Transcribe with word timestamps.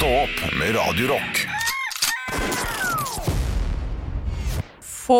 Stå 0.00 0.08
opp 0.08 0.52
med 0.58 0.70
Radio 0.76 1.08
Rock. 1.10 1.40
Få 4.80 5.16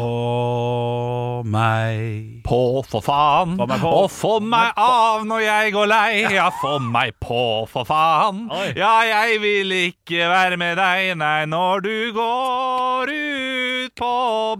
Få 0.00 1.42
meg 1.46 2.40
På, 2.42 2.82
for 2.90 3.04
faen, 3.06 3.54
Få 3.60 3.68
meg 3.70 3.84
på. 3.84 3.92
og 4.00 4.10
få 4.10 4.32
meg 4.42 4.72
av 4.82 5.22
når 5.30 5.44
jeg 5.44 5.74
går 5.76 5.90
lei. 5.92 6.10
Ja, 6.34 6.48
få 6.58 6.80
meg 6.82 7.14
på, 7.22 7.68
for 7.70 7.86
faen. 7.86 8.48
Oi. 8.50 8.72
Ja, 8.80 8.96
jeg 9.06 9.38
vil 9.46 9.78
ikke 9.78 10.26
være 10.32 10.58
med 10.58 10.74
deg, 10.82 11.14
nei, 11.20 11.46
når 11.46 11.86
du 11.86 11.94
går 12.18 13.14
ut 13.14 13.94
på 13.94 14.14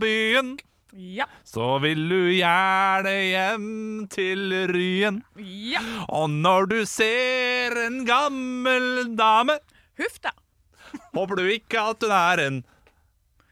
byen. 0.07 0.55
Ja. 1.01 1.25
Så 1.48 1.67
vil 1.82 2.03
du 2.11 2.19
gjerne 2.35 3.12
hjem 3.30 3.69
til 4.12 4.43
Ryen. 4.75 5.23
Ja. 5.41 5.80
Og 6.12 6.29
når 6.30 6.69
du 6.73 6.79
ser 6.89 7.77
en 7.87 8.03
gammel 8.09 9.15
dame, 9.19 9.57
Huff, 10.01 10.19
da. 10.25 10.30
håper 11.15 11.41
du 11.41 11.48
ikke 11.55 11.80
at 11.93 12.05
hun 12.05 12.12
er 12.16 12.43
en 12.47 12.60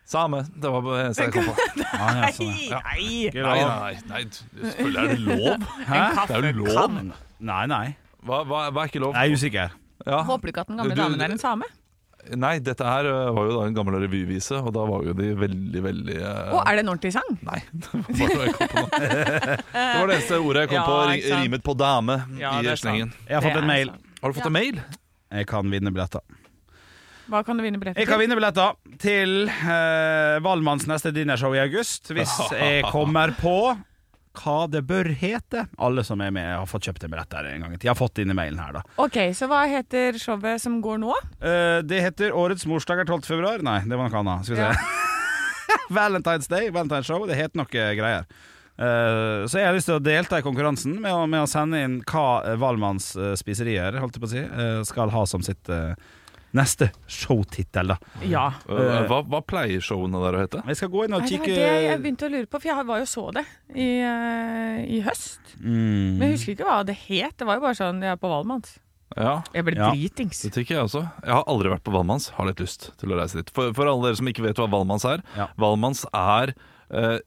same. 0.09 0.43
Det 0.57 0.71
var 0.73 0.85
det 0.87 1.01
eneste 1.07 1.27
jeg 1.27 1.35
kom 1.35 1.49
på. 1.51 1.57
ja, 1.85 2.13
ja, 2.21 2.31
sånn, 2.37 2.55
ja. 2.71 2.79
Nei. 2.85 3.31
Nei, 3.35 3.59
nei, 3.65 3.97
nei, 4.13 4.23
selvfølgelig 4.33 5.03
er 5.03 5.11
det 5.13 5.21
lov. 5.27 5.67
Hæ? 5.89 6.05
Det 6.31 6.39
er 6.39 6.49
jo 6.49 6.55
lov. 6.65 6.97
Nei, 7.51 7.65
nei. 7.75 7.85
Hva, 8.25 8.41
hva, 8.49 8.63
hva 8.75 8.85
er 8.87 8.91
ikke 8.93 9.03
lov? 9.05 9.13
Jeg 9.17 9.31
er 9.31 9.37
usikker. 9.41 9.77
Ja. 10.07 10.23
Håper 10.27 10.49
du 10.49 10.53
ikke 10.55 10.65
at 10.65 10.71
den 10.73 10.81
gamle 10.81 10.95
Du- 10.97 11.03
damen 11.03 11.21
er 11.27 11.35
en 11.37 11.41
same? 11.43 11.69
Nei, 12.37 12.59
dette 12.61 12.85
her 12.85 13.07
var 13.33 13.47
jo 13.49 13.55
da 13.57 13.67
en 13.69 13.77
gammel 13.77 13.97
revyvise, 14.03 14.59
og 14.61 14.73
da 14.77 14.83
var 14.89 15.07
jo 15.07 15.15
de 15.17 15.31
veldig, 15.39 15.83
veldig 15.85 16.17
uh, 16.21 16.53
Å, 16.59 16.63
er 16.69 16.79
det 16.79 16.83
en 16.85 16.91
ordentlig 16.93 17.13
sang? 17.15 17.31
Nei, 17.47 17.61
det 17.73 17.89
var 17.95 18.35
det 18.35 18.49
jeg 18.49 18.57
kom 18.59 18.73
på 18.75 18.83
nå. 18.83 18.89
Det 18.99 20.01
var 20.03 20.11
det 20.11 20.17
eneste 20.19 20.41
ordet 20.43 20.65
jeg 20.67 20.73
kom 20.73 20.79
Ja, 20.81 20.87
på. 20.89 20.99
Rimet 21.43 21.65
på 21.65 21.77
dame 21.79 22.19
Ja, 22.41 22.57
i 22.61 22.77
slengen. 22.81 23.15
Jeg 23.29 23.39
har 23.39 23.47
fått 23.47 23.63
en 23.63 23.71
mail. 23.71 23.93
sant. 23.95 24.11
Har 24.23 24.33
du 24.35 24.39
fått 24.41 24.51
en 24.51 24.57
mail? 24.59 24.83
Jeg 25.39 25.49
kan 25.49 25.73
vinne 25.73 25.93
billetter. 25.95 26.25
Hva 27.29 27.43
kan 27.45 27.59
du 27.61 27.65
vinne 27.65 27.77
billetter 27.81 27.99
til? 27.99 28.07
Jeg 28.07 28.09
kan 28.09 28.23
vinne 28.23 28.37
billetter 28.39 28.77
til 29.03 29.35
uh, 29.53 30.39
Valmanns 30.45 30.87
neste 30.89 31.13
dinnershow 31.13 31.53
i 31.57 31.61
august 31.61 32.09
hvis 32.17 32.33
jeg 32.57 32.87
kommer 32.89 33.35
på 33.37 33.57
hva 34.39 34.59
det 34.71 34.85
bør 34.89 35.11
hete. 35.21 35.67
Alle 35.79 36.05
som 36.07 36.23
er 36.25 36.33
med, 36.35 36.49
har 36.55 36.69
fått 36.71 36.89
kjøpt 36.89 37.07
en 37.07 37.13
billett 37.15 37.31
der 37.33 37.51
en 37.51 37.65
gang. 37.67 37.75
i 37.75 37.79
tid. 37.79 37.91
Har 37.91 37.99
fått 37.99 38.23
inn 38.23 38.33
i 38.33 38.37
mailen 38.39 38.61
her, 38.63 38.79
da. 38.79 38.85
Ok, 39.03 39.19
så 39.37 39.49
hva 39.51 39.65
heter 39.71 40.19
showet 40.21 40.63
som 40.63 40.81
går 40.85 41.01
nå? 41.03 41.17
Eh, 41.41 41.81
det 41.87 42.03
heter 42.05 42.37
Årets 42.37 42.67
morsdag 42.71 43.03
er 43.05 43.11
12. 43.11 43.27
februar. 43.29 43.65
Nei, 43.67 43.81
det 43.89 43.99
var 43.99 44.13
noe 44.13 44.23
annet. 44.23 44.47
Skal 44.49 44.57
vi 44.57 44.63
se. 44.63 44.71
Ja. 44.71 45.83
Valentine's 45.99 46.49
Day, 46.49 46.71
Valentine's 46.71 47.09
Show. 47.11 47.27
Det 47.29 47.37
heter 47.39 47.61
noe 47.61 47.69
greier. 47.73 48.29
Eh, 48.79 49.47
så 49.51 49.59
jeg 49.59 49.67
har 49.67 49.75
lyst 49.75 49.91
til 49.91 49.99
å 49.99 50.03
delta 50.03 50.39
i 50.39 50.45
konkurransen 50.47 51.01
med 51.03 51.11
å, 51.11 51.25
med 51.27 51.43
å 51.43 51.51
sende 51.51 51.81
inn 51.83 51.99
hva 52.07 52.55
Valmanns 52.63 53.11
eh, 53.19 53.35
spiserier 53.39 53.99
holdt 53.99 54.15
jeg 54.15 54.23
på 54.23 54.29
å 54.29 54.33
si, 54.37 54.45
eh, 54.45 54.79
skal 54.87 55.11
ha 55.11 55.25
som 55.27 55.43
sitt 55.43 55.67
eh, 55.73 55.97
neste 56.57 56.91
showtittel. 57.07 57.89
da 57.89 57.97
Ja. 58.25 58.47
Ø, 58.69 59.07
hva, 59.09 59.23
hva 59.27 59.41
pleier 59.45 59.81
showene 59.85 60.21
der 60.23 60.39
å 60.39 60.43
hete? 60.43 60.63
Jeg 60.67 60.77
skal 60.81 60.89
gå 60.95 61.05
inn 61.05 61.15
og 61.15 61.21
Nei, 61.23 61.29
det 61.29 61.39
kikke 61.39 61.55
det 61.55 61.69
jeg 61.85 62.01
begynte 62.03 62.27
å 62.29 62.33
lure 62.33 62.47
på, 62.47 62.61
for 62.61 62.69
jeg 62.71 62.87
var 62.89 62.99
jo 63.03 63.09
så 63.11 63.25
det 63.37 63.45
i, 63.75 63.89
eh, 64.01 64.83
i 64.99 65.01
høst. 65.05 65.41
Mm. 65.61 66.19
Men 66.19 66.27
jeg 66.31 66.37
husker 66.39 66.55
ikke 66.57 66.69
hva 66.71 66.85
det 66.87 66.97
het. 67.09 67.37
Det 67.37 67.47
var 67.47 67.59
jo 67.61 67.67
bare 67.69 67.75
sånn 67.79 68.01
jeg 68.03 68.13
er 68.17 68.17
på 68.23 68.29
Valmanns. 68.33 68.79
Ja, 69.17 69.43
Jeg 69.55 69.65
ble 69.65 69.75
Ja. 69.77 69.91
dritings. 69.91 70.43
det 70.43 70.53
tenker 70.53 70.75
jeg 70.77 70.85
også. 70.85 71.01
Jeg 71.25 71.33
har 71.33 71.45
aldri 71.49 71.71
vært 71.73 71.83
på 71.83 71.93
Valmanns. 71.93 72.29
Har 72.37 72.45
litt 72.47 72.61
lyst 72.61 72.91
til 72.99 73.09
å 73.11 73.17
reise 73.19 73.35
dit. 73.41 73.51
For, 73.51 73.73
for 73.73 73.87
alle 73.89 74.03
dere 74.11 74.17
som 74.17 74.27
ikke 74.29 74.43
vet 74.45 74.57
hva 74.57 74.69
Valmanns 74.69 75.05
er. 75.09 75.23
Ja. 75.37 75.47
Valmanns 75.59 76.05
er 76.13 76.53
eh, 76.91 77.19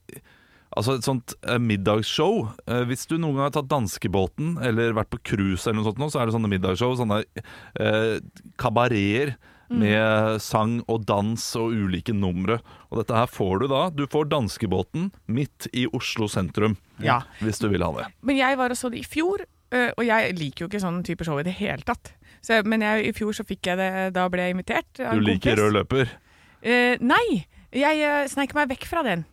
Altså 0.72 0.96
et 0.96 1.06
sånt 1.06 1.34
eh, 1.44 1.60
middagsshow. 1.60 2.46
Eh, 2.66 2.82
hvis 2.88 3.04
du 3.10 3.18
noen 3.18 3.36
gang 3.36 3.48
har 3.50 3.54
tatt 3.58 3.70
danskebåten 3.70 4.54
eller 4.64 4.94
vært 4.96 5.12
på 5.12 5.20
cruise, 5.32 5.66
eller 5.66 5.80
noe 5.80 5.88
sånt, 5.90 6.00
nå, 6.00 6.08
så 6.12 6.22
er 6.22 6.28
det 6.28 6.36
sånne 6.36 6.50
middagsshow. 6.52 6.94
Sånne 6.96 7.22
eh, 7.22 8.20
kabareter 8.60 9.36
med 9.72 10.40
sang 10.44 10.74
og 10.90 11.06
dans 11.08 11.44
og 11.56 11.72
ulike 11.72 12.12
numre. 12.12 12.58
Og 12.90 13.00
dette 13.00 13.16
her 13.16 13.30
får 13.30 13.62
du 13.62 13.66
da. 13.72 13.82
Du 13.94 14.04
får 14.10 14.28
danskebåten 14.28 15.10
midt 15.32 15.68
i 15.72 15.86
Oslo 15.96 16.28
sentrum. 16.28 16.76
Ja. 17.00 17.22
Hvis 17.40 17.62
du 17.62 17.70
vil 17.72 17.84
ha 17.84 17.88
det. 17.96 18.10
Men 18.20 18.40
jeg 18.40 18.58
var 18.60 18.74
og 18.74 18.76
så 18.76 18.90
det 18.92 19.00
i 19.00 19.06
fjor, 19.08 19.46
øh, 19.72 19.90
og 19.96 20.04
jeg 20.04 20.36
liker 20.36 20.66
jo 20.66 20.68
ikke 20.68 20.82
sånn 20.82 21.00
type 21.08 21.24
show 21.24 21.40
i 21.40 21.46
det 21.46 21.56
hele 21.56 21.84
tatt. 21.88 22.12
Så, 22.44 22.60
men 22.68 22.84
jeg, 22.84 23.06
i 23.08 23.16
fjor 23.16 23.32
så 23.38 23.46
fikk 23.48 23.70
jeg 23.70 23.80
det, 23.80 23.90
da 24.16 24.26
ble 24.32 24.44
jeg 24.44 24.56
invitert. 24.58 24.90
Du 24.98 25.24
liker 25.24 25.54
kompis. 25.54 25.60
rød 25.62 25.76
løper. 25.78 26.14
Eh, 26.62 27.00
nei, 27.00 27.46
jeg 27.72 28.28
sneik 28.30 28.52
meg 28.58 28.68
vekk 28.74 28.88
fra 28.90 29.04
den. 29.06 29.24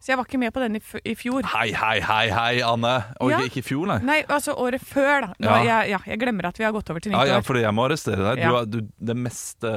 Så 0.00 0.12
jeg 0.12 0.18
var 0.20 0.24
ikke 0.28 0.38
med 0.38 0.52
på 0.54 0.60
den 0.62 0.76
i, 0.76 1.14
fjor. 1.18 1.42
Hei, 1.50 1.72
hei, 1.72 2.00
hei, 2.04 2.28
hei, 2.30 2.60
Anne. 2.62 2.94
Og 3.20 3.30
Ja. 3.32 3.40
ikke 3.40 3.58
i 3.58 3.66
fjor, 3.66 3.86
nei. 3.90 3.98
Nei, 4.06 4.18
altså 4.28 4.54
året 4.54 4.80
før, 4.84 5.20
da. 5.20 5.26
Nå, 5.40 5.48
Ja. 5.50 5.62
jeg, 5.82 5.90
ja, 5.90 5.98
jeg 6.06 6.20
glemmer 6.20 6.46
at 6.50 6.58
vi 6.58 6.64
har 6.64 6.72
gått 6.72 6.90
over 6.90 7.00
til 7.00 7.12
nytt 7.12 7.20
år. 7.20 7.26
ja, 7.26 7.34
ja, 7.34 7.40
fordi 7.40 7.60
jeg 7.64 7.74
må 7.74 7.84
arrestere 7.88 8.34
deg. 8.36 8.44
Du, 8.70 8.80
du, 8.80 8.88
det 9.12 9.16
meste 9.16 9.72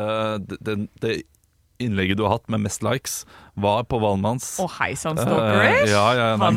det, 0.62 0.90
det 1.02 1.24
innlegget 1.79 2.17
du 2.19 2.23
har 2.25 2.35
hatt 2.38 2.50
med 2.51 2.62
mest 2.66 2.84
likes, 2.85 3.22
var 3.59 3.84
på 3.90 4.00
Valmanns. 4.03 4.47
Å, 4.62 4.67
hei 4.79 4.91
sann, 5.00 5.17
Eh, 5.19 5.25
stalkerish! 5.28 5.90
ja, 5.91 6.03
ja, 6.17 6.28
nei, 6.40 6.50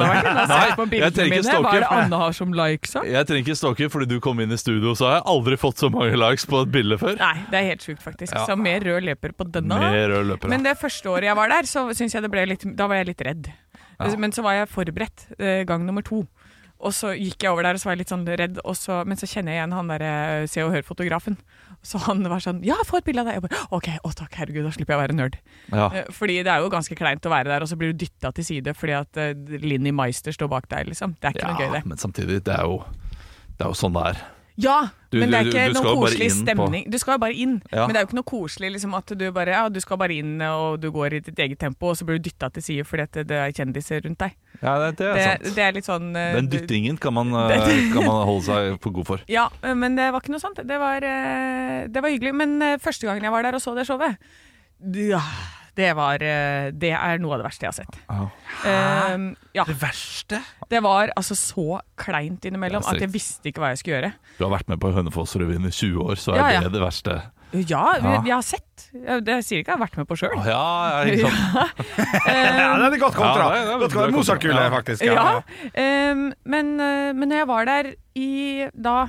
på 0.77 0.87
Nei, 0.91 1.01
jeg 1.01 1.15
trenger 1.17 1.39
ikke 1.39 1.47
mine. 1.47 1.61
Hva 1.63 1.73
er 1.73 1.85
det. 1.85 1.91
Anne 1.97 2.21
har 2.23 2.37
som 2.37 2.53
likes? 2.59 2.93
da? 2.97 3.03
Jeg 3.07 3.29
trenger 3.31 3.47
ikke 3.47 3.59
stalker, 3.63 3.93
fordi 3.95 4.09
du 4.11 4.17
kom 4.25 4.43
inn 4.45 4.53
i 4.55 4.59
studio, 4.61 4.95
så 4.99 5.09
har 5.09 5.15
jeg 5.21 5.27
aldri 5.35 5.59
fått 5.63 5.83
så 5.83 5.91
mange 5.95 6.19
likes 6.19 6.47
på 6.51 6.63
et 6.67 6.73
bilde 6.75 6.99
før. 7.01 7.17
Nei, 7.23 7.35
det 7.51 7.61
er 7.63 7.69
helt 7.73 7.87
sjukt, 7.87 8.03
faktisk. 8.05 8.35
Ja. 8.35 8.45
Så 8.51 8.59
mer 8.59 8.83
rød 8.87 9.09
løper 9.11 9.35
på 9.39 9.49
denne. 9.55 9.79
Mer 9.83 10.09
rød 10.17 10.31
løper. 10.35 10.53
Men 10.53 10.67
det 10.67 10.77
første 10.81 11.11
året 11.15 11.31
jeg 11.31 11.39
var 11.39 11.49
der, 11.55 11.71
så 11.71 11.87
syns 11.95 12.15
jeg 12.19 12.23
det 12.27 12.33
ble 12.35 12.47
litt, 12.55 12.67
da 12.77 12.91
var 12.91 13.03
jeg 13.03 13.13
litt 13.15 13.27
redd. 13.31 13.53
Ja. 13.99 14.11
Men 14.19 14.33
så 14.35 14.43
var 14.43 14.59
jeg 14.59 14.71
forberedt 14.73 15.29
eh, 15.39 15.63
gang 15.69 15.87
nummer 15.87 16.03
to. 16.07 16.25
Og 16.83 16.91
så 16.91 17.13
gikk 17.15 17.45
jeg 17.45 17.53
over 17.53 17.63
der 17.63 17.77
og 17.79 17.83
så 17.83 17.87
var 17.87 17.95
jeg 17.95 18.01
litt 18.03 18.11
sånn 18.11 18.25
redd, 18.27 18.57
så, 18.75 19.03
men 19.07 19.19
så 19.21 19.29
kjenner 19.31 19.55
jeg 19.55 19.61
igjen 19.61 19.75
han 19.77 19.91
der 19.93 20.03
eh, 20.03 20.47
Se 20.51 20.65
og 20.65 20.73
Hør-fotografen. 20.75 21.37
Så 21.83 21.99
han 22.05 22.23
var 22.31 22.43
sånn 22.43 22.61
Ja, 22.67 22.77
få 22.87 23.01
et 23.01 23.07
bilde 23.09 23.25
av 23.25 23.29
deg! 23.31 23.41
Jeg 23.41 23.45
bare, 23.49 23.63
OK, 23.75 23.89
å 24.07 24.13
takk, 24.15 24.37
herregud, 24.39 24.63
da 24.69 24.71
slipper 24.75 24.95
jeg 24.95 25.01
å 25.01 25.03
være 25.03 25.17
nerd. 25.19 25.39
ja. 25.73 25.89
Eh, 25.91 26.11
Fordi 26.15 26.37
det 26.47 26.53
er 26.53 26.63
jo 26.63 26.71
ganske 26.73 26.97
kleint 26.99 27.27
å 27.27 27.33
være 27.33 27.51
der, 27.51 27.65
og 27.67 27.71
så 27.71 27.79
blir 27.81 27.93
du 27.93 28.05
dytta 28.05 28.31
til 28.37 28.47
side 28.47 28.75
fordi 28.79 28.95
at 28.99 29.19
uh, 29.19 29.59
Linni 29.63 29.91
Meister 29.95 30.35
står 30.35 30.51
bak 30.53 30.69
deg, 30.71 30.93
liksom. 30.93 31.17
Det 31.19 31.31
er 31.33 31.37
ikke 31.37 31.51
noe 31.51 31.59
gøy, 31.59 31.69
ja, 31.69 31.75
det. 31.81 31.83
men 31.91 31.99
samtidig, 31.99 32.39
det 32.47 32.55
er 32.55 32.71
jo, 32.71 32.79
det 33.59 33.67
er 33.67 33.73
jo 33.73 33.79
sånn 33.83 33.99
det 33.99 34.07
er. 34.13 34.23
Ja, 34.57 34.91
Du- 35.11 35.19
men 35.19 35.31
det 35.31 35.39
er 35.39 35.45
ikke 35.49 35.67
du 35.69 35.73
du, 35.73 35.81
noe 35.81 35.93
jo 35.95 36.01
koselig 36.03 36.31
stemning. 36.31 36.85
på-. 36.85 36.91
Du 36.93 36.99
skal 36.99 37.15
jo 37.15 37.19
bare 37.19 37.33
inn, 37.35 37.63
Ja. 37.73 37.87
men 37.87 37.95
det 37.95 37.97
er 37.97 38.05
jo 38.05 38.07
ikke 38.09 38.19
noe 38.21 38.29
koselig 38.29 38.73
liksom, 38.73 38.95
at 38.97 39.07
du 39.19 39.31
bare 39.33 39.47
Ja, 39.53 39.69
du 39.69 39.81
skal 39.81 39.97
bare 39.97 40.13
inn, 40.13 40.41
og 40.43 40.81
du 40.81 40.91
går 40.93 41.13
i 41.15 41.21
ditt 41.21 41.39
eget 41.39 41.59
tempo, 41.59 41.87
og 41.89 41.97
så 41.97 42.05
blir 42.05 42.19
du 42.21 42.29
dytta 42.31 42.51
til 42.53 42.63
side 42.63 42.85
fordi 42.85 43.03
at 43.03 43.13
det 43.29 43.31
er 43.31 43.53
kjendiser 43.53 44.03
rundt 44.05 44.19
deg. 44.19 44.33
Ja, 44.63 44.79
det, 44.91 44.97
det 44.99 45.07
er 45.07 45.15
Det, 45.15 45.25
sant. 45.47 45.55
det 45.57 45.63
er 45.65 45.73
litt 45.73 45.85
sånn 45.85 46.11
uh, 46.17 46.35
Den 46.37 46.49
dyttingen 46.49 46.99
kan 47.01 47.15
man, 47.15 47.29
uh, 47.35 47.49
kan 47.49 48.05
man 48.05 48.27
holde 48.27 48.43
seg 48.45 48.81
for 48.81 48.91
god 48.93 49.07
for. 49.07 49.21
Ja, 49.29 49.49
men 49.63 49.97
det 49.97 50.13
var 50.13 50.21
ikke 50.21 50.31
noe 50.37 50.41
sånt. 50.41 50.57
Det 50.67 50.79
var, 50.79 50.97
uh, 51.03 51.87
det 51.89 52.03
var 52.03 52.11
hyggelig. 52.11 52.35
Men 52.35 52.59
første 52.79 53.05
gangen 53.09 53.23
jeg 53.23 53.33
var 53.33 53.43
der 53.43 53.55
og 53.55 53.61
så 53.61 53.75
det 53.75 53.87
showet, 53.87 54.17
ja, 54.95 55.21
det 55.75 55.91
var 55.97 56.21
eh, 56.23 56.71
Det 56.77 56.91
er 56.93 57.19
noe 57.23 57.35
av 57.37 57.43
det 57.43 57.47
verste 57.49 57.65
jeg 57.65 57.73
har 57.73 57.79
sett. 57.79 58.01
Eh, 58.65 59.27
ja, 59.57 59.65
Det 59.69 59.77
verste? 59.81 60.41
det 60.69 60.81
var 60.85 61.13
altså 61.17 61.35
så 61.37 61.81
kleint 61.97 62.45
innimellom 62.49 62.85
at 62.89 63.01
jeg 63.01 63.11
visste 63.13 63.49
ikke 63.51 63.61
hva 63.63 63.73
jeg 63.73 63.79
skulle 63.83 63.99
gjøre. 64.01 64.13
Du 64.39 64.45
har 64.47 64.53
vært 64.59 64.69
med 64.73 64.81
på 64.81 64.93
Hønefoss-revyen 64.93 65.67
i 65.69 65.73
20 65.73 66.03
år, 66.05 66.17
så 66.21 66.35
er 66.35 66.43
Ja, 66.43 66.51
ja. 66.59 66.61
det 66.69 66.73
det 66.73 66.83
verste. 66.85 67.23
Ja, 67.53 67.97
Ja. 68.01 68.23
jeg 68.25 68.33
har 68.33 68.43
sett. 68.43 68.87
Jeg, 68.97 69.25
det 69.25 69.35
sier 69.45 69.61
ikke 69.61 69.73
jeg 69.75 69.79
har 69.79 69.85
vært 69.87 69.97
med 70.01 70.07
på 70.09 70.17
sjøl. 70.17 70.37
Ja, 70.47 71.05
ja. 71.05 71.33
Ja, 72.27 72.89
det 72.89 72.97
er 72.97 73.03
godt 73.03 73.15
kontra. 73.19 73.49
Ja, 73.53 73.53
det 73.53 73.61
er- 73.61 73.67
det 73.67 73.75
er 73.75 73.83
godt 73.83 73.93
kontra. 73.93 74.11
Mozart-kule, 74.17 74.61
Ja. 74.63 74.71
faktisk. 74.71 75.03
Ja. 75.05 75.43
Um, 76.13 76.33
men, 76.45 76.81
eh, 76.81 77.13
men 77.13 77.29
når 77.29 77.37
jeg 77.43 77.49
var 77.49 77.65
der 77.67 77.93
i 78.17 78.69
da 78.75 79.09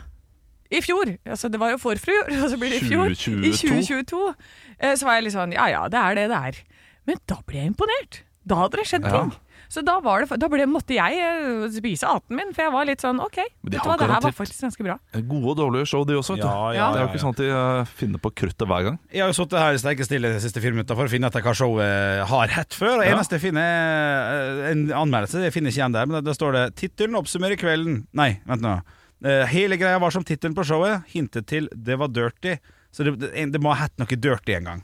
i 0.73 0.81
fjor, 0.81 1.13
altså 1.29 1.49
det 1.53 1.59
var 1.61 1.71
jo 1.75 1.79
forfru, 1.81 2.15
og 2.41 2.49
så 2.51 2.57
blir 2.59 2.73
det 2.73 2.81
i 2.81 2.89
fjor. 2.89 3.07
I 3.13 3.15
2022. 3.15 4.03
2022. 4.09 4.35
eh, 4.79 4.95
Så 4.97 5.05
var 5.07 5.19
jeg 5.19 5.29
litt 5.29 5.37
sånn 5.37 5.53
ja 5.55 5.69
ja, 5.71 5.85
det 5.91 5.99
er 6.01 6.15
det 6.21 6.27
det 6.33 6.41
er. 6.51 6.61
Men 7.07 7.17
da 7.29 7.39
ble 7.45 7.59
jeg 7.61 7.73
imponert. 7.73 8.23
Da 8.43 8.55
hadde 8.59 8.77
det 8.81 8.87
skjedd 8.89 9.05
Ja. 9.07 9.21
ting. 9.23 9.33
Så 9.73 9.81
da, 9.81 9.95
var 10.03 10.21
det, 10.21 10.35
da 10.37 10.47
ble, 10.51 10.65
måtte 10.69 10.93
jeg 10.93 11.17
eh, 11.17 11.63
spise 11.73 12.05
aten 12.05 12.35
min, 12.37 12.51
for 12.53 12.61
jeg 12.61 12.71
var 12.75 12.85
litt 12.85 13.01
sånn 13.01 13.17
OK, 13.23 13.37
Men 13.63 13.71
de 13.71 13.77
vet 13.77 13.81
du 13.81 13.89
hva, 13.89 13.95
det 13.97 14.09
her 14.11 14.21
var 14.21 14.33
faktisk 14.37 14.61
ganske 14.67 14.83
bra. 14.85 14.97
Gode 15.31 15.47
og 15.49 15.55
dårlige 15.57 15.87
show, 15.89 16.03
de 16.05 16.13
også. 16.19 16.35
vet 16.35 16.43
du. 16.43 16.47
Ja, 16.47 16.67
ja. 16.77 16.89
Det 16.93 16.99
er 16.99 17.05
jo 17.05 17.09
ikke 17.09 17.17
ja. 17.17 17.23
sånn 17.23 17.33
at 17.33 17.41
de 17.41 17.47
uh, 17.49 17.93
finner 17.97 18.21
på 18.21 18.29
kruttet 18.37 18.67
hver 18.69 18.83
gang. 18.85 18.99
Jeg 19.09 19.23
har 19.23 19.31
jo 19.31 19.37
sittet 19.39 19.57
her 19.63 19.73
i 19.73 19.81
steikestille 19.81 20.29
de 20.35 20.41
siste 20.43 20.61
fire 20.61 20.75
minutter 20.77 20.99
for 20.99 21.09
å 21.09 21.13
finne 21.15 21.31
etter 21.31 21.41
hva 21.47 21.55
showet 21.57 22.21
har 22.29 22.53
hett 22.53 22.77
før. 22.77 22.99
Og 22.99 23.05
Ja. 23.07 23.15
eneste 23.15 23.39
jeg 23.39 23.45
finner, 23.47 23.65
er 23.65 24.71
en 24.75 24.83
anmeldelse. 25.07 25.41
Jeg 25.47 25.55
finner 25.55 25.73
ikke 25.73 25.81
igjen 25.81 25.97
der, 25.97 26.05
men 26.11 26.23
da 26.27 26.35
står 26.37 26.53
det 26.59 26.65
'Tittelen 26.77 27.17
oppsummerer 27.17 27.57
kvelden'. 27.57 28.03
Nei, 28.13 28.29
vent 28.45 28.61
nå. 28.61 28.75
Eh, 29.23 29.45
hele 29.47 29.77
greia 29.79 29.99
var 30.03 30.11
som 30.11 30.23
tittelen 30.23 30.55
på 30.55 30.65
showet. 30.67 31.03
Hintet 31.13 31.47
til 31.47 31.69
'Det 31.71 31.97
var 31.99 32.07
dirty'. 32.07 32.57
Så 32.91 33.03
det, 33.03 33.19
det, 33.19 33.51
det 33.51 33.61
må 33.61 33.73
ha 33.73 33.85
hett 33.87 33.97
noe 33.97 34.07
dirty 34.07 34.53
en 34.53 34.63
gang. 34.63 34.83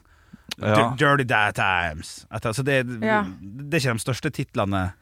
Ja. 0.57 0.95
Dirty 0.97 1.25
That 1.27 1.55
Times. 1.55 2.25
Så 2.31 2.63
det, 2.63 2.85
Ja. 3.01 3.23
det 3.23 3.73
er 3.73 3.79
ikke 3.79 3.93
de 3.93 3.99
største 3.99 4.31
titlene 4.31 4.93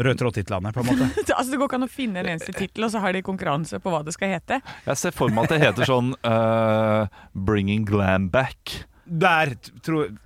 Rød 0.00 0.16
tråd-titlene, 0.16 0.72
på 0.72 0.80
en 0.80 0.86
måte. 0.86 1.06
altså 1.36 1.50
Det 1.50 1.58
går 1.60 1.68
ikke 1.68 1.76
an 1.76 1.84
å 1.84 1.90
finne 1.92 2.22
en 2.22 2.28
eneste 2.32 2.54
tittel, 2.56 2.86
og 2.86 2.92
så 2.94 3.02
har 3.04 3.12
de 3.12 3.20
konkurranse 3.20 3.76
på 3.84 3.92
hva 3.92 4.00
det 4.04 4.14
skal 4.16 4.32
hete. 4.32 4.62
Jeg 4.86 4.96
ser 4.96 5.12
for 5.12 5.28
meg 5.28 5.44
at 5.44 5.52
det 5.52 5.60
heter 5.60 5.84
sånn 5.84 6.14
uh, 6.24 7.04
'Bringing 7.36 7.84
Glam 7.84 8.30
Back'. 8.32 8.86
Der 9.04 9.52
tror 9.84 10.08
tror 10.08 10.16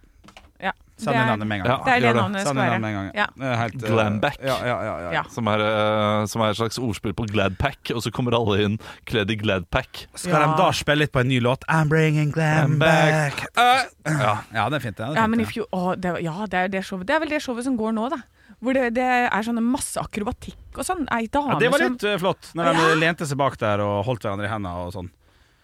Send 0.97 1.17
inn 1.17 1.27
navnet 1.27 1.47
med 1.51 1.59
en 1.59 1.65
gang. 1.65 1.71
Ja, 1.73 1.85
Det 1.85 1.93
er 1.95 2.01
det 2.07 2.15
navnet 2.17 2.41
Send 2.45 2.47
skal 2.47 2.55
inn 2.55 2.61
være. 2.63 2.71
navnet 2.71 2.83
med 2.83 2.91
en 2.91 2.97
gang. 2.97 3.09
Ja. 3.15 3.27
Er 3.51 3.57
helt, 3.59 3.75
eh, 3.83 3.91
Glamback. 3.91 4.37
Ja, 4.45 4.57
ja, 4.65 4.77
ja, 4.85 4.95
ja. 5.05 5.11
Ja. 5.17 5.23
Som 5.35 5.49
er, 5.51 5.59
eh, 5.61 6.27
som 6.31 6.43
er 6.43 6.51
et 6.51 6.57
slags 6.57 6.79
ordspill 6.79 7.13
på 7.19 7.27
Gladpack, 7.33 7.91
og 7.95 8.01
så 8.05 8.13
kommer 8.15 8.37
alle 8.39 8.63
inn 8.65 8.79
kledd 9.07 9.31
i 9.31 9.37
Gladpack. 9.37 10.07
Skal 10.15 10.33
Ja. 10.41 10.47
de 10.47 10.57
da 10.63 10.71
spille 10.71 10.99
litt 11.03 11.13
på 11.13 11.21
en 11.21 11.29
ny 11.29 11.41
låt? 11.41 11.65
I'm 11.69 11.89
bringing 11.89 12.31
Glamback. 12.31 13.47
Ja. 13.57 14.39
Ja, 14.55 14.69
det 14.69 14.77
er 14.77 14.81
fint. 14.81 14.97
det 14.97 15.01
er 15.05 15.15
Ja, 15.15 15.23
fint, 15.23 15.31
men 15.31 15.41
i 15.41 15.45
det. 15.45 16.01
det, 16.01 16.23
ja, 16.23 16.47
det 16.47 16.55
er, 16.55 16.69
det, 16.69 16.85
showet, 16.85 17.07
det 17.07 17.17
er 17.17 17.21
vel 17.21 17.29
det 17.29 17.43
showet 17.43 17.65
som 17.65 17.77
går 17.77 17.93
nå, 17.93 18.09
da. 18.11 18.17
Hvor 18.63 18.73
det, 18.73 18.95
det 18.95 19.03
er 19.05 19.43
sånne 19.43 19.61
masse 19.61 19.97
akrobatikk 20.01 20.79
og 20.79 20.85
sånn. 20.87 21.07
Ei 21.13 21.27
dame 21.27 21.53
Ja, 21.55 21.59
det 21.59 21.71
var 21.73 21.79
litt 21.81 22.01
som... 22.01 22.19
flott, 22.23 22.53
når 22.55 22.65
de 22.73 22.81
Ja. 22.89 22.95
lente 22.95 23.27
seg 23.27 23.37
bak 23.37 23.59
der 23.59 23.81
og 23.81 24.05
holdt 24.07 24.23
hverandre 24.23 24.47
i 24.47 24.49
hendene 24.49 24.87
og 24.87 24.93
sånn. 24.95 25.11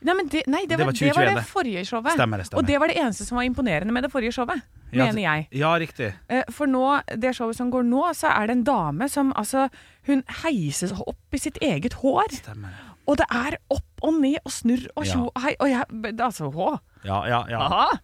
Nei, 0.02 0.14
men 0.17 0.29
det, 0.32 0.43
nei, 0.49 0.62
det, 0.64 0.79
Det 0.79 0.85
var, 0.87 0.93
var 0.93 0.99
det 1.00 1.17
var 1.17 1.35
det 1.41 1.47
forrige 1.50 1.85
showet. 1.85 2.14
Stemmer 2.17 2.43
stemmer. 2.44 2.62
Og 2.62 2.67
det 2.67 2.79
var 2.81 2.88
det 2.88 2.97
eneste 3.02 3.26
som 3.29 3.37
var 3.37 3.44
imponerende 3.44 3.93
med 3.93 4.06
det 4.06 4.12
forrige 4.12 4.32
showet, 4.32 4.62
Ja, 4.93 5.05
mener 5.06 5.23
jeg. 5.23 5.49
Ja, 5.61 5.75
riktig. 5.79 6.12
Eh, 6.29 6.43
For 6.50 6.67
nå, 6.67 6.85
det 7.20 7.35
showet 7.37 7.56
som 7.56 7.70
går 7.70 7.85
nå, 7.87 8.06
så 8.17 8.32
er 8.32 8.47
det 8.49 8.56
en 8.58 8.64
dame 8.64 9.08
som 9.12 9.32
altså 9.37 9.69
Hun 10.08 10.23
heiser 10.43 10.94
opp 11.06 11.37
i 11.37 11.38
sitt 11.38 11.58
eget 11.62 11.93
hår. 12.00 12.32
Stemmer. 12.41 12.73
Og 13.11 13.17
det 13.19 13.26
er 13.35 13.56
opp 13.75 14.02
og 14.06 14.14
ned 14.23 14.38
og 14.44 14.52
snurr 14.55 14.87
og 14.97 15.05
Ja. 15.05 15.12
tjo 15.12 15.26
og 15.35 15.41
hei. 15.43 15.55
Og 15.61 15.69
jeg 15.69 16.17
Altså, 16.20 16.49
hå. 16.55 16.79
Ja, 17.05 17.19
ja, 17.29 17.44
ja. 17.49 17.61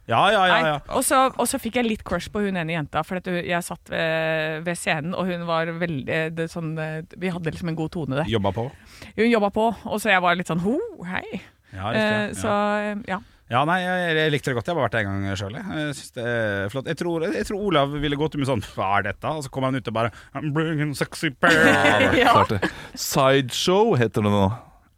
Ja, 0.09 0.21
ja, 0.33 0.47
ja, 0.47 0.59
ja. 0.67 0.79
Og, 0.89 1.03
så, 1.05 1.27
og 1.39 1.47
så 1.49 1.59
fikk 1.61 1.77
jeg 1.77 1.85
litt 1.87 2.05
crush 2.05 2.31
på 2.33 2.41
hun 2.45 2.57
ene 2.57 2.73
jenta, 2.73 3.03
for 3.05 3.17
at 3.21 3.27
jeg 3.29 3.63
satt 3.63 3.91
ved, 3.93 4.65
ved 4.65 4.77
scenen, 4.81 5.15
og 5.15 5.27
hun 5.29 5.45
var 5.47 5.67
veldig 5.67 6.35
det, 6.35 6.47
sånn, 6.51 6.73
eh, 6.81 7.03
Vi 7.17 7.29
hadde 7.29 7.53
liksom 7.53 7.69
en 7.69 7.77
god 7.77 7.93
tone 7.93 8.17
der. 8.17 8.25
Jobba 8.25 8.53
på. 8.57 8.71
Hun 9.17 9.29
jobba 9.31 9.51
på, 9.53 9.67
og 9.85 10.01
så 10.01 10.11
jeg 10.11 10.23
var 10.25 10.35
litt 10.37 10.49
sånn 10.49 10.61
ho, 10.65 10.79
hei. 11.05 11.43
Ja, 11.77 11.93
Eh, 11.93 12.27
riktig. 12.27 12.41
så 12.43 12.49
ja. 12.49 12.91
eh, 12.91 13.03
ja. 13.13 13.19
ja, 13.53 13.65
nei, 13.69 13.79
jeg, 13.85 14.17
jeg 14.17 14.33
likte 14.35 14.51
det 14.51 14.57
godt. 14.59 14.67
Jeg 14.67 14.75
har 14.75 14.79
bare 14.81 14.89
vært 14.89 14.97
det 14.97 15.03
en 15.05 15.27
gang 15.27 15.37
sjøl. 15.41 15.57
Jeg 15.61 15.95
synes 15.99 16.15
det 16.17 16.27
er 16.33 16.71
flott. 16.73 16.89
Jeg 16.91 16.99
tror, 17.03 17.27
jeg 17.29 17.47
tror 17.51 17.67
Olav 17.69 17.93
ville 18.03 18.17
gått 18.19 18.37
med 18.41 18.49
sånn 18.49 18.65
Hva 18.75 18.89
er 18.99 19.09
dette? 19.11 19.33
Og 19.37 19.45
så 19.47 19.53
kommer 19.53 19.71
han 19.71 19.79
ut 19.81 19.91
og 19.93 19.97
bare 19.99 20.11
I'm 20.35 20.51
bringing 20.57 20.95
sexy 20.99 21.31
pair. 21.31 22.17
Ja. 22.19 22.35
Sideshow 23.11 23.95
heter 24.01 24.25
det 24.27 24.33
nå. 24.33 24.47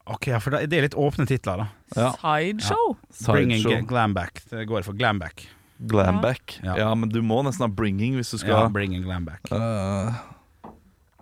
Ok, 0.09 0.31
ja, 0.33 0.39
for 0.41 0.55
det 0.57 0.73
er 0.73 0.87
litt 0.87 0.95
åpne 0.97 1.27
titler, 1.29 1.61
da. 1.61 1.69
Ja. 1.99 2.09
Sideshow. 2.23 2.95
Bringing 3.27 3.61
Sideshow. 3.61 3.85
Glamback. 3.91 4.41
Det 4.49 4.65
går 4.71 4.87
for 4.87 4.97
Glamback. 4.97 5.45
Glamback. 5.91 6.57
Ja. 6.65 6.79
Ja. 6.81 6.87
men 6.99 7.11
du 7.13 7.21
må 7.23 7.43
nesten 7.47 7.67
ha 7.67 7.71
bringing 7.71 8.17
hvis 8.17 8.33
du 8.33 8.39
Ja, 8.39 8.41
skal 8.47 8.73
bringing 8.75 9.05
Glamback. 9.05 9.45
Uh, 9.53 10.17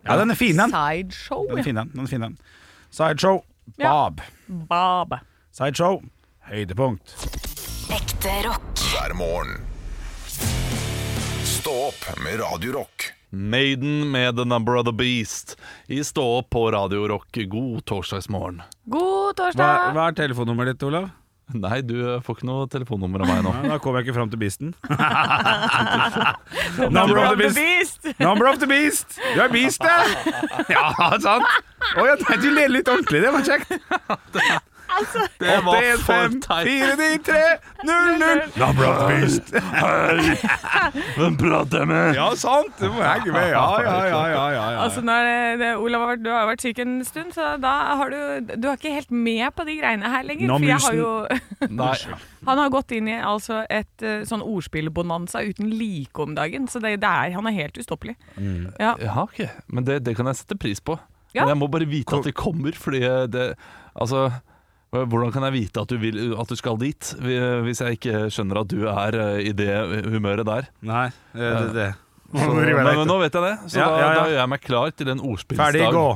Ja, 0.06 0.14
den 0.20 0.30
er 0.30 0.38
fin, 0.38 0.54
den. 0.56 0.70
Sideshow, 0.70 1.48
Den 1.50 1.58
er 1.58 1.66
fin, 1.66 1.74
den. 1.74 1.90
den, 1.92 2.04
er 2.04 2.06
fin, 2.12 2.22
den. 2.22 2.38
Sideshow. 2.94 3.40
Ja. 3.76 3.90
Bob. 3.90 4.20
Bob. 4.70 5.16
Sideshow. 5.56 6.02
Høydepunkt. 6.50 7.14
Ekte 7.88 8.28
rock. 8.44 8.80
hver 8.92 9.14
morgen. 9.16 9.54
Stå 11.48 11.72
opp 11.86 12.02
med 12.20 12.42
Radio 12.42 12.74
Rock. 12.74 13.06
Maiden 13.30 14.10
med 14.10 14.36
The 14.36 14.44
Number 14.44 14.76
of 14.76 14.84
the 14.84 14.92
Beast 14.92 15.56
i 15.88 16.02
Stå 16.04 16.26
opp 16.42 16.50
på 16.50 16.66
Radio 16.72 17.08
Rock. 17.08 17.32
God 17.48 17.86
torsdagsmorgen. 17.88 18.60
God 18.84 19.32
Hva, 19.32 19.36
torsdag! 19.40 19.88
hva 19.96 20.10
er 20.10 20.18
telefonnummeret 20.20 20.76
ditt, 20.76 20.84
Olav? 20.90 21.08
Nei, 21.56 21.80
du 21.88 21.96
får 22.26 22.36
ikke 22.36 22.50
noe 22.52 22.68
telefonnummer 22.68 23.24
av 23.24 23.32
meg 23.32 23.40
nå. 23.48 23.56
Ja, 23.56 23.72
da 23.72 23.80
kommer 23.80 24.02
jeg 24.02 24.10
ikke 24.10 24.18
fram 24.20 24.28
til 24.28 24.44
beasten. 24.44 24.76
Number 27.00 27.24
of 27.24 27.40
the 27.40 27.48
beast! 27.56 28.04
Number 28.20 28.52
of 28.52 28.60
the 28.60 28.68
beast! 28.68 29.16
Du 29.32 29.40
er 29.40 29.48
beastet! 29.48 30.20
Ja, 30.76 30.92
sant? 31.16 31.48
Å, 31.96 32.10
ja, 32.12 32.20
du 32.44 32.50
ler 32.52 32.68
litt 32.76 32.92
ordentlig. 32.92 33.24
Det 33.24 33.32
var 33.32 33.40
kjekt. 33.54 33.70
Det 35.42 35.56
var 35.64 35.82
for 36.04 36.14
815 36.14 36.40
teit. 36.42 36.68
493 36.68 37.34
00 37.84 38.40
Number 38.56 38.84
of 38.88 38.96
the 38.98 39.06
beast. 39.12 39.52
Hvem 41.16 41.36
prater 41.36 41.78
jeg 41.78 41.88
med? 41.88 42.14
Ja, 42.16 42.28
sant. 42.38 42.72
Du 42.80 42.88
må 42.92 43.02
henge 43.02 43.32
med. 43.32 43.48
Ja, 43.52 43.66
ja, 43.82 43.96
ja. 44.06 44.22
ja, 44.28 44.46
ja, 44.54 44.70
ja. 44.70 44.82
Altså 44.84 45.02
det, 45.04 45.58
det, 45.60 45.72
Olav 45.76 46.16
du 46.22 46.30
har 46.32 46.46
vært 46.48 46.64
syk 46.64 46.80
en 46.82 46.98
stund, 47.04 47.34
så 47.36 47.56
da 47.62 47.74
har 48.00 48.12
du 48.12 48.54
Du 48.54 48.68
er 48.70 48.78
ikke 48.78 48.94
helt 48.94 49.10
med 49.10 49.50
på 49.56 49.66
de 49.68 49.76
greiene 49.80 50.12
her 50.12 50.24
lenger. 50.26 50.48
Nå, 50.50 50.58
for 50.58 50.70
jeg 50.70 50.82
har 50.86 50.96
jo 51.00 51.12
Nei. 51.82 51.96
Han 52.46 52.62
har 52.62 52.70
gått 52.70 52.92
inn 52.94 53.08
i 53.10 53.16
altså 53.18 53.64
et 53.72 54.06
eh, 54.06 54.22
sånn 54.28 54.44
ordspillbonanza 54.44 55.42
uten 55.42 55.72
like 55.74 56.22
om 56.22 56.36
dagen, 56.36 56.68
så 56.70 56.78
det, 56.78 57.00
det 57.02 57.10
er, 57.10 57.32
han 57.34 57.48
er 57.50 57.56
helt 57.56 57.80
ustoppelig. 57.80 58.14
Ja. 58.78 58.92
Ja, 59.02 59.24
ok. 59.24 59.40
Men 59.66 59.88
det, 59.88 60.04
det 60.06 60.14
kan 60.14 60.30
jeg 60.30 60.38
sette 60.38 60.54
pris 60.54 60.78
på. 60.78 60.94
Ja. 61.34 61.42
Men 61.42 61.56
jeg 61.56 61.60
må 61.64 61.68
bare 61.74 61.88
vite 61.90 62.20
at 62.20 62.28
det 62.28 62.36
kommer, 62.38 62.76
fordi 62.78 63.02
det 63.32 63.48
Altså 63.96 64.28
hvordan 65.04 65.32
kan 65.34 65.44
jeg 65.48 65.54
vite 65.56 65.82
at 65.84 65.92
du, 65.92 65.96
vil, 66.00 66.18
at 66.40 66.48
du 66.50 66.56
skal 66.58 66.78
dit, 66.80 67.12
hvis 67.20 67.82
jeg 67.84 67.98
ikke 67.98 68.26
skjønner 68.32 68.62
at 68.62 68.72
du 68.72 68.86
er 68.90 69.18
eh, 69.22 69.44
i 69.50 69.52
det 69.56 69.70
humøret 70.08 70.46
der? 70.48 70.70
Nei, 70.86 71.06
det, 71.36 71.52
det, 71.52 71.68
det. 71.76 71.90
Så, 72.26 72.48
men, 72.56 72.72
men 72.74 73.04
nå 73.06 73.18
vet 73.22 73.36
jeg 73.38 73.44
det, 73.44 73.54
så 73.70 73.78
Ja, 73.78 73.86
da, 73.86 73.98
ja, 74.00 74.06
ja. 74.06 74.14
da 74.16 74.24
gjør 74.32 74.40
jeg 74.40 74.50
meg 74.54 74.64
klar 74.64 74.96
til 74.98 75.12
en 75.12 75.20
ordspillsdag. 75.22 75.76
Ferdig, 75.76 75.84
gå. 75.94 76.06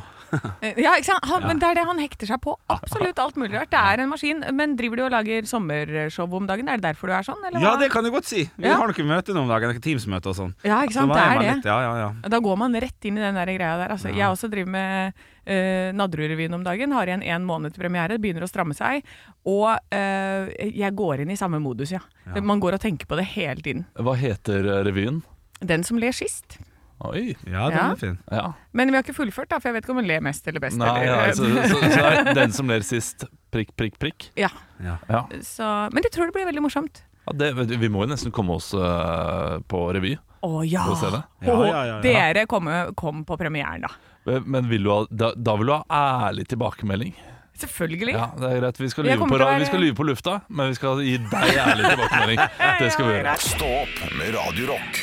Eh, 0.62 0.74
Ja, 0.84 0.92
ikke 0.96 1.08
sant? 1.10 1.24
Han, 1.30 1.42
Men 1.46 1.58
det 1.62 1.68
er 1.70 1.74
det 1.80 1.84
han 1.88 1.98
hekter 2.02 2.26
seg 2.30 2.40
på. 2.44 2.54
Absolutt 2.70 3.18
alt 3.18 3.36
mulig 3.40 3.54
rart. 3.58 3.70
Det 3.72 3.80
er 3.80 4.02
en 4.04 4.10
maskin. 4.12 4.44
Men 4.56 4.76
driver 4.78 4.96
du 4.96 5.04
og 5.06 5.10
lager 5.14 5.46
sommershow 5.48 6.34
om 6.38 6.46
dagen? 6.46 6.68
Er 6.68 6.76
det 6.80 6.86
derfor 6.90 7.10
du 7.10 7.14
er 7.16 7.26
sånn? 7.26 7.40
Eller 7.48 7.60
Ja, 7.60 7.74
hva? 7.74 7.80
det 7.80 7.90
kan 7.92 8.04
du 8.04 8.10
godt 8.14 8.26
si. 8.30 8.44
Vi 8.56 8.68
Ja. 8.68 8.76
har 8.76 8.86
noe 8.88 9.06
møte 9.10 9.34
nå 9.34 9.42
om 9.42 9.48
dagen. 9.48 9.74
Teams-møte 9.80 10.26
og 10.32 10.36
sånn. 10.36 10.54
Ja, 10.64 10.80
ikke 10.84 10.92
sant. 10.98 11.12
Det 11.12 11.20
er 11.22 11.38
det. 11.38 11.54
litt- 11.56 11.64
Ja, 11.70 11.80
ja, 11.82 11.96
ja. 12.04 12.28
Da 12.28 12.38
går 12.40 12.56
man 12.58 12.72
rett 12.74 13.04
inn 13.04 13.18
i 13.18 13.20
den 13.20 13.34
der 13.34 13.46
greia 13.46 13.76
der. 13.80 13.88
Altså, 13.96 14.08
Jeg 14.14 14.26
også 14.30 14.50
driver 14.50 14.70
med 14.70 15.12
uh, 15.50 15.90
Nadderudrevyen 15.96 16.54
om 16.54 16.62
dagen. 16.64 16.92
Har 16.92 17.06
igjen 17.06 17.22
én 17.24 17.42
måned 17.44 17.72
til 17.74 17.82
premiere. 17.82 18.18
Begynner 18.20 18.42
å 18.44 18.50
stramme 18.50 18.74
seg. 18.76 19.02
Og 19.46 19.66
uh, 19.72 20.50
jeg 20.62 20.94
går 20.94 21.20
inn 21.24 21.30
i 21.30 21.36
samme 21.36 21.58
modus, 21.60 21.90
ja. 21.92 22.00
Man 22.40 22.60
går 22.60 22.74
og 22.74 22.80
tenker 22.80 23.06
på 23.06 23.16
det 23.16 23.24
hele 23.34 23.60
tiden. 23.62 23.86
Hva 23.96 24.14
heter 24.16 24.60
eh, 24.60 24.84
revyen? 24.86 25.22
Den 25.60 25.82
som 25.82 25.98
ler 25.98 26.12
sist. 26.12 26.58
Oi. 27.08 27.34
Ja, 27.48 27.68
den 27.70 27.78
Ja. 27.78 27.90
er 27.92 27.96
fin. 27.96 28.18
Ja. 28.30 28.52
Men 28.76 28.90
vi 28.90 28.96
har 28.98 29.02
ikke 29.02 29.14
fullført, 29.16 29.48
da, 29.48 29.58
for 29.58 29.68
jeg 29.70 29.74
vet 29.78 29.84
ikke 29.86 29.94
om 29.94 30.00
hun 30.02 30.06
ler 30.10 30.20
mest 30.20 30.46
eller 30.48 30.60
best. 30.60 30.76
Nei, 30.76 31.04
ja, 31.06 31.14
eller, 31.24 31.32
så, 31.32 31.44
så, 31.44 31.78
så 31.80 32.02
det 32.02 32.28
er 32.28 32.34
den 32.34 32.52
som 32.52 32.68
ler 32.68 32.80
sist, 32.84 33.24
prikk, 33.52 33.72
prikk, 33.76 33.96
prikk. 33.98 34.26
ja. 34.36 34.50
Ja. 34.84 34.98
Ja. 35.08 35.22
Så, 35.44 35.64
men 35.92 36.02
jeg 36.04 36.12
tror 36.12 36.28
det 36.28 36.34
blir 36.36 36.46
veldig 36.48 36.62
morsomt. 36.64 37.02
Ja, 37.26 37.32
det, 37.36 37.54
vi 37.80 37.88
må 37.92 38.04
jo 38.04 38.10
nesten 38.12 38.32
komme 38.32 38.56
oss 38.56 38.72
eh, 38.74 39.58
på 39.68 39.80
revy. 39.96 40.16
Å 40.44 40.62
ja! 40.64 40.84
Se 40.96 41.10
det. 41.12 41.22
Ja, 41.44 41.52
ja, 41.52 41.64
ja, 41.68 41.82
ja. 41.90 41.98
Dere 42.04 42.46
kom, 42.48 42.68
kom 42.96 43.24
på 43.28 43.36
premieren, 43.40 43.84
da. 43.84 44.40
Men 44.44 44.68
vil 44.68 44.84
du 44.84 44.90
ha, 44.92 45.02
da, 45.10 45.32
da 45.36 45.56
vil 45.60 45.68
du 45.68 45.74
ha 45.76 45.82
ærlig 46.28 46.46
tilbakemelding. 46.52 47.12
Selvfølgelig. 47.60 48.14
Ja, 48.16 48.30
det 48.40 48.48
er 48.54 48.60
greit. 48.62 48.78
Vi 48.80 48.88
skal 48.88 49.04
Jeg 49.04 49.16
lyve 49.18 49.20
kommer 49.26 49.36
på, 49.36 49.38
til 49.38 49.44
å 49.44 49.48
ra- 49.48 49.52
være- 49.52 49.60
vi 49.60 49.68
skal 49.68 49.82
lyve 49.84 49.96
på 50.00 50.06
lufta, 50.08 50.38
men 50.48 50.70
vi 50.72 50.78
skal 50.80 51.02
gi 51.04 51.16
deg 51.18 51.56
ærlig 51.60 51.90
tilbakemelding. 51.92 52.40
Det 52.80 52.92
skal 52.94 53.04
vi 53.10 53.16
gjøre. 53.18 53.34
Stå 53.44 53.72
opp 53.82 53.98
med 54.16 54.32
Radio 54.38 54.70
Rock. 54.72 55.02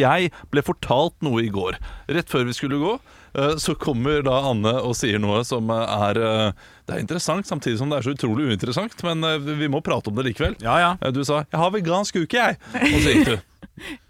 Jeg 0.00 0.30
ble 0.52 0.64
fortalt 0.64 1.16
noe 1.24 1.44
i 1.44 1.50
går. 1.52 1.78
Rett 2.10 2.30
før 2.32 2.46
vi 2.48 2.56
skulle 2.56 2.80
gå, 2.80 2.96
eh, 3.38 3.54
så 3.62 3.76
kommer 3.78 4.24
da 4.26 4.40
Anne 4.50 4.74
og 4.80 4.96
sier 4.98 5.20
noe 5.22 5.42
som 5.46 5.70
eh, 5.74 5.94
er 6.08 6.20
eh, 6.24 6.66
Det 6.88 6.96
er 6.96 7.04
interessant, 7.04 7.48
samtidig 7.48 7.78
som 7.80 7.92
det 7.92 8.00
er 8.00 8.08
så 8.08 8.16
utrolig 8.16 8.48
uinteressant, 8.50 8.96
men 9.06 9.22
vi 9.60 9.70
må 9.70 9.82
prate 9.84 10.10
om 10.10 10.18
det 10.18 10.26
likevel. 10.30 10.58
Ja, 10.64 10.78
ja. 10.82 11.10
Du 11.14 11.22
sa 11.24 11.44
'jeg 11.44 11.60
har 11.60 11.70
vegansk 11.70 12.16
uke', 12.16 12.34
jeg. 12.34 12.58
Og 12.74 13.00
så 13.00 13.14
gikk 13.14 13.26
du. 13.30 13.38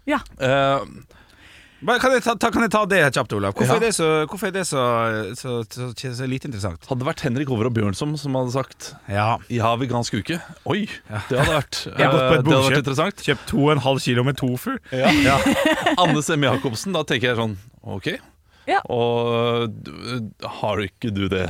Ja. 0.09 0.17
Bare 0.39 0.87
Kan 1.81 2.13
jeg 2.13 2.21
ta, 2.21 2.35
ta, 2.37 2.49
kan 2.53 2.61
jeg 2.61 2.71
ta 2.75 2.81
det 2.85 2.99
kjapt, 3.15 3.33
Olav? 3.33 3.53
Hvorfor 3.57 3.73
Ja. 3.73 3.79
er 3.79 3.85
det, 3.87 3.95
så, 3.97 4.07
hvorfor 4.29 4.47
er 4.47 4.51
det 4.53 4.65
så, 4.69 4.81
så, 5.33 5.53
så, 5.65 5.87
så, 5.97 6.11
så 6.19 6.27
lite 6.29 6.45
interessant? 6.45 6.83
hadde 6.85 6.99
det 7.01 7.07
vært 7.07 7.23
Henrik 7.25 7.49
Over 7.49 7.71
og 7.71 7.73
Bjørnson 7.73 8.13
som 8.21 8.35
hadde 8.37 8.53
sagt 8.53 8.91
Ja. 9.09 9.37
'jeg 9.49 9.61
har 9.65 9.77
vegansk 9.81 10.13
uke', 10.13 10.37
oi, 10.69 10.85
det 10.85 11.39
hadde 11.39 11.55
vært, 11.57 11.79
Jeg 11.97 12.05
har 12.05 12.13
gått 12.13 12.21
på 12.21 12.33
et 12.33 12.39
eh, 12.39 12.43
det 12.43 12.53
hadde 12.53 12.69
vært 12.69 12.83
interessant. 12.83 13.23
Kjøpt 13.25 13.47
2,5 13.49 13.99
kilo 14.05 14.23
med 14.23 14.37
tofu. 14.37 14.77
Ja. 14.93 15.37
Anne 15.97 16.21
Semme 16.21 16.51
Jacobsen, 16.53 16.93
da 16.93 17.01
tenker 17.03 17.33
jeg 17.33 17.37
sånn 17.41 17.57
Ok. 17.81 18.11
Ja. 18.69 18.79
Og 18.85 19.73
har 20.61 20.77
ikke 20.85 21.09
du 21.09 21.27
det 21.27 21.47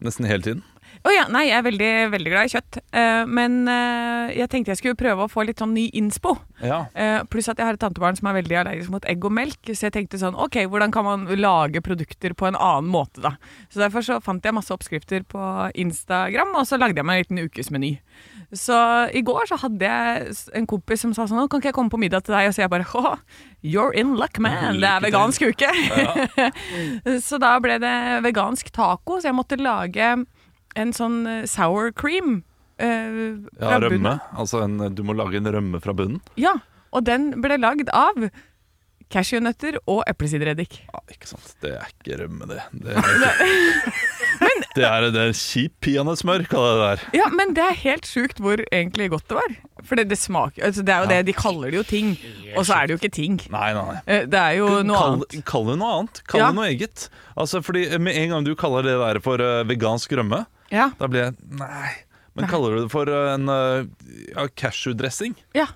nesten 0.00 0.26
hele 0.30 0.42
tiden? 0.42 0.62
Å 1.02 1.10
ja, 1.10 1.24
nei, 1.34 1.48
jeg 1.48 1.56
er 1.58 1.64
veldig, 1.66 1.90
veldig 2.12 2.30
glad 2.30 2.46
i 2.46 2.52
kjøtt. 2.52 2.76
Uh, 2.94 3.24
men 3.26 3.56
uh, 3.66 4.30
jeg 4.30 4.46
tenkte 4.52 4.70
jeg 4.70 4.78
skulle 4.78 4.98
prøve 4.98 5.24
å 5.24 5.30
få 5.30 5.42
litt 5.48 5.58
sånn 5.58 5.74
ny 5.74 5.88
innspo. 5.98 6.36
Ja. 6.62 6.84
Uh, 6.94 7.24
pluss 7.30 7.50
at 7.50 7.58
jeg 7.58 7.66
har 7.66 7.74
et 7.74 7.82
tantebarn 7.82 8.18
som 8.18 8.28
er 8.30 8.36
veldig 8.38 8.60
allergisk 8.60 8.92
mot 8.94 9.06
egg 9.10 9.26
og 9.26 9.34
melk. 9.34 9.58
Så 9.66 9.88
jeg 9.88 9.96
tenkte 9.96 10.20
sånn, 10.20 10.38
ok, 10.38 10.60
hvordan 10.70 10.94
kan 10.94 11.06
man 11.06 11.24
lage 11.40 11.82
produkter 11.82 12.36
på 12.38 12.46
en 12.46 12.58
annen 12.58 12.90
måte 12.92 13.24
da? 13.24 13.34
Så 13.72 13.82
derfor 13.82 14.06
så 14.06 14.20
fant 14.22 14.46
jeg 14.46 14.54
masse 14.54 14.70
oppskrifter 14.74 15.26
på 15.26 15.48
Instagram, 15.82 16.54
og 16.60 16.68
så 16.70 16.78
lagde 16.78 17.02
jeg 17.02 17.08
meg 17.08 17.18
en 17.18 17.26
liten 17.26 17.50
ukesmeny. 17.50 17.96
Så 18.54 18.76
i 19.16 19.24
går 19.26 19.48
så 19.48 19.58
hadde 19.58 19.88
jeg 19.88 20.36
en 20.54 20.68
kompis 20.70 21.02
som 21.02 21.14
sa 21.16 21.26
sånn, 21.26 21.40
«Å, 21.40 21.48
kan 21.50 21.58
ikke 21.58 21.72
jeg 21.72 21.76
komme 21.80 21.90
på 21.90 21.98
middag 21.98 22.28
til 22.28 22.36
deg? 22.36 22.50
Og 22.50 22.54
så 22.54 22.62
jeg 22.62 22.70
bare, 22.70 22.86
Å, 22.86 23.16
you're 23.64 23.90
in 23.96 24.14
luck 24.20 24.38
man, 24.42 24.78
det 24.78 24.86
er 24.86 25.02
vegansk 25.02 25.48
uke. 25.50 25.72
så 27.26 27.42
da 27.42 27.56
ble 27.64 27.80
det 27.82 27.96
vegansk 28.28 28.70
taco, 28.76 29.18
så 29.18 29.32
jeg 29.32 29.38
måtte 29.40 29.58
lage 29.58 30.12
en 30.76 30.92
sånn 30.96 31.26
eh, 31.26 31.44
sour 31.46 31.92
cream. 31.92 32.42
eh, 32.78 33.36
Ja, 33.60 33.78
rømme. 33.78 33.90
bunnen. 33.98 34.20
Altså 34.36 34.62
en, 34.64 34.78
du 34.94 35.02
må 35.02 35.14
lage 35.14 35.36
en 35.36 35.46
rømme 35.52 35.80
fra 35.82 35.92
bunnen. 35.92 36.20
Ja, 36.36 36.56
og 36.92 37.04
den 37.04 37.30
ble 37.42 37.56
lagd 37.60 37.88
av 37.92 38.30
cashewnøtter 39.12 39.76
og 39.92 40.02
eplesidereddik. 40.08 40.78
Ja, 40.88 41.00
ikke 41.12 41.28
sant. 41.28 41.50
Det 41.60 41.74
er 41.76 41.90
ikke 41.92 42.16
rømme, 42.22 42.46
det. 42.48 42.62
Det 42.72 42.94
er, 42.96 43.02
det 44.78 44.84
er, 44.88 45.06
det 45.12 45.20
er 45.26 45.34
kjip 45.36 45.74
peanøttsmør, 45.84 46.46
kaller 46.48 46.70
jeg 46.72 46.78
det 46.78 46.86
der. 46.86 47.02
Ja, 47.20 47.26
men 47.36 47.52
det 47.58 47.64
er 47.66 47.76
helt 47.82 48.08
sjukt 48.08 48.40
hvor 48.40 48.62
egentlig 48.72 49.10
godt 49.12 49.26
det 49.28 49.36
var. 49.36 49.56
For 49.84 49.98
det, 49.98 50.06
det 50.12 50.16
smaker 50.20 50.62
altså 50.68 50.84
Det 50.86 50.94
er 50.94 51.02
jo 51.04 51.10
det, 51.10 51.20
de 51.26 51.32
kaller 51.34 51.72
det 51.74 51.80
jo 51.80 51.84
ting, 51.88 52.12
og 52.56 52.64
så 52.68 52.76
er 52.78 52.86
det 52.88 52.94
jo 52.96 53.00
ikke 53.02 53.12
ting. 53.18 53.36
Nei, 53.52 53.72
nei, 53.76 53.84
nei. 53.90 53.98
Eh, 54.06 54.24
Det 54.32 54.38
er 54.40 54.56
jo 54.62 54.68
noe 54.86 54.96
Kall, 54.96 55.16
annet. 55.18 55.38
kall 55.52 55.68
det 55.68 55.76
noe 55.82 55.92
annet. 55.98 56.22
Kall 56.30 56.40
Ja. 56.44 56.48
det 56.48 56.56
noe 56.60 56.68
eget. 56.72 57.06
Altså, 57.36 57.60
fordi 57.66 57.84
Med 57.98 58.16
en 58.16 58.30
gang 58.36 58.44
du 58.48 58.54
kaller 58.56 58.86
det 58.86 58.96
der 59.02 59.20
for 59.24 59.42
eh, 59.44 59.60
vegansk 59.68 60.16
rømme, 60.16 60.44
Ja. 60.72 60.88
da 60.98 61.08
blir 61.12 61.26
jeg 61.28 61.36
Nei. 61.60 61.90
Men 62.34 62.48
kaller 62.48 62.72
du 62.72 62.80
det 62.86 62.90
for 62.94 63.10
eh, 63.12 63.34
en 63.34 63.44
uh, 63.52 63.84
ja, 64.32 64.46
cashew-dressing? 64.56 65.34
ja. 65.58 65.68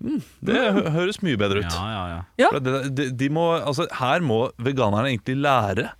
Det 0.00 0.56
hø 0.72 0.80
høres 0.94 1.18
mye 1.20 1.36
bedre 1.36 1.60
ut. 1.60 1.74
Ja, 1.76 1.88
ja, 1.92 2.04
ja. 2.08 2.20
Ja. 2.40 2.48
For 2.54 2.62
det, 2.64 2.78
de, 2.96 3.04
de 3.20 3.26
må, 3.36 3.42
altså, 3.60 3.84
her 3.98 4.22
må 4.24 4.46
veganerne 4.56 5.10
egentlig 5.12 5.34
lære 5.44 5.90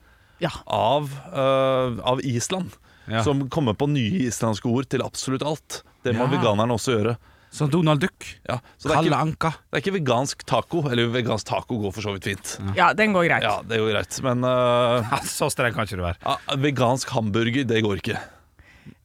Ja. 0.40 0.48
av, 0.66 1.10
uh, 1.34 2.00
av 2.08 2.22
Island. 2.24 2.72
Ja. 3.10 3.20
Som 3.26 3.44
kommer 3.52 3.76
på 3.76 3.90
nye 3.92 4.22
islandske 4.24 4.70
ord 4.72 4.88
til 4.88 5.04
absolutt 5.04 5.44
alt. 5.44 5.82
Det 6.02 6.14
må 6.16 6.24
Ja. 6.24 6.32
veganerne 6.32 6.72
også 6.78 6.96
gjøre. 6.96 7.14
Så 7.52 7.68
Donald 7.68 8.00
Duck. 8.00 8.24
Ja, 8.48 8.56
så 8.78 8.88
det 8.88 8.96
er, 8.96 9.04
ikke, 9.10 9.20
Anka. 9.20 9.50
det 9.68 9.76
er 9.76 9.82
ikke 9.84 9.94
vegansk 9.98 10.44
taco. 10.48 10.84
Eller 10.88 11.10
vegansk 11.12 11.44
taco 11.50 11.76
går 11.82 11.92
for 11.92 12.00
så 12.08 12.16
vidt 12.16 12.24
fint. 12.30 12.56
ja, 12.78 12.92
den 12.96 13.12
går 13.12 13.26
greit. 13.28 13.42
Ja, 13.44 13.56
det 13.66 13.82
jo 13.82 13.88
greit. 13.90 14.16
Men 14.24 14.44
uh, 14.48 15.02
Ja, 15.04 15.18
så 15.36 15.50
streng 15.52 15.74
kan 15.76 15.84
ikke 15.84 16.00
du 16.00 16.06
være. 16.08 16.16
Uh, 16.24 16.56
vegansk 16.56 17.10
hamburger, 17.12 17.66
det 17.68 17.82
går 17.84 18.00
ikke. 18.00 18.16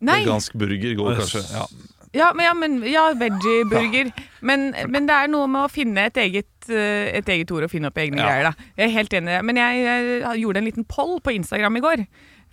Nei, 0.02 0.24
Vegansk 0.26 0.54
burger 0.60 0.96
går 0.96 1.16
kanskje. 1.22 1.42
Ja. 1.54 1.66
ja, 2.14 2.34
men, 2.34 2.46
ja, 2.46 2.54
men 2.54 2.76
ja, 2.92 3.06
veggieburger. 3.14 4.12
Men, 4.42 4.74
men 4.92 5.08
det 5.08 5.16
er 5.16 5.28
noe 5.32 5.48
med 5.48 5.66
å 5.66 5.72
finne 5.72 6.06
et 6.10 6.18
eget, 6.18 6.70
eh, 6.70 7.12
et 7.18 7.26
eget 7.30 7.52
ord 7.52 7.64
og 7.64 7.72
finne 7.72 7.88
opp 7.88 7.98
egne 7.98 8.18
Ja. 8.20 8.28
greier. 8.28 8.44
da 8.52 8.54
Jeg 8.78 8.90
er 8.90 8.94
helt 8.94 9.14
enig. 9.14 9.44
Men 9.44 9.56
jeg, 9.56 10.22
jeg 10.22 10.42
gjorde 10.44 10.58
en 10.58 10.66
liten 10.66 10.86
poll 10.88 11.20
på 11.22 11.34
Instagram 11.36 11.78
i 11.78 11.82
går. 11.82 12.06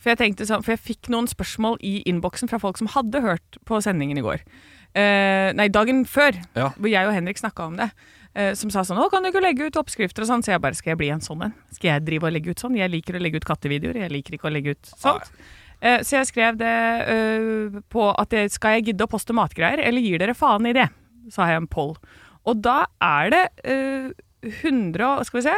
For 0.02 0.10
jeg, 0.10 0.18
tenkte 0.18 0.46
sånn, 0.46 0.62
for 0.64 0.72
jeg 0.72 0.80
fikk 0.82 1.08
noen 1.10 1.28
spørsmål 1.30 1.76
i 1.80 2.02
innboksen 2.10 2.48
fra 2.50 2.58
folk 2.58 2.76
som 2.78 2.88
hadde 2.88 3.20
hørt 3.22 3.58
på 3.64 3.78
sendingen 3.82 4.18
i 4.18 4.24
går. 4.24 4.40
Eh, 4.94 5.52
nei, 5.56 5.68
dagen 5.68 6.04
før, 6.04 6.34
Ja. 6.56 6.70
hvor 6.78 6.90
jeg 6.90 7.06
og 7.06 7.14
Henrik 7.14 7.38
snakka 7.38 7.66
om 7.66 7.76
det. 7.76 7.90
eh, 8.34 8.54
som 8.54 8.70
sa 8.70 8.80
sånn 8.80 8.96
'Å, 8.96 9.10
kan 9.10 9.22
du 9.22 9.28
ikke 9.30 9.42
legge 9.42 9.66
ut 9.66 9.74
oppskrifter 9.76 10.22
og 10.22 10.28
sånn?' 10.28 10.42
Så 10.42 10.52
jeg 10.52 10.60
bare 10.62 10.72
'Skal 10.74 10.92
jeg 10.92 10.98
bli 10.98 11.10
en 11.10 11.20
sånn 11.20 11.44
en? 11.44 11.54
Skal 11.70 11.90
jeg 12.00 12.04
drive 12.06 12.24
og 12.24 12.32
legge 12.32 12.48
ut 12.48 12.56
sånn?' 12.56 12.76
Jeg 12.78 12.90
liker 12.90 13.12
å 13.14 13.20
legge 13.20 13.36
ut 13.36 13.44
kattevideoer. 13.44 13.94
Jeg 13.94 14.10
liker 14.10 14.32
ikke 14.38 14.48
å 14.48 14.52
legge 14.52 14.70
ut 14.70 14.82
sånt. 14.96 15.22
Eh, 15.22 15.28
Så 15.82 16.14
jeg 16.20 16.28
skrev 16.30 16.56
det 16.60 16.74
øh, 17.10 17.80
på 17.90 18.04
at 18.14 18.30
det, 18.30 18.44
skal 18.54 18.76
jeg 18.78 18.84
gidde 18.92 19.02
å 19.06 19.10
poste 19.10 19.34
matgreier, 19.34 19.82
eller 19.82 20.00
gir 20.04 20.22
dere 20.22 20.34
faen 20.38 20.66
i 20.70 20.74
det? 20.76 20.88
Sa 21.34 21.48
jeg 21.50 21.58
en 21.62 21.66
poll. 21.70 21.96
Og 22.46 22.60
da 22.62 22.84
er 23.02 23.30
det 23.34 23.42
øh, 23.66 24.10
100 24.62 25.06
og- 25.18 25.26
Skal 25.26 25.40
vi 25.40 25.46
se. 25.48 25.56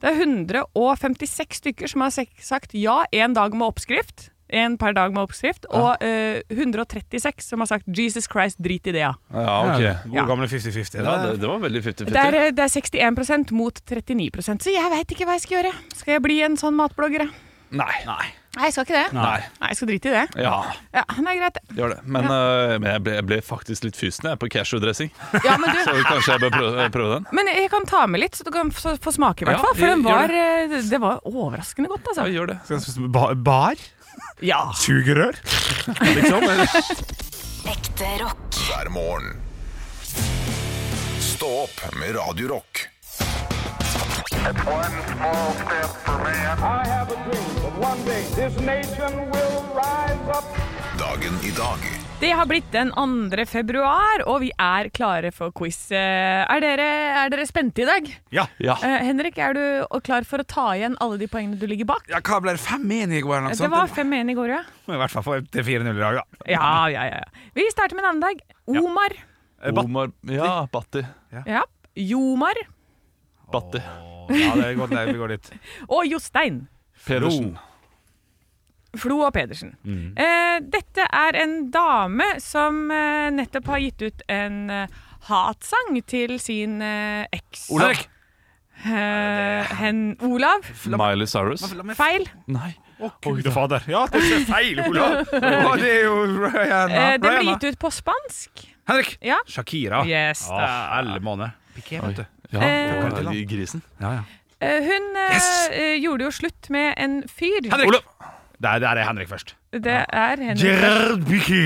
Det 0.00 0.10
er 0.12 0.18
156 0.26 1.56
stykker 1.62 1.88
som 1.88 2.02
har 2.04 2.12
sagt 2.12 2.74
ja, 2.76 3.04
én 3.16 3.32
dag 3.36 3.54
med 3.56 3.64
oppskrift. 3.66 4.30
Én 4.52 4.76
per 4.78 4.92
dag 4.94 5.10
med 5.12 5.24
oppskrift. 5.24 5.64
Og 5.74 5.96
øh, 6.04 6.40
136 6.52 7.48
som 7.48 7.64
har 7.64 7.66
sagt 7.66 7.88
Jesus 7.88 8.28
Christ, 8.30 8.60
drit 8.62 8.86
i 8.86 8.92
det, 8.92 9.00
ja. 9.02 9.14
ja, 9.32 9.56
ok. 9.64 9.80
Gode 10.04 10.14
Ja. 10.20 10.26
gamle 10.28 10.46
50-50. 10.52 11.00
Ja, 11.00 11.16
det, 11.24 11.40
det 11.40 11.48
var 11.48 11.58
veldig 11.64 11.82
50-50. 11.82 12.12
Det 12.12 12.22
er, 12.28 12.50
det 12.52 12.62
er 12.68 12.72
61% 12.76 13.52
mot 13.56 13.80
39% 13.88 14.62
så 14.68 14.70
jeg 14.76 14.92
veit 14.92 15.10
ikke 15.16 15.26
hva 15.26 15.34
jeg 15.40 15.46
skal 15.48 15.56
gjøre. 15.62 15.74
Skal 15.96 16.12
jeg 16.18 16.22
bli 16.28 16.42
en 16.46 16.56
sånn 16.60 16.76
matblogger? 16.78 17.24
jeg? 17.26 17.32
Nei. 17.80 17.96
Nei, 18.06 18.28
jeg 18.64 18.72
skal 18.72 18.84
ikke 18.86 18.96
det. 18.96 19.12
Nei. 19.12 19.40
Nei, 19.60 19.68
jeg 19.68 19.76
skal 19.76 19.88
drite 19.90 20.08
i 20.08 20.14
det. 20.16 20.24
Ja, 20.42 20.52
Ja, 20.96 21.02
det 21.12 21.26
er 21.28 21.38
greit, 21.40 21.54
det. 21.58 21.76
gjør 21.76 21.88
det. 21.94 21.98
Men, 22.06 22.24
eh, 22.24 22.78
men 22.78 22.88
jeg, 22.92 23.02
ble, 23.04 23.12
jeg 23.18 23.26
ble 23.26 23.38
faktisk 23.44 23.84
litt 23.84 23.96
fysen 24.00 24.30
jeg, 24.30 24.38
på 24.40 24.48
cashew-dressing. 24.54 25.10
Ja, 25.44 25.56
men 25.60 25.70
du, 25.76 25.82
Så 25.86 25.96
kanskje 26.08 26.32
jeg 26.32 26.40
bør 26.46 26.54
prøve, 26.56 26.86
prøve 26.96 27.10
den? 27.18 27.26
Men 27.36 27.46
jeg 27.52 27.70
kan 27.70 27.84
ta 27.86 28.06
med 28.06 28.20
litt, 28.24 28.34
så 28.38 28.44
du 28.48 28.50
kan 28.54 28.70
få, 28.72 28.96
få 29.02 29.12
smake, 29.12 29.44
i 29.44 29.50
hvert 29.50 29.58
Ja, 29.58 29.62
fall. 29.66 29.76
For 29.76 29.86
den 29.92 30.02
gjør 30.06 30.32
var, 30.32 30.36
eh, 30.40 30.80
det 30.90 31.00
var 31.04 31.20
overraskende 31.28 31.92
godt, 31.92 32.06
Ja, 32.06 32.14
altså. 32.14 32.26
gjør 32.32 32.46
det. 32.54 32.58
Skal 32.64 32.76
jeg 32.78 32.86
spise 32.88 33.10
ba- 33.12 33.34
Bar? 33.34 33.74
Ja. 34.40 34.62
Sugerør? 34.76 35.36
liksom? 36.16 36.42
eller? 36.42 36.66
Ekte 37.72 38.10
rock. 38.22 38.60
hver 38.70 38.88
morgen. 38.94 39.36
Stå 41.20 41.48
opp 41.66 41.80
med 42.00 42.14
Radio 42.16 42.48
Rock. 42.54 42.86
Dagen 50.98 51.34
i 51.42 51.50
dag 51.50 51.78
Det 52.20 52.30
har 52.30 52.46
blitt 52.46 52.68
den 52.70 52.92
2. 52.94 53.42
februar, 53.50 54.22
og 54.30 54.44
vi 54.44 54.52
er 54.54 54.86
klare 54.94 55.32
for 55.34 55.50
quiz. 55.50 55.90
Eh, 55.90 56.46
Er 56.46 56.62
dere, 56.62 56.86
er 57.24 57.32
dere 57.34 57.46
spente 57.50 57.82
i 57.82 57.88
dag? 57.88 58.06
Ja. 58.30 58.46
Ja. 58.62 58.78
Eh, 58.86 59.02
Henrik, 59.08 59.36
er 59.42 59.58
du 59.58 60.00
klar 60.06 60.22
for 60.22 60.38
å 60.38 60.46
ta 60.46 60.68
igjen 60.76 60.94
alle 61.02 61.18
de 61.18 61.26
poengene 61.26 61.58
du 61.58 61.66
ligger 61.66 61.90
bak? 61.90 62.06
ja. 62.06 62.20
Hva 62.22 62.38
ble 62.40 62.54
det? 62.54 62.62
5-1 62.62 63.18
i 63.18 63.22
går? 63.26 63.42
noe 63.48 63.50
Det 63.58 63.70
var 63.74 63.90
5-1 63.90 64.30
i 64.30 64.34
går, 64.38 64.48
ja. 64.54 64.62
I 64.86 65.02
hvert 65.02 65.10
fall 65.10 65.26
få 65.26 65.40
til 65.50 65.64
4-0 65.74 65.90
i 65.90 65.98
dag, 65.98 66.22
da. 66.22 66.24
Ja, 66.46 66.86
ja, 66.94 67.10
ja. 67.10 67.50
Vi 67.58 67.66
starter 67.74 67.98
med 67.98 68.04
en 68.06 68.10
annen 68.14 68.22
dag. 68.30 68.46
Omar. 68.70 69.10
Ja. 69.58 69.72
Omar 69.82 70.12
Ja, 70.22 70.66
Batti. 70.70 71.02
Ja. 71.34 71.64
Jomar. 71.96 72.54
Batti. 73.50 73.82
Ja, 74.30 74.52
det 74.56 74.66
er 74.70 74.74
godt, 74.78 74.94
det, 74.96 75.06
vi 75.12 75.20
går 75.20 75.34
dit. 75.36 75.50
Og 75.94 76.06
Jostein. 76.10 76.66
Pedersen. 77.06 77.56
Flo 78.96 79.18
og 79.26 79.32
Pedersen. 79.36 79.74
Eh, 80.16 80.56
dette 80.72 81.04
er 81.04 81.36
en 81.42 81.56
dame 81.70 82.24
som 82.40 82.86
eh, 82.94 83.28
nettopp 83.34 83.68
har 83.74 83.82
gitt 83.84 84.04
ut 84.06 84.22
en 84.32 84.70
eh, 84.72 84.94
hatsang 85.28 85.98
til 86.08 86.38
sin 86.40 86.80
eh, 86.80 87.26
eks. 87.36 87.66
Olav. 87.76 88.06
Eh, 88.86 89.76
hen, 89.80 90.02
Olav. 90.24 90.64
Miley 90.86 91.28
Cyrus. 91.28 91.64
Feil. 91.98 92.26
Nei. 92.48 92.72
Å, 92.96 93.10
Gud 93.20 93.44
fader. 93.52 93.84
Ja, 93.92 94.06
det 94.08 94.22
er 94.24 94.44
feil, 94.48 94.80
Olav! 94.88 95.18
Å, 95.28 95.74
det 95.76 95.90
er 95.90 96.06
jo 96.06 96.14
Rihanna. 96.46 97.02
Eh, 97.02 97.18
den 97.20 97.26
ble 97.26 97.42
gitt 97.50 97.66
ut 97.74 97.78
på 97.82 97.90
spansk. 97.92 98.64
Henrik! 98.88 99.16
Ja. 99.24 99.36
Shakira. 99.50 100.00
Yes, 100.08 100.46
da. 100.48 101.02
måned. 101.20 101.52
Piqué, 101.76 102.00
vet 102.00 102.22
du. 102.22 102.24
Ja, 102.52 102.60
Eh, 102.60 103.04
og 103.04 103.48
grisen. 103.50 103.82
Ja, 104.00 104.12
ja. 104.12 104.22
Eh, 104.60 104.80
hun 104.86 105.16
eh, 105.16 105.34
Yes! 105.34 105.48
gjorde 106.02 106.24
jo 106.24 106.30
slutt 106.30 106.70
med 106.70 106.94
en 106.96 107.22
fyr. 107.28 107.60
Henrik! 107.70 107.88
Olav. 107.88 108.02
Der, 108.62 108.78
der 108.80 108.96
er 108.96 109.04
Henrik 109.04 109.28
først. 109.28 109.54
Det 109.72 109.92
er 110.08 110.36
Henrik. 110.40 110.62
Gerard 110.64 111.26
Piqué. 111.28 111.64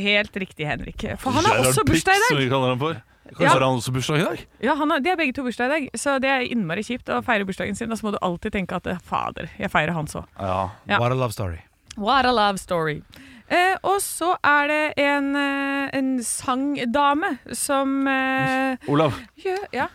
Helt 0.00 0.36
riktig, 0.40 0.66
Henrik. 0.66 1.04
For 1.20 1.30
han 1.36 1.44
har 1.44 1.58
også 1.66 1.84
bursdag 1.84 2.14
i 2.16 2.22
Pitt, 2.22 2.28
Som 2.30 2.38
vi 2.40 2.48
kaller 2.48 2.68
han 2.72 2.78
for. 2.80 2.94
Kanskje 3.30 3.44
Ja. 3.44 3.48
har 3.52 3.60
han 3.60 3.76
også 3.78 3.92
bursdag 3.92 4.16
i 4.18 4.24
dag? 4.24 4.46
Ja, 4.64 4.74
han 4.74 4.90
har, 4.90 5.00
De 5.00 5.08
har 5.10 5.16
begge 5.20 5.34
to 5.36 5.42
bursdag 5.44 5.66
i 5.66 5.68
dag, 5.68 5.90
så 5.94 6.16
det 6.18 6.30
er 6.30 6.40
innmari 6.48 6.82
kjipt 6.82 7.12
å 7.12 7.20
feire 7.22 7.44
bursdagen 7.44 7.76
sin. 7.76 7.92
Og 7.92 7.98
så 7.98 8.06
må 8.08 8.12
du 8.12 8.18
alltid 8.22 8.52
tenke 8.56 8.74
at 8.80 8.88
fader, 9.04 9.50
jeg 9.58 9.70
feirer 9.70 9.92
hans 9.92 10.14
òg. 10.16 10.24
Ja. 10.40 10.70
Ja. 10.88 10.98
What 10.98 11.12
a 11.12 11.14
love 11.14 11.32
story. 11.32 11.60
What 11.96 12.24
a 12.24 12.32
love 12.32 12.58
story. 12.58 13.02
Eh, 13.50 13.76
og 13.84 14.00
så 14.00 14.36
er 14.42 14.66
det 14.70 14.94
en, 14.96 15.36
en 15.36 16.22
sangdame 16.24 17.38
som 17.52 18.06
eh, 18.08 18.76
Olav. 18.88 19.12
Ja, 19.44 19.56
Ja. 19.72 19.86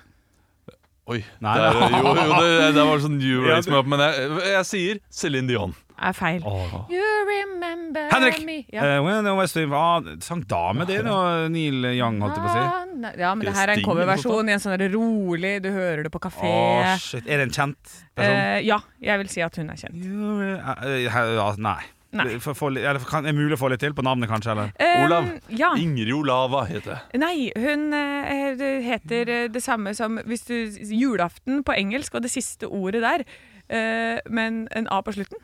Oi. 1.06 1.20
Nei, 1.38 1.54
det, 1.62 1.66
er, 1.70 1.92
jo, 2.02 2.12
jo, 2.18 2.38
det, 2.42 2.70
det 2.78 2.84
var 2.90 3.02
sånn 3.04 3.18
you 3.22 3.44
raise 3.46 3.70
me 3.70 3.78
up, 3.78 3.90
men 3.90 4.02
jeg, 4.02 4.30
jeg 4.50 4.66
sier 4.66 5.02
Céline 5.14 5.46
Dion. 5.52 5.76
er 6.02 6.16
feil. 6.18 6.42
Oh. 6.50 6.80
You 6.90 7.04
remember 7.30 8.08
Henrik! 8.10 8.42
me 8.48 8.56
ja. 8.74 8.98
Eh, 8.98 9.70
ah, 9.78 10.10
sang 10.26 10.42
dame, 10.50 10.88
det 10.90 11.04
noe 11.06 11.46
Neil 11.54 11.92
Young, 11.94 12.18
holdt 12.26 12.40
jeg 12.40 12.48
på 12.48 12.50
å 12.50 12.56
si. 12.56 12.96
Nei, 13.04 13.14
Ja, 13.22 13.36
men 13.38 13.46
det 13.46 13.54
her 13.54 13.70
er 13.70 13.78
en 13.78 13.86
coverversjon 13.86 14.50
i 14.50 14.56
en 14.56 14.64
sånn 14.64 14.80
der 14.82 14.90
rolig, 14.98 15.54
du 15.62 15.70
hører 15.76 16.08
det 16.08 16.14
på 16.16 16.24
kafé. 16.26 16.50
Oh, 16.50 16.90
shit. 16.98 17.30
Er 17.30 17.44
det 17.44 17.52
en 17.52 17.54
kjent 17.54 17.94
person? 18.18 18.42
Uh, 18.42 18.60
ja, 18.66 18.82
jeg 19.12 19.22
vil 19.22 19.32
si 19.38 19.46
at 19.46 19.62
hun 19.62 19.70
er 19.70 19.84
kjent. 19.86 20.02
Jo, 20.02 20.40
eh, 20.42 21.06
eh, 21.06 21.62
nei. 21.62 21.84
Nei. 22.16 22.38
For, 22.44 22.58
for, 22.58 22.76
eller, 22.76 23.02
kan, 23.08 23.26
er 23.26 23.34
det 23.34 23.40
mulig 23.40 23.58
å 23.58 23.62
få 23.62 23.70
litt 23.74 23.84
til 23.84 23.96
på 23.98 24.06
navnet, 24.06 24.30
kanskje? 24.32 24.54
Eller? 24.56 24.74
Um, 24.80 25.06
Olav. 25.06 25.32
Ja. 25.52 25.72
Ingrid 25.80 26.14
Olava 26.16 26.66
heter 26.70 26.94
det. 26.94 27.22
Nei, 27.22 27.50
hun 27.60 27.90
uh, 27.94 28.68
heter 28.86 29.34
det 29.52 29.64
samme 29.64 29.96
som 29.98 30.20
hvis 30.26 30.48
du 30.48 30.56
Julaften 30.96 31.64
på 31.68 31.76
engelsk 31.76 32.16
og 32.16 32.26
det 32.26 32.32
siste 32.34 32.70
ordet 32.72 33.04
der, 33.06 33.26
uh, 33.70 34.22
men 34.32 34.66
en 34.76 34.88
A 34.92 35.02
på 35.06 35.16
slutten. 35.18 35.42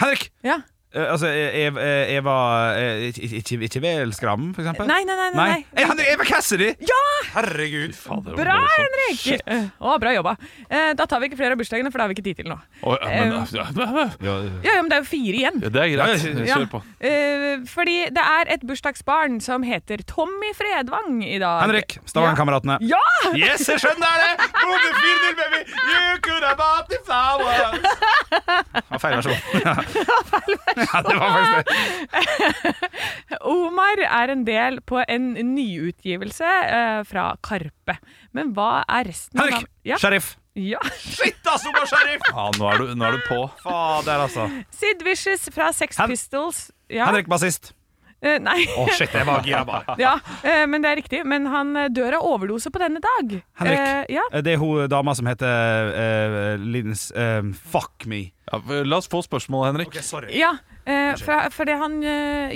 Henrik! 0.00 0.30
Ja. 0.46 0.62
Eh, 0.94 1.10
altså, 1.10 1.26
Eva, 1.26 1.82
Eva 2.14 2.34
eh, 2.78 3.08
Ikke, 3.08 3.40
ikke, 3.40 3.56
ikke 3.66 3.80
Velskram, 3.82 4.52
for 4.54 4.62
eksempel? 4.62 4.86
Nei, 4.86 5.00
nei, 5.08 5.16
nei. 5.18 5.30
nei, 5.34 5.64
nei. 5.74 5.86
nei. 5.98 6.06
Eva 6.12 6.26
Cassidy! 6.28 6.68
Ja! 6.86 7.00
Herregud. 7.34 7.96
Fader, 7.98 8.36
Bra. 8.38 8.60
Henrik! 8.76 9.18
Shit. 9.18 9.42
Å, 9.82 9.96
bra 9.98 10.12
jobba. 10.14 10.36
Eh, 10.68 10.92
da 10.94 11.06
tar 11.10 11.18
vi 11.22 11.30
ikke 11.30 11.38
flere 11.40 11.56
av 11.56 11.60
bursdagene, 11.60 11.90
for 11.90 11.98
det 11.98 12.04
har 12.06 12.12
vi 12.12 12.16
ikke 12.18 12.26
tid 12.28 12.38
til 12.42 12.50
nå. 12.52 12.58
Oh, 12.86 12.94
ja, 12.94 13.08
men, 13.10 13.34
Eh, 13.34 13.54
ja, 13.58 13.66
ja, 13.74 14.06
Ja, 14.22 14.34
Ja, 14.34 14.36
ja, 14.68 14.76
men 14.82 14.90
det 14.92 14.98
er 14.98 15.02
jo 15.02 15.08
fire 15.10 15.40
igjen. 15.40 15.58
Ja, 15.64 15.72
det 15.74 15.82
er 15.82 15.90
greit. 15.96 16.14
Ja, 16.14 16.30
ja, 16.30 16.46
ja. 16.46 16.58
Kjør 16.60 16.70
på. 16.76 16.82
Eh, 17.10 17.64
fordi 17.70 17.96
det 18.14 18.24
er 18.36 18.52
et 18.54 18.66
bursdagsbarn 18.68 19.40
som 19.42 19.66
heter 19.66 20.04
Tommy 20.06 20.52
Fredvang 20.56 21.18
i 21.26 21.38
dag. 21.42 21.64
Henrik, 21.64 21.98
Stavangerkameratene. 22.10 22.78
Ja! 22.86 23.02
Yes, 23.34 23.66
jeg 23.72 23.82
skjønner 23.82 24.22
det! 24.22 24.48
Kom 24.60 24.70
det 24.78 24.94
4-0, 25.00 25.36
baby! 25.42 25.60
You 25.90 26.22
could 26.22 26.46
have 26.46 26.58
bought 26.60 26.86
the 26.92 27.02
flowers! 27.02 27.82
Ja, 28.94 28.98
feil 29.00 29.18
versjon. 29.18 29.38
Ja, 29.64 29.74
det 31.08 31.16
var 31.18 31.28
faktisk 31.34 31.68
det. 32.12 32.74
Omar 33.54 34.02
er 34.04 34.32
en 34.34 34.44
del 34.46 34.80
på 34.86 35.00
en 35.08 35.32
nyutgivelse 35.54 36.48
uh, 36.48 37.02
fra 37.08 37.28
Karpe. 37.44 37.96
Men 38.36 38.52
hva 38.56 38.82
er 38.88 39.08
resten 39.10 39.40
Henrik! 39.40 39.62
av 39.64 39.90
Ja. 39.94 39.98
Sheriff. 40.00 40.34
Ja. 40.54 40.78
Shit, 41.02 41.40
ass, 41.50 41.64
Omar 41.66 41.86
Sharif! 41.90 42.20
Ja, 42.34 42.48
nå 42.58 42.68
er 42.70 42.78
du, 42.82 42.92
nå 42.94 43.08
er 43.08 43.16
du 43.18 43.24
på. 43.28 43.40
Fader, 43.64 44.22
altså. 44.28 44.46
Sid 44.74 45.02
Vicious 45.06 45.48
fra 45.54 45.72
Sex 45.74 45.98
Hen- 45.98 46.12
Pistols. 46.14 46.68
Ja. 46.92 47.08
Henrik 47.10 47.26
bassist. 47.30 47.72
Eh, 48.24 48.38
nei. 48.40 48.64
Å, 48.72 48.86
shit, 48.96 49.12
jeg 49.12 49.26
var 49.28 49.44
gira 49.44 49.62
bare. 49.68 49.96
ja, 50.00 50.14
uh, 50.16 50.64
men 50.70 50.84
det 50.84 50.90
er 50.90 51.00
riktig. 51.02 51.20
Men 51.28 51.48
han 51.52 51.74
eh, 51.76 51.90
dør 51.92 52.18
av 52.18 52.28
overdose 52.34 52.72
på 52.72 52.80
denne 52.80 53.02
dag. 53.04 53.34
Henrik. 53.60 53.82
uh, 53.82 54.14
ja. 54.16 54.24
Det 54.44 54.54
er 54.54 54.62
hun 54.62 54.86
dama 54.90 55.14
som 55.16 55.28
heter 55.28 55.90
uh, 55.92 56.62
Lins 56.62 57.10
Fuck 57.68 58.06
me. 58.10 58.26
Ja, 58.48 58.60
la 58.84 59.00
oss 59.00 59.10
få 59.12 59.20
spørsmålet, 59.24 59.72
Henrik. 59.72 59.98
sorry. 60.04 60.32
ja 60.36 60.52
eh, 60.84 61.14
for, 61.16 61.48
fordi 61.54 61.76
han 61.80 61.94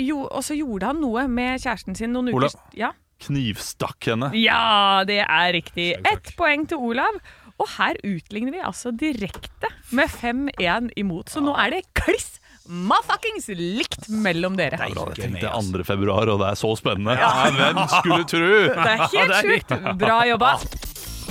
jo, 0.05 0.19
Og 0.27 0.43
så 0.45 0.53
gjorde 0.59 0.91
han 0.91 0.99
noe 1.01 1.25
med 1.33 1.63
kjæresten 1.63 1.97
sin 1.97 2.13
noen 2.13 2.29
Olav. 2.35 2.53
uker 2.53 2.77
ja. 2.77 2.91
Knivstakk 3.25 4.11
henne. 4.13 4.29
ja, 4.39 5.03
det 5.09 5.23
er 5.25 5.53
riktig. 5.57 5.89
Ett 6.07 6.35
poeng 6.39 6.69
til 6.71 6.85
Olav. 6.91 7.19
Og 7.59 7.67
her 7.75 7.99
utligner 8.07 8.55
vi 8.55 8.61
altså 8.63 8.93
direkte 8.95 9.73
med 9.97 10.13
5-1 10.13 10.93
imot. 11.01 11.33
Så 11.33 11.43
nå 11.43 11.57
er 11.59 11.75
det 11.75 11.83
kliss 11.99 12.37
motherfuckings 12.69 13.49
likt 13.57 14.09
mellom 14.13 14.57
dere. 14.59 14.77
Bra, 14.93 15.09
jeg 15.17 15.33
tenkte 15.33 15.53
2. 15.81 15.85
februar, 15.89 16.29
og 16.29 16.43
det 16.43 16.51
er 16.53 16.61
så 16.61 16.73
spennende. 16.79 17.17
Ja, 17.17 17.49
hvem 17.57 17.83
skulle 17.97 18.25
tru? 18.29 18.49
Det 18.79 18.95
er 18.95 19.05
helt 19.09 19.37
sjukt. 19.43 19.77
Bra 20.01 20.19
jobba. 20.29 20.55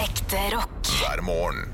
Ekte 0.02 0.44
rock. 0.56 0.94
hver 1.00 1.22
morgen. 1.26 1.74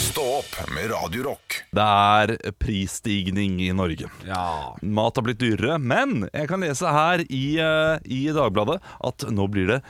Stå 0.00 0.24
opp 0.40 0.56
med 0.74 0.90
Radio 0.90 1.22
Rock. 1.28 1.60
Det 1.76 1.84
er 1.86 2.32
prisstigning 2.58 3.60
i 3.62 3.70
Norge. 3.76 4.08
Ja. 4.26 4.74
Mat 4.82 5.16
har 5.20 5.26
blitt 5.26 5.38
dyrere, 5.40 5.78
men 5.78 6.26
jeg 6.32 6.50
kan 6.50 6.64
lese 6.64 6.90
her 6.90 7.22
i, 7.28 7.44
eh, 7.62 8.02
i 8.10 8.24
Dagbladet 8.34 8.80
at 9.06 9.26
nå 9.30 9.46
blir 9.52 9.70
det 9.70 9.80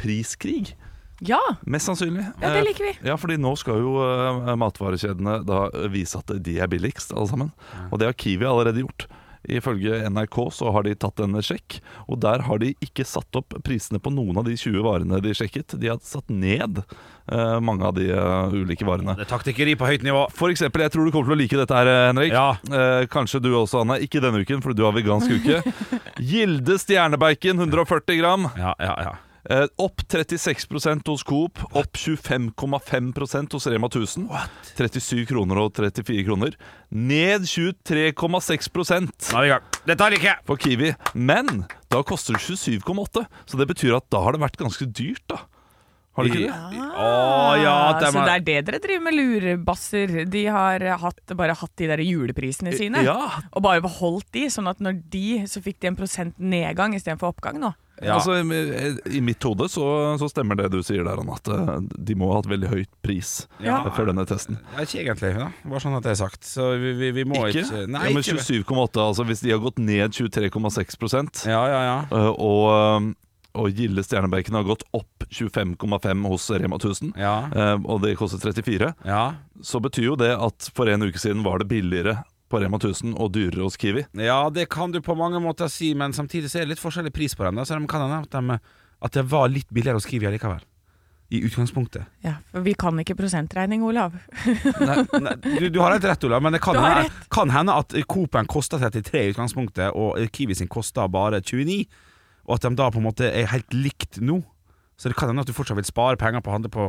priskrig. 0.00 0.74
Ja. 1.20 1.40
Mest 1.66 1.88
sannsynlig. 1.90 2.26
Ja, 2.40 2.50
det 2.52 2.58
Eh, 2.58 2.64
liker 2.64 2.84
vi. 2.84 2.92
Ja, 3.08 3.16
fordi 3.18 3.38
nå 3.40 3.54
skal 3.58 3.80
jo 3.82 3.96
uh, 3.98 4.54
matvarekjedene 4.58 5.40
da 5.46 5.64
vise 5.90 6.20
at 6.20 6.30
de 6.42 6.58
er 6.62 6.70
billigst, 6.70 7.14
alle 7.14 7.30
sammen. 7.30 7.54
Og 7.90 7.98
det 7.98 8.10
har 8.10 8.18
Kiwi 8.18 8.46
allerede 8.46 8.84
gjort. 8.84 9.08
Ifølge 9.48 10.02
NRK 10.10 10.36
så 10.52 10.70
har 10.74 10.84
de 10.84 10.94
tatt 10.98 11.20
en 11.24 11.38
sjekk, 11.40 11.78
og 12.10 12.18
der 12.20 12.42
har 12.44 12.58
de 12.60 12.72
ikke 12.84 13.06
satt 13.06 13.38
opp 13.38 13.54
prisene 13.64 14.00
på 14.02 14.10
noen 14.12 14.40
av 14.40 14.44
de 14.48 14.56
20 14.58 14.82
varene 14.84 15.20
de 15.24 15.32
sjekket. 15.36 15.76
De 15.78 15.88
har 15.88 16.00
satt 16.04 16.28
ned 16.28 16.82
uh, 16.82 17.58
mange 17.64 17.86
av 17.86 17.94
de 17.96 18.10
uh, 18.12 18.50
ulike 18.52 18.84
varene. 18.86 19.14
Det 19.16 19.24
er 19.24 19.30
taktikkeri 19.30 19.76
på 19.78 19.88
høyt 19.88 20.04
nivå. 20.06 20.26
For 20.36 20.52
eksempel, 20.52 20.84
jeg 20.84 20.94
tror 20.94 21.06
du 21.06 21.14
kommer 21.14 21.32
til 21.32 21.38
å 21.38 21.40
like 21.40 21.60
dette 21.62 21.78
her, 21.78 21.92
Henrik. 22.10 22.34
Ja. 22.34 22.48
Uh, 22.68 23.06
kanskje 23.10 23.40
du 23.46 23.52
også, 23.54 23.84
Anne. 23.86 24.00
Ikke 24.04 24.22
denne 24.24 24.42
uken, 24.42 24.60
for 24.64 24.76
du 24.76 24.84
har 24.84 24.96
vegansk 24.96 25.32
uke. 25.38 25.62
Gilde 26.32 26.76
stjernebacon, 26.82 27.62
140 27.64 28.20
gram. 28.20 28.50
Ja, 28.58 28.74
ja, 28.82 28.98
ja. 29.06 29.16
Eh, 29.48 29.64
opp 29.80 30.02
36% 30.04 31.08
hos 31.08 31.22
Coop. 31.24 31.58
Opp 31.72 31.96
25,5% 31.96 33.52
hos 33.56 33.66
Rema 33.66 33.88
1000. 33.88 34.28
37 34.76 35.24
kroner 35.30 35.62
og 35.62 35.72
34 35.78 36.24
kroner. 36.26 36.56
Ned 36.92 37.46
23,6 37.48 38.68
Nå 39.32 39.38
er 39.38 39.40
vi 39.40 39.46
i 39.48 39.52
gang. 39.54 39.68
Dette 39.88 40.10
liker 40.12 40.28
jeg. 40.34 40.42
for 40.44 40.60
Kiwi. 40.60 40.92
Men 41.14 41.64
da 41.88 42.02
koster 42.04 42.36
det 42.36 42.44
27,8, 42.44 43.24
så 43.48 43.56
det 43.56 43.68
betyr 43.72 43.96
at 43.96 44.10
da 44.12 44.20
har 44.20 44.36
det 44.36 44.44
vært 44.44 44.60
ganske 44.60 44.84
dyrt, 44.84 45.24
da. 45.32 45.40
Har 46.18 46.26
det 46.26 46.34
ikke 46.34 46.48
det? 46.50 46.82
Å 46.98 47.08
ja, 47.62 47.74
det 47.94 48.08
Ah, 48.08 48.12
så 48.12 48.20
er 48.26 48.26
det 48.26 48.32
er 48.34 48.44
det 48.44 48.62
dere 48.66 48.78
driver 48.82 49.04
med 49.06 49.14
lurebasser? 49.14 50.24
De 50.26 50.46
har 50.50 50.82
hatt, 50.98 51.20
bare 51.38 51.54
hatt 51.54 51.76
de 51.78 51.86
der 51.86 52.02
juleprisene 52.02 52.72
sine? 52.74 53.04
Ja. 53.06 53.38
Og 53.54 53.62
bare 53.62 53.80
beholdt 53.84 54.26
de, 54.34 54.48
sånn 54.50 54.68
at 54.68 54.82
når 54.82 54.98
de, 55.08 55.46
så 55.46 55.62
fikk 55.62 55.78
de 55.80 55.92
en 55.92 55.96
prosent 55.96 56.34
nedgang 56.42 56.96
istedenfor 56.98 57.32
oppgang 57.32 57.62
nå? 57.62 57.70
Ja. 58.02 58.14
Altså, 58.14 58.36
i, 59.10 59.20
mitt 59.24 59.42
hode 59.42 59.66
så, 59.72 59.84
så 60.20 60.28
stemmer 60.30 60.54
det 60.60 60.68
du 60.70 60.78
sier 60.86 61.02
der, 61.02 61.18
Anne, 61.18 61.34
at 61.34 61.48
eh, 61.50 61.70
de 62.08 62.14
må 62.14 62.28
ha 62.30 62.36
hatt 62.38 62.46
veldig 62.50 62.68
høyt 62.70 62.90
pris 63.02 63.32
Ja. 63.58 63.80
eh, 63.84 63.90
før 63.96 64.12
denne 64.12 64.22
testen. 64.28 64.60
Ja, 64.76 64.84
Ikke 64.86 65.00
egentlig, 65.02 65.32
da. 65.38 65.48
bare 65.64 65.82
sånn 65.82 65.96
at 65.98 66.04
det 66.06 66.12
er 66.14 66.20
sagt. 66.20 66.44
Så 66.46 66.68
vi, 66.78 66.92
vi, 67.00 67.10
vi 67.16 67.24
må 67.26 67.40
Ikke? 67.48 67.64
ikke, 67.66 67.86
Nei, 67.90 68.04
ja, 68.08 68.14
men 68.14 68.22
27,8, 68.22 69.02
altså 69.02 69.26
hvis 69.26 69.42
de 69.42 69.50
har 69.54 69.62
gått 69.64 69.80
ned 69.82 70.14
23,6% 70.14 71.46
Ja, 71.50 71.62
ja, 71.72 71.80
ja. 71.88 71.96
eh, 72.12 72.30
og, 72.38 73.12
og 73.58 73.70
Gilde 73.74 74.04
Stjernebacon 74.06 74.58
har 74.60 74.66
gått 74.68 74.84
opp 74.94 75.26
25,5 75.34 76.26
hos 76.30 76.48
Rema 76.54 76.78
1000, 76.78 77.12
Ja, 77.18 77.34
eh, 77.50 77.76
og 77.82 78.02
det 78.04 78.14
koster 78.20 78.38
34, 78.42 78.92
ja. 79.08 79.22
så 79.60 79.80
betyr 79.82 80.12
jo 80.12 80.16
det 80.20 80.32
at 80.38 80.70
for 80.76 80.88
en 80.92 81.02
uke 81.08 81.18
siden 81.20 81.42
var 81.46 81.58
det 81.62 81.68
billigere 81.74 82.20
på 82.48 82.60
Rema 82.62 82.78
1000 82.80 83.14
og 83.20 83.32
dyrere 83.34 83.66
hos 83.66 83.76
Kiwi. 83.80 84.06
ja, 84.24 84.40
det 84.50 84.68
kan 84.72 84.92
du 84.94 85.00
på 85.04 85.14
mange 85.18 85.40
måter 85.44 85.68
si, 85.72 85.92
men 85.94 86.12
samtidig 86.16 86.50
så 86.50 86.58
er 86.60 86.66
det 86.66 86.74
litt 86.76 86.82
forskjellig 86.82 87.12
pris 87.12 87.34
på 87.36 87.44
dem. 87.44 87.60
Da, 87.60 87.64
så 87.68 87.78
de 87.78 87.86
kan 87.90 88.04
hende 88.06 88.22
at, 88.24 88.32
de, 88.32 88.58
at 89.04 89.12
det 89.18 89.24
var 89.30 89.48
litt 89.52 89.68
billigere 89.68 90.00
hos 90.00 90.08
Kiwi 90.08 90.26
allikevel. 90.30 90.64
I 91.28 91.42
utgangspunktet. 91.44 92.06
Ja, 92.24 92.38
for 92.48 92.64
vi 92.64 92.72
kan 92.72 92.96
ikke 93.02 93.12
prosentregning, 93.18 93.82
Olav. 93.84 94.14
Nei, 95.20 95.34
du, 95.44 95.66
du 95.68 95.80
har 95.82 95.92
helt 95.92 96.06
rett, 96.08 96.24
Olav, 96.24 96.40
men 96.40 96.56
det 96.56 96.62
kan 96.64 96.78
hende, 96.80 97.10
kan 97.28 97.52
hende 97.52 97.74
at 97.76 97.92
Coop-en 98.08 98.48
koster 98.48 98.80
33 98.80 99.26
i 99.26 99.34
utgangspunktet, 99.34 99.92
og 99.92 100.16
Kiwi 100.32 100.56
sin 100.56 100.70
kosta 100.72 101.04
bare 101.12 101.42
29. 101.44 101.82
Og 102.48 102.56
at 102.56 102.64
de 102.64 102.72
da 102.80 102.88
på 102.88 103.02
en 103.02 103.04
måte 103.10 103.28
er 103.28 103.50
helt 103.52 103.76
likt 103.76 104.22
nå. 104.24 104.40
Så 104.96 105.12
det 105.12 105.18
kan 105.20 105.28
hende 105.28 105.44
at 105.44 105.50
du 105.50 105.52
fortsatt 105.52 105.76
vil 105.76 105.84
spare 105.84 106.16
penger 106.16 106.40
på 106.40 106.48
å 106.48 106.56
handle 106.56 106.72
på, 106.72 106.88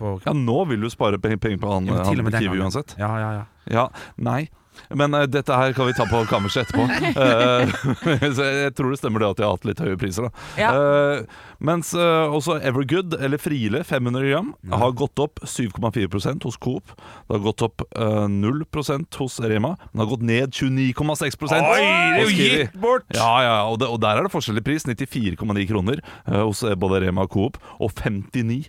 på 0.00 0.14
Ja, 0.24 0.32
nå 0.32 0.62
vil 0.72 0.80
du 0.80 0.88
spare 0.88 1.20
penger 1.20 1.60
på 1.60 1.74
han, 1.76 1.92
handle 1.92 2.32
Kiwi 2.40 2.64
uansett. 2.64 2.96
Ja, 2.96 3.12
ja, 3.20 3.30
ja. 3.36 3.44
Ja, 3.68 3.84
nei. 4.16 4.46
Men 4.94 5.14
eh, 5.18 5.26
dette 5.30 5.54
her 5.56 5.72
kan 5.76 5.86
vi 5.88 5.94
ta 5.96 6.06
på 6.10 6.24
kammerset 6.30 6.66
etterpå. 6.68 6.84
Eh, 7.24 8.30
så 8.36 8.44
jeg 8.48 8.72
tror 8.76 8.90
det 8.92 8.98
stemmer 9.00 9.22
det 9.22 9.28
at 9.32 9.38
de 9.38 9.44
har 9.46 9.54
hatt 9.54 9.66
litt 9.68 9.80
høye 9.82 9.96
priser. 10.00 10.26
Da. 10.26 10.44
Ja. 10.60 10.70
Eh, 10.74 11.42
mens 11.64 11.92
eh, 11.96 12.34
også 12.34 12.56
Evergood, 12.66 13.14
eller 13.22 13.40
Friele, 13.40 13.84
500 13.86 14.26
gram, 14.30 14.50
har 14.72 14.92
gått 14.98 15.18
opp 15.22 15.40
7,4% 15.46 16.44
hos 16.48 16.56
Coop. 16.60 16.92
Det 16.96 17.36
har 17.36 17.42
gått 17.44 17.62
opp 17.66 17.84
eh, 17.94 18.26
0% 18.28 19.20
hos 19.20 19.38
Rema, 19.40 19.74
men 19.92 19.94
det 20.00 20.04
har 20.04 20.10
gått 20.14 20.26
ned 20.26 20.54
29,6% 20.58 21.54
Oi, 21.54 21.80
det 21.80 21.84
er 21.84 22.18
hos 22.18 22.24
jo 22.24 22.36
Kiwi. 22.36 22.48
gitt 22.64 22.78
bort! 22.82 23.06
Ja, 23.14 23.30
ja, 23.46 23.54
og, 23.70 23.78
det, 23.82 23.88
og 23.94 24.00
der 24.04 24.20
er 24.20 24.26
det 24.28 24.32
forskjell 24.34 24.60
i 24.60 24.64
pris. 24.66 24.84
94,9 24.88 25.68
kroner 25.70 26.02
eh, 26.02 26.40
hos 26.42 26.64
eh, 26.66 26.74
både 26.78 27.02
Rema 27.06 27.24
og 27.28 27.32
Coop, 27.34 27.60
og 27.78 27.94
59. 27.96 28.64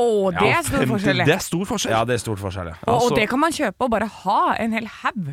Å, 0.00 0.04
det 0.32 0.46
Ja, 0.48 0.58
er 0.60 0.64
stor 0.64 0.80
50 0.80 0.90
forskjell. 0.94 1.22
Det 1.28 1.34
er 1.36 1.44
stor 1.44 1.64
forskjell. 1.68 1.92
Ja, 1.92 2.02
det 2.08 2.14
er 2.16 2.20
stort 2.22 2.40
forskjell, 2.40 2.72
ja. 2.72 2.76
Og, 2.86 2.92
altså- 2.94 3.12
og 3.12 3.18
det 3.20 3.28
kan 3.30 3.40
man 3.42 3.52
kjøpe 3.54 3.86
og 3.86 3.90
bare 3.92 4.08
ha 4.24 4.40
en 4.62 4.72
hel 4.78 4.86
haug. 5.02 5.32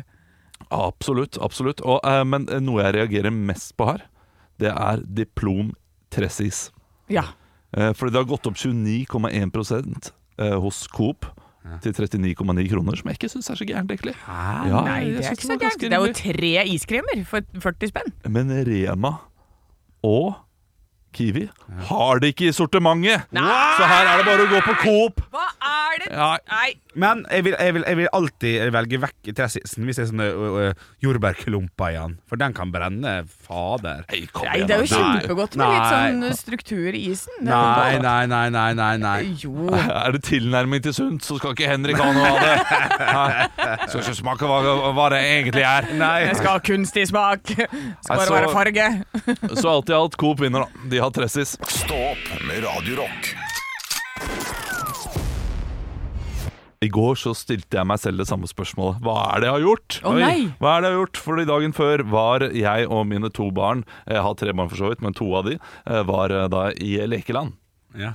Absolutt. 0.74 1.38
absolutt 1.40 1.80
og, 1.80 2.00
eh, 2.04 2.24
Men 2.24 2.48
eh, 2.48 2.60
noe 2.60 2.82
jeg 2.84 2.96
reagerer 2.98 3.32
mest 3.34 3.76
på 3.76 3.86
her, 3.92 4.06
det 4.58 4.72
er 4.72 5.02
Diplom 5.06 5.74
Tressis. 6.10 6.70
Ja. 7.08 7.24
Eh, 7.76 7.92
fordi 7.92 8.12
det 8.12 8.22
har 8.22 8.30
gått 8.30 8.48
opp 8.48 8.56
29,1 8.56 10.12
eh, 10.38 10.56
hos 10.60 10.86
Coop 10.88 11.28
til 11.84 11.92
39,9 11.92 12.64
kroner, 12.70 12.96
som 12.96 13.10
jeg 13.10 13.18
ikke 13.18 13.28
syns 13.28 13.50
er 13.52 13.58
så 13.60 13.66
gærent, 13.68 13.90
egentlig. 13.92 14.14
Ja, 14.24 14.80
Nei, 14.86 15.10
det 15.12 15.24
er 15.26 15.34
ikke 15.36 15.50
så 15.50 15.56
gærent. 15.60 15.82
Det 15.82 15.92
er 15.92 16.04
jo 16.06 16.14
tre 16.16 16.52
iskremer 16.72 17.24
for 17.28 17.44
40 17.60 17.90
spenn. 17.90 18.14
Men 18.24 18.52
Rema 18.64 19.18
og 20.06 20.38
Kiwi 21.12 21.48
har 21.88 22.20
det 22.22 22.32
ikke 22.34 22.48
i 22.50 22.54
sortimentet! 22.56 23.24
Så 23.32 23.86
her 23.88 24.08
er 24.10 24.20
det 24.20 24.26
bare 24.28 24.44
å 24.44 24.50
gå 24.50 24.60
på 24.66 24.74
Coop. 24.82 25.22
Hva 25.32 25.46
er 25.56 25.87
det? 26.04 26.10
Ja, 26.12 26.36
Nei. 26.50 26.68
Men 26.98 27.20
jeg 27.30 27.44
vil, 27.46 27.54
jeg 27.60 27.74
vil, 27.76 27.84
jeg 27.86 27.96
vil 28.00 28.08
alltid 28.16 28.70
velge 28.74 28.98
vekk 29.04 29.28
tressisen 29.38 29.84
hvis 29.86 29.98
det 30.00 30.02
er 30.02 30.08
sånne 30.10 30.26
ø, 30.32 30.48
ø, 30.64 30.70
jordbærklumper 31.04 31.92
i 31.92 31.98
den. 31.98 32.16
For 32.28 32.40
den 32.40 32.54
kan 32.56 32.72
brenne. 32.74 33.12
Fader. 33.46 34.02
Nei, 34.10 34.20
kom 34.34 34.48
Nei, 34.48 34.64
det 34.66 34.74
er 34.76 34.82
jo. 34.82 34.88
Nei. 34.88 35.02
kjempegodt 35.20 35.56
med 35.60 35.72
litt 35.74 35.92
sånn 35.92 36.36
struktur 36.38 36.88
i 36.98 37.02
isen. 37.12 37.38
Nei, 37.46 37.98
nei, 38.02 38.26
nei, 38.30 38.44
nei, 38.54 38.68
nei, 38.78 38.90
nei. 39.02 39.18
Jo. 39.42 39.68
Er 39.74 40.16
det 40.16 40.22
tilnærming 40.26 40.82
til 40.84 40.96
sunt, 40.96 41.22
så 41.26 41.38
skal 41.38 41.54
ikke 41.54 41.70
Henrik 41.70 42.00
ha 42.02 42.08
noe 42.16 42.32
av 42.32 42.40
det. 42.42 42.54
Nei. 42.98 43.78
Skal 43.88 44.02
ikke 44.02 44.16
smake 44.22 44.50
hva, 44.50 44.60
hva 44.98 45.08
det 45.14 45.22
egentlig 45.28 45.66
er. 45.68 45.90
Det 45.92 46.36
skal 46.40 46.56
ha 46.56 46.64
kunstig 46.72 47.06
smak. 47.12 47.44
Skal 47.54 47.68
bare 47.68 48.18
Altså- 48.18 48.34
være 48.34 48.54
farge. 48.54 48.88
Så 49.60 49.68
alt 49.70 49.90
i 49.92 49.96
alt, 49.96 50.16
Coop 50.18 50.40
vinner, 50.42 50.66
da. 50.66 50.88
De 50.90 50.98
har 51.02 51.14
Tressis. 51.14 51.56
Stopp 51.78 52.32
med 52.48 52.64
Radio 52.66 53.06
I 56.78 56.88
går 56.94 57.18
så 57.18 57.32
stilte 57.34 57.74
jeg 57.74 57.88
meg 57.90 57.98
selv 57.98 58.22
det 58.22 58.28
samme 58.30 58.46
spørsmålet. 58.46 59.00
Hva 59.02 59.16
er 59.32 59.42
det 59.42 59.48
jeg 59.48 59.56
har 59.56 59.64
gjort? 59.66 59.98
Oh, 60.06 60.14
nei. 60.14 60.46
Hva 60.62 60.76
er 60.76 60.84
det 60.84 60.90
jeg 60.90 60.94
har 60.94 61.00
gjort? 61.00 61.20
Fordi 61.24 61.46
dagen 61.48 61.74
før 61.74 62.04
var 62.12 62.46
jeg 62.54 62.86
og 62.86 63.04
mine 63.10 63.30
to 63.34 63.48
barn, 63.54 63.82
jeg 64.06 64.22
har 64.22 64.38
tre 64.38 64.54
barn 64.54 64.70
for 64.70 64.78
så 64.78 64.92
vidt, 64.92 65.02
men 65.02 65.16
to 65.18 65.26
av 65.34 65.48
de, 65.48 65.56
eh, 65.58 66.02
var 66.06 66.34
eh, 66.34 66.46
da 66.52 66.68
i 66.78 66.94
lekeland. 67.10 67.56
Ja. 67.98 68.14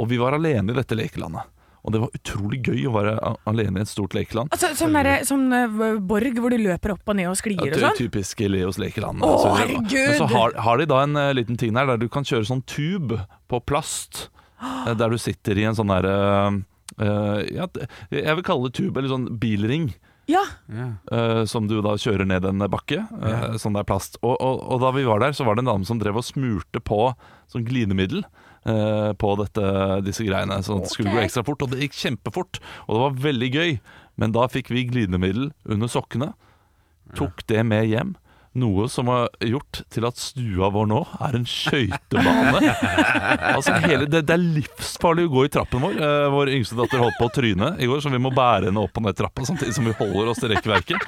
Og 0.00 0.08
vi 0.08 0.20
var 0.20 0.36
alene 0.36 0.72
i 0.72 0.78
dette 0.78 0.96
lekelandet. 0.96 1.44
Og 1.80 1.94
det 1.94 2.00
var 2.02 2.16
utrolig 2.16 2.58
gøy 2.64 2.82
å 2.88 2.92
være 2.92 3.12
alene 3.48 3.80
i 3.80 3.84
et 3.84 3.90
stort 3.90 4.16
lekeland. 4.16 4.52
Altså, 4.52 4.72
sånn, 4.76 4.96
der, 4.96 5.22
som 5.28 5.46
uh, 5.48 6.00
borg 6.04 6.36
hvor 6.40 6.52
du 6.52 6.60
løper 6.60 6.92
opp 6.96 7.08
og 7.08 7.16
ned 7.16 7.30
og 7.30 7.38
sklier 7.40 7.70
Ja, 7.70 7.72
og 7.72 7.84
sånn? 7.86 7.96
Typisk 8.00 8.42
Leos 8.52 8.80
lekeland. 8.80 9.24
Å, 9.24 9.30
altså, 9.30 9.46
så 9.46 9.54
herregud! 9.62 9.94
Men 9.96 10.18
så 10.20 10.28
har, 10.34 10.56
har 10.68 10.80
de 10.80 10.88
da 10.92 11.04
en 11.06 11.16
uh, 11.16 11.30
liten 11.36 11.60
ting 11.60 11.72
der 11.76 11.88
der 11.88 12.02
du 12.02 12.08
kan 12.12 12.28
kjøre 12.28 12.48
sånn 12.48 12.64
tube 12.68 13.22
på 13.48 13.62
plast. 13.64 14.28
Uh, 14.60 14.92
Der 15.00 15.08
du 15.08 15.16
sitter 15.16 15.56
i 15.56 15.64
en 15.68 15.76
sånn 15.76 15.88
derre 15.88 16.18
ja, 17.00 17.66
Jeg 18.12 18.36
vil 18.38 18.46
kalle 18.46 18.68
det 18.68 18.76
tube, 18.78 18.98
eller 18.98 19.12
sånn 19.12 19.28
bilring. 19.40 19.90
Ja. 20.30 20.44
Uh, 21.10 21.42
som 21.48 21.66
du 21.66 21.80
da 21.82 21.96
kjører 21.98 22.28
ned 22.28 22.44
en 22.46 22.62
bakke, 22.70 23.00
eh, 23.02 23.56
sånn 23.58 23.74
det 23.74 23.82
er 23.82 23.88
plast. 23.88 24.18
Og, 24.22 24.36
og, 24.36 24.60
og 24.62 24.84
da 24.84 24.92
vi 24.94 25.06
var 25.08 25.22
der, 25.22 25.34
så 25.34 25.46
var 25.46 25.56
det 25.56 25.64
en 25.64 25.72
dame 25.72 25.88
som 25.88 25.98
drev 25.98 26.20
og 26.20 26.26
smurte 26.26 26.82
på 26.82 27.10
sånn 27.50 27.66
glidemiddel. 27.66 28.24
eh, 28.68 29.10
på 29.16 29.28
dette, 29.40 29.64
disse 30.04 30.24
greiene, 30.26 30.60
sånn 30.62 30.82
at 30.82 30.88
det 30.88 30.92
skulle 30.92 31.14
gå 31.14 31.22
ekstra 31.24 31.44
fort. 31.46 31.62
Og 31.64 31.72
det 31.72 31.80
gikk 31.86 31.96
kjempefort, 31.96 32.60
og 32.86 32.94
det 32.94 33.02
var 33.06 33.20
veldig 33.26 33.50
gøy. 33.54 33.70
Men 34.20 34.34
da 34.36 34.46
fikk 34.52 34.68
vi 34.68 34.84
glidemiddel 34.84 35.50
under 35.64 35.88
sokkene. 35.88 36.34
Tok 37.16 37.42
det 37.50 37.64
med 37.66 37.88
hjem. 37.88 38.14
Noe 38.58 38.88
som 38.90 39.06
har 39.06 39.28
gjort 39.46 39.84
til 39.94 40.04
at 40.08 40.18
stua 40.18 40.72
vår 40.74 40.88
nå 40.90 40.98
er 41.22 41.36
en 41.38 41.44
skøytebane. 41.46 42.72
altså 43.54 43.76
hele, 43.84 44.08
det, 44.10 44.24
det 44.26 44.34
er 44.34 44.42
livsfarlig 44.42 45.28
å 45.28 45.30
gå 45.36 45.44
i 45.46 45.52
trappen 45.54 45.84
vår. 45.84 45.94
Eh, 46.02 46.26
vår 46.34 46.50
yngste 46.56 46.78
datter 46.80 46.98
holdt 46.98 47.14
på 47.20 47.28
å 47.28 47.32
tryne 47.36 47.68
i 47.78 47.86
går, 47.86 48.02
så 48.02 48.10
vi 48.10 48.18
må 48.18 48.32
bære 48.34 48.72
henne 48.72 48.82
opp 48.82 48.98
og 48.98 49.06
ned 49.06 49.18
trappa 49.20 49.46
samtidig 49.46 49.76
som 49.76 49.86
vi 49.86 49.94
holder 50.00 50.32
oss 50.32 50.42
til 50.42 50.50
rekkverket. 50.50 51.06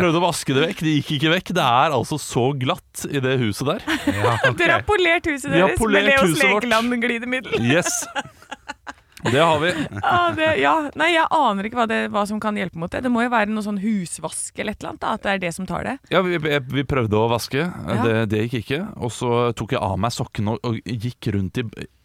Prøvde 0.00 0.18
å 0.18 0.24
vaske 0.26 0.56
det 0.56 0.66
vekk, 0.66 0.82
det 0.82 0.96
gikk 0.96 1.14
ikke 1.20 1.34
vekk. 1.36 1.54
Det 1.60 1.68
er 1.84 1.94
altså 2.00 2.18
så 2.18 2.48
glatt 2.58 3.06
i 3.06 3.22
det 3.22 3.38
huset 3.44 3.70
der. 3.70 3.86
Dere 4.58 4.80
har 4.80 4.86
polert 4.88 5.30
huset 5.30 5.54
deres 5.54 5.78
polert 5.78 6.10
med 6.10 6.10
Leos 6.10 6.34
huset 6.34 6.50
vårt. 6.50 6.66
Lekeland-glidemiddel. 6.66 7.70
Yes! 7.70 8.02
Det 9.24 9.40
har 9.40 9.58
vi. 9.62 9.72
Ja, 10.02 10.18
det, 10.36 10.50
ja. 10.60 10.74
Nei, 11.00 11.10
jeg 11.14 11.26
aner 11.32 11.68
ikke 11.70 11.80
hva, 11.80 11.88
det, 11.90 12.00
hva 12.14 12.26
som 12.28 12.40
kan 12.42 12.56
hjelpe 12.60 12.78
mot 12.80 12.92
det. 12.92 13.00
Det 13.06 13.12
må 13.12 13.24
jo 13.24 13.32
være 13.32 13.50
noe 13.54 13.64
sånn 13.64 13.80
husvask 13.82 14.58
eller 14.60 14.76
et 14.76 14.82
eller 14.82 14.94
annet. 14.94 15.02
Da, 15.06 15.14
at 15.16 15.24
det 15.24 15.32
er 15.36 15.42
det 15.48 15.54
som 15.56 15.66
tar 15.70 15.88
det. 15.88 15.96
Ja, 16.12 16.20
vi, 16.26 16.38
vi 16.38 16.84
prøvde 16.88 17.18
å 17.20 17.26
vaske, 17.32 17.64
Ja. 17.64 17.98
det, 18.04 18.14
det 18.34 18.44
gikk 18.46 18.60
ikke. 18.64 18.82
Og 19.00 19.12
så 19.14 19.34
tok 19.56 19.76
jeg 19.76 19.82
av 19.84 19.98
meg 20.00 20.12
sokkene 20.14 20.56
og, 20.56 20.64
og 20.68 20.80
gikk 20.84 21.30
rundt 21.34 21.58
i, 21.62 21.64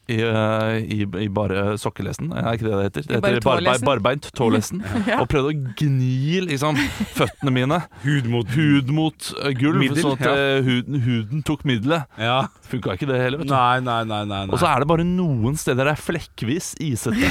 i, 0.09 0.17
i, 0.23 0.99
i 1.05 1.27
bare 1.33 1.75
sokkelesen. 1.77 2.31
Er 2.33 2.55
ikke 2.57 2.65
det 2.65 2.71
det 2.79 2.85
heter? 2.87 3.03
Det 3.09 3.19
heter 3.19 3.43
barbeint, 3.45 3.67
tålesen? 3.83 3.89
barbeint 3.91 4.29
tålesen. 4.39 4.83
Ja. 5.05 5.19
Og 5.21 5.27
prøvde 5.29 5.51
å 5.51 5.75
gni 5.83 6.39
liksom 6.47 6.79
føttene 7.17 7.53
mine. 7.53 7.81
Hud 8.05 8.29
mot 8.31 8.55
Hud 8.55 8.89
mot 8.95 9.29
eh, 9.43 9.53
gulv, 9.59 9.77
Middel, 9.83 10.01
sånn 10.01 10.15
at 10.17 10.25
ja. 10.25 10.33
eh, 10.33 10.63
huden, 10.65 11.01
huden 11.05 11.45
tok 11.45 11.61
middelet. 11.69 12.09
Ja. 12.17 12.39
Funka 12.69 12.93
ikke 12.97 13.07
det 13.09 13.17
heller, 13.21 13.39
vet 13.41 13.47
du. 13.49 13.53
Nei, 13.53 13.79
nei, 13.81 14.03
nei. 14.05 14.19
nei, 14.29 14.43
nei. 14.45 14.53
Og 14.53 14.59
så 14.61 14.67
er 14.69 14.83
det 14.83 14.87
bare 14.91 15.05
noen 15.07 15.55
steder 15.57 15.89
det 15.89 15.95
er 15.95 16.01
flekkvis 16.05 16.67
isete. 16.85 17.29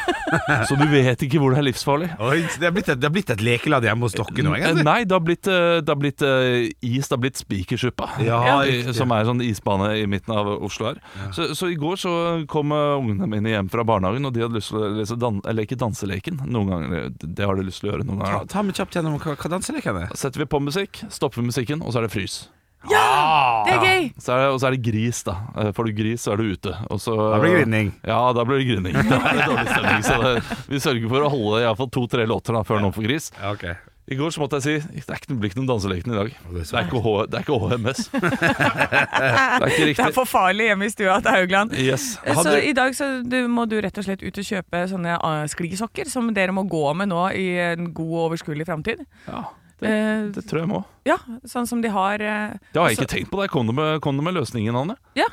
så 0.68 0.76
du 0.78 0.84
vet 0.90 1.20
ikke 1.26 1.40
hvor 1.42 1.52
det 1.54 1.60
er 1.60 1.66
livsfarlig. 1.68 2.08
Oi, 2.22 2.38
så 2.48 2.60
det, 2.62 2.68
har 2.68 2.74
blitt 2.76 2.88
et, 2.92 3.00
det 3.00 3.08
har 3.08 3.14
blitt 3.14 3.32
et 3.34 3.42
lekeland 3.44 3.84
hjemme 3.86 4.06
hos 4.08 4.16
dere 4.16 4.44
nå, 4.46 4.54
Eh, 4.54 4.62
egentlig? 4.64 4.84
Nei, 4.86 4.98
det 5.04 5.14
har 5.16 5.24
blitt, 5.26 5.50
eh, 5.50 5.80
det 5.84 5.92
har 5.92 5.98
blitt 6.00 6.24
eh, 6.26 6.70
is, 6.86 7.08
det 7.10 7.16
har 7.16 7.20
blitt 7.24 7.40
Spikersuppa. 7.40 8.08
Ja, 8.24 8.40
I- 8.64 8.78
riktig. 8.80 8.94
som 8.98 9.12
er 9.14 9.24
en 9.24 9.30
sånn 9.32 9.42
isbane 9.44 9.90
i 10.00 10.06
midten 10.10 10.34
av 10.36 10.48
Oslo 10.64 10.90
her. 10.90 11.00
Så, 11.36 11.50
så 11.58 11.68
i 11.72 11.76
går 11.80 12.00
så 12.00 12.14
kom 12.50 12.72
eh, 12.76 12.94
ungene 13.00 13.28
mine 13.30 13.52
hjem 13.54 13.70
fra 13.72 13.84
barnehagen, 13.88 14.28
og 14.30 14.34
de 14.36 14.44
hadde 14.46 14.58
lyst 14.60 14.72
til 14.72 14.80
å 14.80 14.92
lese 15.00 15.18
dan 15.20 15.42
leke 15.56 15.78
danseleken. 15.80 16.40
Noen 16.50 16.72
ganger, 16.72 17.10
Det 17.20 17.46
har 17.48 17.58
de 17.60 17.66
lyst 17.68 17.82
til 17.84 17.90
å 17.90 17.94
gjøre 17.94 18.06
noen 18.08 18.22
Ta, 18.22 18.30
ganger. 18.30 18.46
da. 18.48 18.52
ta 18.56 18.64
meg 18.66 18.80
kjapt 18.80 18.96
gjennom 19.00 19.18
hva, 19.20 19.36
hva 19.36 19.52
danseleken 19.58 20.02
er. 20.06 20.16
Setter 20.16 20.44
vi 20.44 20.48
på 20.50 20.62
musikk, 20.62 21.04
stopper 21.12 21.42
vi 21.42 21.50
musikken, 21.52 21.84
og 21.84 21.92
så 21.92 22.00
er 22.02 22.08
det 22.08 22.14
frys. 22.14 22.40
Det 22.88 23.74
er 23.74 23.82
gøy! 23.84 24.06
Så 24.20 24.32
er 24.32 24.38
det, 24.44 24.46
og 24.54 24.60
så 24.62 24.70
er 24.70 24.76
det 24.76 24.82
gris, 24.86 25.20
da. 25.26 25.34
Eh, 25.60 25.70
Får 25.76 25.90
du 25.90 25.92
gris, 26.00 26.22
så 26.24 26.32
er 26.32 26.40
du 26.40 26.54
ute. 26.54 26.72
Og 26.88 27.00
så, 27.02 27.16
Da 27.34 27.40
blir 27.42 27.58
det 27.58 27.66
grining. 27.66 27.92
Ja, 28.08 28.20
da 28.36 28.44
blir 28.48 28.62
det 28.62 28.70
grining. 28.70 28.96
Da 29.10 29.20
er 29.20 29.36
det 29.36 29.50
dårlig 29.50 29.68
stemning. 29.68 30.02
Så 30.08 30.16
det, 30.24 30.32
vi 30.72 30.80
sørger 30.80 31.12
for 31.12 31.28
å 31.28 31.30
holde 31.36 31.62
iallfall 31.66 31.92
to-tre 31.92 32.26
låter 32.30 32.56
da, 32.56 32.64
før 32.64 32.80
noen 32.84 32.96
får 32.96 33.08
gris. 33.10 33.30
Ja, 33.36 33.52
okay. 33.52 33.76
I 34.10 34.16
går 34.18 34.32
så 34.34 34.40
måtte 34.42 34.58
jeg 34.58 34.64
si 34.64 34.72
det 34.96 35.04
er 35.06 35.20
ikke, 35.20 35.34
blir 35.38 35.52
ikke 35.52 35.60
noen 35.60 35.68
danseleken 35.68 36.10
i 36.10 36.16
dag. 36.16 36.30
det 36.50 36.64
er 36.66 36.86
ikke, 36.88 37.02
H, 37.04 37.10
det 37.30 37.36
er 37.38 37.44
ikke 37.44 37.58
HMS. 37.62 38.00
Det 38.10 39.68
er 39.68 39.74
ikke 39.76 39.86
Det 40.00 40.06
er 40.08 40.14
for 40.16 40.26
farlig 40.26 40.66
hjemme 40.66 40.88
i 40.88 40.90
stua 40.90 41.20
til 41.22 41.30
Haugland. 41.36 41.76
Yes. 41.78 42.08
Så 42.18 42.34
Hadde, 42.40 42.56
i 42.66 42.72
dag 42.74 42.96
så 42.98 43.10
du, 43.22 43.36
må 43.46 43.68
du 43.70 43.76
rett 43.84 44.00
og 44.02 44.08
slett 44.08 44.24
ut 44.24 44.40
og 44.42 44.48
kjøpe 44.50 44.82
sånne 44.90 45.14
uh, 45.22 45.44
sklisokker 45.52 46.10
som 46.10 46.26
dere 46.34 46.50
må 46.56 46.64
gå 46.66 46.82
med 46.98 47.12
nå 47.12 47.22
i 47.38 47.46
en 47.68 47.92
god 47.94 48.10
og 48.16 48.24
overskuelig 48.30 48.66
framtid. 48.66 49.04
ja, 49.30 49.44
Eh, 49.88 50.30
det 50.34 50.44
tror 50.48 50.60
jeg 50.60 50.68
må. 50.68 50.84
ja, 51.06 51.16
sånn 51.46 51.66
som 51.66 51.80
de 51.80 51.88
har 51.88 52.14
eh, 52.20 52.56
Det 52.72 52.80
har 52.80 52.88
jeg 52.90 52.98
også- 52.98 53.02
ikke 53.06 53.12
tenkt 53.16 53.30
på. 53.30 53.40
Der 53.40 53.48
kom 53.48 53.66
du 53.66 53.72
med, 53.72 54.00
kom 54.02 54.16
du 54.16 54.22
med 54.22 54.34
løsningen, 54.34 54.74
Anne. 54.76 54.96
Ja, 55.16 55.26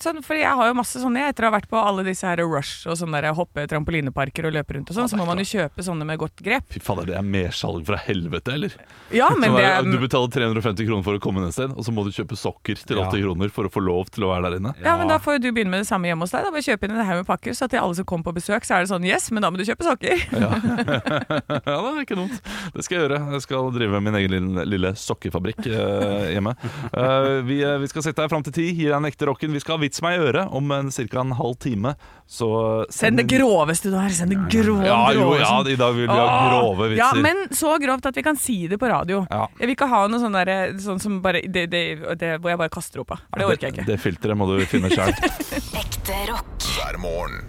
sånn, 0.00 0.20
for 0.24 0.38
jeg 0.38 0.50
har 0.50 0.70
jo 0.70 0.76
masse 0.78 1.00
sånne 1.00 1.28
etter 1.30 1.46
å 1.46 1.50
ha 1.50 1.54
vært 1.58 1.68
på 1.70 1.78
alle 1.78 2.04
disse 2.06 2.26
her 2.26 2.40
Rush 2.44 2.88
og 2.90 2.96
sånne 2.98 3.20
der 3.22 3.36
hoppe 3.36 3.66
trampolineparker 3.70 4.48
og 4.48 4.54
løpe 4.56 4.76
rundt 4.76 4.90
og 4.90 4.96
sånn, 4.98 5.10
så 5.12 5.18
må 5.20 5.26
man 5.28 5.40
jo 5.42 5.46
kjøpe 5.48 5.84
sånne 5.84 6.06
med 6.08 6.18
godt 6.22 6.40
grep. 6.44 6.66
Fy 6.74 6.82
fader, 6.84 7.08
det 7.10 7.16
er 7.18 7.26
mersalg 7.26 7.84
fra 7.88 7.98
helvete, 8.00 8.54
eller? 8.56 8.74
Ja, 9.14 9.28
men 9.36 9.54
det 9.54 9.64
er, 9.68 9.84
du 9.86 9.98
betaler 10.02 10.32
350 10.34 10.88
kroner 10.88 11.04
for 11.06 11.18
å 11.18 11.22
komme 11.22 11.42
inn 11.42 11.50
et 11.50 11.56
sted, 11.56 11.72
og 11.74 11.86
så 11.86 11.94
må 11.94 12.04
du 12.06 12.10
kjøpe 12.14 12.38
sokker 12.38 12.80
til 12.80 13.00
Ja. 13.00 13.06
80 13.10 13.24
kroner 13.26 13.52
for 13.52 13.68
å 13.68 13.72
få 13.72 13.82
lov 13.84 14.08
til 14.14 14.24
å 14.26 14.32
være 14.32 14.48
der 14.50 14.58
inne. 14.62 14.74
ja, 14.82 14.96
men 15.00 15.10
da 15.10 15.18
får 15.22 15.38
jo 15.38 15.44
du 15.44 15.50
begynne 15.52 15.74
med 15.74 15.84
det 15.84 15.88
samme 15.90 16.08
hjemme 16.08 16.24
hos 16.26 16.32
deg. 16.34 16.44
Da 16.46 16.52
Bare 16.54 16.64
kjøpe 16.64 16.88
inn 16.88 16.94
en 16.96 17.06
haug 17.08 17.20
med 17.20 17.26
pakker, 17.28 17.54
så 17.56 17.66
at 17.68 17.74
til 17.74 17.82
alle 17.82 17.96
som 17.98 18.06
kommer 18.08 18.28
på 18.30 18.34
besøk, 18.38 18.64
så 18.66 18.76
er 18.78 18.84
det 18.84 18.90
sånn 18.92 19.04
Yes, 19.04 19.28
men 19.34 19.42
da 19.44 19.50
må 19.52 19.60
du 19.60 19.64
kjøpe 19.68 19.84
sokker. 19.86 20.24
Ja. 20.44 20.50
ja, 20.54 21.76
det 21.78 21.90
er 21.90 22.00
ikke 22.04 22.16
dumt. 22.18 22.36
Det 22.74 22.84
skal 22.84 22.96
jeg 22.96 23.04
gjøre. 23.04 23.18
Jeg 23.34 23.42
skal 23.44 23.68
drive 23.74 24.00
min 24.04 24.16
egen 24.18 24.34
lille, 24.34 24.64
lille 24.68 24.90
sokkefabrikk 24.98 25.66
eh, 25.70 26.32
hjemme. 26.34 26.54
Uh, 26.94 27.40
vi, 27.46 27.60
eh, 27.64 27.76
vi 27.82 27.88
skal 27.90 28.04
sitte 28.06 28.24
her 28.24 28.30
fram 28.32 28.44
til 28.46 28.54
ti, 28.56 28.66
gi 28.74 28.88
deg 28.88 28.96
en 28.96 29.08
ekte 29.08 29.28
rocken. 29.28 29.52
Vi 29.54 29.62
skal 29.62 29.73
ha 29.74 29.80
vits 29.82 30.02
meg 30.04 30.16
i 30.16 30.24
øret 30.28 30.54
om 30.54 30.72
en, 30.74 30.90
ca. 30.94 31.20
en 31.20 31.34
halv 31.38 31.56
time. 31.62 31.94
Så 32.30 32.48
Send 32.94 33.20
det 33.20 33.26
groveste 33.30 33.92
du 33.92 33.98
har. 33.98 34.08
Send 34.14 34.32
det 34.32 34.40
grove, 34.52 34.86
Ja, 34.86 35.00
jo, 35.12 35.26
grove 35.28 35.40
ja, 35.42 35.52
i 35.74 35.76
dag 35.80 35.96
vil 35.98 36.08
vi 36.08 36.16
ha 36.16 36.38
grove 36.48 36.88
vitser. 36.92 37.02
Ja, 37.02 37.10
men 37.26 37.44
så 37.54 37.76
grovt 37.82 38.08
at 38.10 38.16
vi 38.16 38.24
kan 38.26 38.38
si 38.40 38.58
det 38.70 38.78
på 38.80 38.88
radio. 38.90 39.24
Ja. 39.30 39.46
Jeg 39.60 39.68
vil 39.68 39.76
ikke 39.76 39.90
ha 39.92 40.04
noe 40.10 40.22
sånn 40.22 40.38
der, 40.38 40.74
sånn 40.82 41.02
som 41.02 41.20
bare 41.24 41.44
det, 41.44 41.66
det, 41.74 41.84
det, 42.20 42.36
Hvor 42.38 42.54
jeg 42.54 42.62
bare 42.64 42.72
kaster 42.72 43.04
opp 43.04 43.16
av. 43.16 43.24
For 43.28 43.42
det 43.42 43.50
orker 43.52 43.68
jeg 43.68 43.76
ikke. 43.76 43.86
Det, 43.86 43.98
det 43.98 44.02
filteret 44.02 44.40
må 44.40 44.48
du 44.50 44.58
finne 44.70 44.90
sjøl. 44.92 45.12
Ekte 45.84 46.24
rock. 46.32 46.68
hver 46.78 47.00
morgen. 47.02 47.40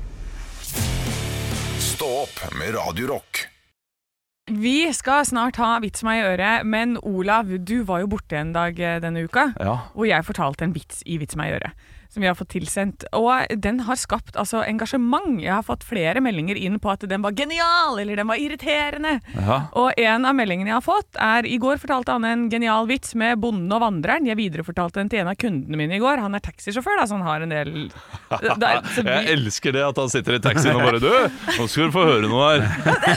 Stå 1.80 2.08
opp 2.26 2.48
med 2.60 2.74
Radiorock. 2.76 3.46
Vi 4.52 4.94
skal 4.94 5.24
snart 5.26 5.58
ha 5.58 5.72
vits 5.82 6.04
meg 6.06 6.20
i 6.20 6.26
øret, 6.28 6.66
men 6.70 7.00
Olav, 7.02 7.50
du 7.66 7.80
var 7.88 8.04
jo 8.04 8.12
borte 8.12 8.38
en 8.38 8.52
dag 8.54 8.78
eh, 8.78 9.00
denne 9.02 9.24
uka. 9.26 9.48
Ja. 9.58 9.80
hvor 9.96 10.06
jeg 10.06 10.28
fortalte 10.28 10.68
en 10.68 10.76
vits 10.76 11.02
i 11.10 11.18
Vits 11.18 11.38
meg 11.40 11.50
i 11.50 11.56
øret. 11.58 11.88
Som 12.10 12.24
vi 12.24 12.30
har 12.30 12.36
fått 12.38 12.54
tilsendt. 12.54 13.06
Og 13.18 13.56
den 13.62 13.82
har 13.88 14.00
skapt 14.00 14.38
altså, 14.39 14.62
engasjement. 14.63 15.41
Jeg 15.44 15.52
har 15.54 15.65
fått 15.65 15.84
flere 15.88 16.22
meldinger 16.24 16.56
inn 16.60 16.80
på 16.80 16.91
at 16.94 17.04
den 17.10 17.24
var 17.26 17.36
genial, 17.36 18.00
eller 18.00 18.22
den 18.22 18.30
var 18.30 18.39
irriterende. 18.41 19.18
Aha. 19.41 19.60
Og 19.82 20.00
en 20.00 20.28
av 20.28 20.38
meldingene 20.38 20.72
jeg 20.72 20.78
har 20.78 20.86
fått, 20.86 21.12
er 21.22 21.48
I 21.50 21.58
går 21.62 21.82
fortalte 21.82 22.15
han 22.15 22.28
en 22.28 22.48
genial 22.52 22.88
vits 22.89 23.15
med 23.20 23.39
bonden 23.44 23.72
og 23.76 23.84
vandreren. 23.84 24.28
Jeg 24.30 24.39
viderefortalte 24.39 25.02
den 25.02 25.12
til 25.12 25.24
en 25.24 25.32
av 25.34 25.39
kundene 25.41 25.80
mine 25.80 25.98
i 25.98 26.02
går. 26.04 26.24
Han 26.24 26.38
er 26.38 26.44
taxisjåfør, 26.46 27.02
da, 27.02 27.08
så 27.10 27.20
han 27.20 27.28
har 27.28 27.46
en 27.46 27.54
del 27.56 27.74
da, 28.30 28.72
vi, 28.96 29.04
Jeg 29.04 29.28
elsker 29.36 29.76
det 29.76 29.84
at 29.86 30.00
han 30.02 30.12
sitter 30.13 30.38
i 30.38 30.41
taxien 30.44 30.78
og 30.78 30.86
bare 30.86 31.02
Du, 31.04 31.10
nå 31.58 31.68
skal 31.72 31.89
du 31.89 31.96
få 31.96 32.06
høre 32.08 32.30
noe 32.32 32.52
her. 32.54 32.65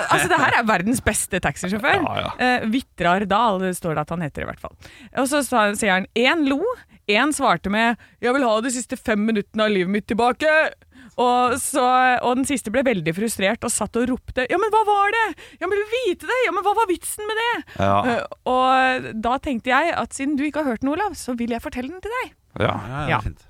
Altså, 0.09 0.27
det 0.31 0.41
her 0.43 0.59
er 0.61 0.69
verdens 0.69 1.03
beste 1.05 1.41
taxisjåfør. 1.45 2.03
Ja, 2.03 2.17
ja. 2.25 2.35
Eh, 2.43 2.69
Vitrar 2.73 3.27
Dahl 3.29 3.63
står 3.77 3.97
det 3.97 4.07
at 4.07 4.15
han 4.15 4.25
heter, 4.27 4.45
i 4.45 4.51
hvert 4.51 4.63
fall. 4.63 4.75
Og 5.19 5.31
så 5.31 5.43
sier 5.47 5.95
han 5.95 6.09
én 6.19 6.47
lo, 6.49 6.61
én 7.09 7.33
svarte 7.33 7.71
med 7.71 7.97
'Jeg 8.21 8.35
vil 8.35 8.45
ha 8.45 8.61
de 8.61 8.71
siste 8.71 8.97
fem 8.97 9.19
minuttene 9.19 9.65
av 9.65 9.71
livet 9.71 9.91
mitt 9.91 10.07
tilbake'. 10.07 10.73
Og, 11.19 11.59
så, 11.59 11.83
og 12.23 12.37
den 12.37 12.45
siste 12.47 12.71
ble 12.71 12.85
veldig 12.87 13.11
frustrert 13.17 13.65
og 13.67 13.73
satt 13.75 13.97
og 13.97 14.09
ropte 14.09 14.47
'Ja, 14.47 14.59
men 14.59 14.71
hva 14.71 14.85
var 14.87 15.11
det?' 15.11 15.35
'Ja, 15.61 15.67
men 15.67 15.79
vil 15.79 15.91
vite 16.07 16.27
det!' 16.31 16.45
'Ja, 16.47 16.53
men 16.53 16.63
hva 16.63 16.75
var 16.77 16.87
vitsen 16.87 17.27
med 17.27 17.37
det?' 17.43 17.65
Ja. 17.81 17.99
Uh, 18.05 18.25
og 18.47 19.13
da 19.21 19.39
tenkte 19.39 19.73
jeg 19.73 19.95
at 19.97 20.15
siden 20.15 20.37
du 20.37 20.45
ikke 20.45 20.63
har 20.63 20.71
hørt 20.71 20.81
den, 20.81 20.91
Olav, 20.91 21.15
så 21.15 21.35
vil 21.37 21.51
jeg 21.51 21.63
fortelle 21.63 21.91
den 21.91 22.01
til 22.01 22.11
deg. 22.23 22.35
Ja. 22.61 22.81
Ja, 22.89 23.09
Ja. 23.09 23.21
fint. 23.21 23.45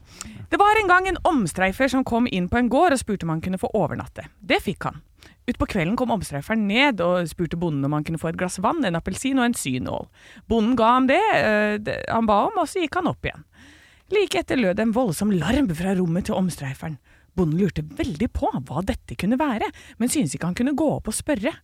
Det 0.51 0.59
var 0.59 0.75
en 0.81 0.88
gang 0.88 1.07
en 1.09 1.18
omstreifer 1.25 1.88
som 1.88 2.05
kom 2.05 2.27
inn 2.33 2.49
på 2.49 2.57
en 2.59 2.71
gård 2.71 2.92
og 2.92 2.99
spurte 2.99 3.25
om 3.25 3.29
han 3.29 3.40
kunne 3.40 3.59
få 3.59 3.68
overnatte. 3.75 4.25
Det 4.40 4.62
fikk 4.62 4.85
han. 4.85 5.03
Utpå 5.48 5.66
kvelden 5.72 5.96
kom 5.96 6.12
omstreiferen 6.12 6.66
ned 6.68 7.00
og 7.00 7.28
spurte 7.30 7.56
bonden 7.56 7.87
om 7.88 7.94
han 7.96 8.04
kunne 8.04 8.20
få 8.20 8.32
et 8.32 8.38
glass 8.40 8.58
vann, 8.61 8.82
en 8.84 8.98
appelsin 8.98 9.40
og 9.40 9.48
en 9.48 9.56
synål. 9.56 10.08
Bonden 10.50 10.76
ga 10.76 10.90
ham 10.98 11.08
det, 11.08 11.22
eh, 11.38 11.78
det 11.80 12.02
han 12.08 12.28
ba 12.28 12.42
om, 12.50 12.58
og 12.61 12.68
så 12.68 12.82
gikk 12.82 13.00
han 13.00 13.08
opp 13.08 13.24
igjen. 13.24 13.46
Like 14.12 14.40
etter 14.40 14.61
lød 14.61 14.80
en 14.80 14.92
voldsom 14.92 15.32
larm 15.32 15.70
fra 15.72 15.94
rommet 15.96 16.28
til 16.28 16.37
omstreiferen. 16.37 16.98
Bonden 17.37 17.61
lurte 17.61 17.84
veldig 17.84 18.28
på 18.34 18.50
hva 18.52 18.82
dette 18.84 19.16
kunne 19.16 19.38
være, 19.40 19.68
men 19.98 20.12
syntes 20.12 20.34
ikke 20.37 20.50
han 20.50 20.58
kunne 20.58 20.76
gå 20.76 20.88
opp 20.98 21.08
og 21.08 21.16
spørre. 21.16 21.54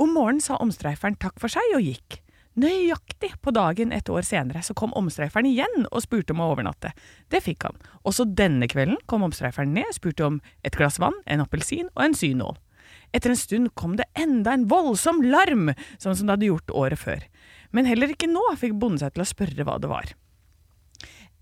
Om 0.00 0.12
morgenen 0.16 0.44
sa 0.44 0.56
omstreiferen 0.60 1.16
takk 1.20 1.36
for 1.40 1.52
seg 1.52 1.76
og 1.76 1.84
gikk. 1.84 2.20
Nøyaktig 2.56 3.34
på 3.44 3.52
dagen 3.52 3.92
et 3.92 4.08
år 4.08 4.24
senere 4.24 4.62
så 4.64 4.72
kom 4.72 4.94
omstreiferen 4.96 5.48
igjen 5.48 5.88
og 5.90 6.04
spurte 6.04 6.32
om 6.32 6.40
å 6.40 6.52
overnatte. 6.54 6.94
Det 7.28 7.42
fikk 7.44 7.68
han. 7.68 7.76
Også 8.08 8.24
denne 8.24 8.68
kvelden 8.68 8.96
kom 9.04 9.26
omstreiferen 9.26 9.74
ned, 9.76 9.92
spurte 9.92 10.24
om 10.24 10.38
et 10.64 10.76
glass 10.76 10.96
vann, 11.02 11.18
en 11.26 11.44
appelsin 11.44 11.90
og 11.92 12.06
en 12.06 12.16
synål. 12.16 12.56
Etter 13.16 13.32
en 13.32 13.40
stund 13.40 13.72
kom 13.78 13.96
det 13.96 14.04
enda 14.18 14.52
en 14.52 14.66
voldsom 14.68 15.22
larm, 15.24 15.70
sånn 15.96 16.16
som 16.18 16.28
det 16.28 16.36
hadde 16.36 16.50
gjort 16.50 16.76
året 16.76 17.00
før. 17.00 17.26
Men 17.72 17.88
heller 17.88 18.12
ikke 18.12 18.28
nå 18.28 18.44
fikk 18.60 18.76
bonden 18.76 19.00
seg 19.00 19.16
til 19.16 19.24
å 19.24 19.28
spørre 19.28 19.66
hva 19.66 19.78
det 19.80 19.90
var. 19.90 20.12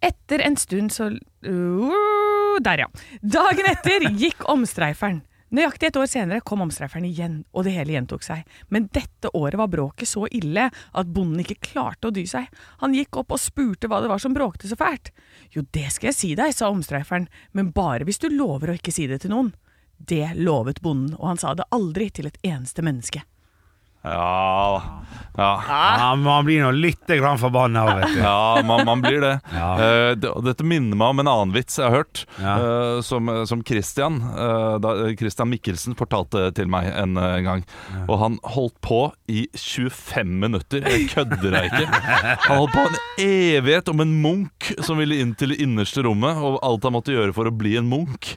Etter 0.05 0.43
en 0.45 0.57
stund 0.61 0.93
så 0.93 1.09
uh, 1.11 2.57
Der, 2.63 2.85
ja. 2.85 2.89
Dagen 3.23 3.67
etter 3.71 4.05
gikk 4.13 4.45
omstreiferen. 4.51 5.23
Nøyaktig 5.55 5.87
et 5.87 5.97
år 6.01 6.09
senere 6.11 6.43
kom 6.43 6.65
omstreiferen 6.65 7.05
igjen, 7.07 7.35
og 7.55 7.67
det 7.67 7.77
hele 7.77 7.95
gjentok 7.95 8.25
seg. 8.27 8.43
Men 8.75 8.89
dette 8.95 9.31
året 9.39 9.59
var 9.61 9.71
bråket 9.71 10.11
så 10.11 10.25
ille 10.35 10.67
at 10.71 11.13
bonden 11.15 11.45
ikke 11.45 11.61
klarte 11.69 12.11
å 12.11 12.15
dy 12.15 12.25
seg. 12.27 12.49
Han 12.83 12.97
gikk 12.97 13.21
opp 13.21 13.37
og 13.37 13.43
spurte 13.43 13.91
hva 13.91 14.01
det 14.03 14.11
var 14.11 14.23
som 14.23 14.35
bråkte 14.35 14.71
så 14.71 14.79
fælt. 14.79 15.13
Jo, 15.55 15.63
det 15.77 15.93
skal 15.95 16.11
jeg 16.11 16.19
si 16.19 16.33
deg, 16.39 16.55
sa 16.55 16.73
omstreiferen, 16.75 17.29
men 17.55 17.71
bare 17.77 18.07
hvis 18.09 18.23
du 18.23 18.33
lover 18.33 18.73
å 18.73 18.79
ikke 18.81 18.95
si 18.95 19.07
det 19.11 19.23
til 19.23 19.35
noen. 19.35 19.53
Det 19.99 20.35
lovet 20.35 20.81
bonden, 20.81 21.15
og 21.15 21.29
han 21.29 21.41
sa 21.41 21.55
det 21.55 21.69
aldri 21.75 22.11
til 22.11 22.27
et 22.29 22.39
eneste 22.43 22.83
menneske. 22.85 23.23
Ja, 24.05 24.83
ja. 25.37 25.63
Ja, 25.69 26.15
man 26.15 26.45
blir 26.47 26.63
nå 26.63 26.69
litt 26.79 27.09
grann 27.11 27.39
forbanna 27.43 27.83
òg, 27.89 27.97
vet 27.99 28.13
du. 28.15 28.19
Ja, 28.23 28.63
man, 28.63 28.85
man 28.87 29.01
blir 29.03 29.19
det. 29.25 29.33
Ja. 29.51 29.71
Uh, 29.75 30.11
det. 30.15 30.31
Dette 30.47 30.67
minner 30.67 30.95
meg 30.99 31.11
om 31.11 31.23
en 31.25 31.31
annen 31.31 31.55
vits 31.57 31.79
jeg 31.81 31.89
har 31.89 32.05
hørt, 32.05 32.21
Ja. 32.39 32.53
uh, 32.61 32.99
som, 33.03 33.31
som 33.51 33.65
Christian, 33.67 34.21
uh, 34.37 34.77
da, 34.83 34.93
Christian 35.19 35.51
Mikkelsen 35.51 35.97
fortalte 35.99 36.47
til 36.55 36.71
meg 36.71 36.87
en 36.93 37.19
gang. 37.19 37.65
Og 38.07 38.21
han 38.21 38.37
holdt 38.55 38.77
på 38.85 39.01
i 39.27 39.47
25 39.59 40.37
minutter. 40.45 40.87
Jeg 40.87 41.09
kødder 41.11 41.57
jeg 41.59 41.73
ikke. 41.73 41.89
Han 42.47 42.61
holdt 42.61 42.77
på 42.77 42.85
en 42.85 43.01
evighet 43.25 43.91
om 43.91 44.05
en 44.05 44.15
munk 44.23 44.71
som 44.87 45.03
ville 45.03 45.19
inn 45.19 45.33
til 45.39 45.51
det 45.55 45.59
innerste 45.65 46.05
rommet, 46.07 46.39
og 46.39 46.61
alt 46.63 46.87
han 46.87 46.95
måtte 46.95 47.15
gjøre 47.15 47.35
for 47.35 47.51
å 47.51 47.55
bli 47.55 47.75
en 47.81 47.91
munk. 47.91 48.37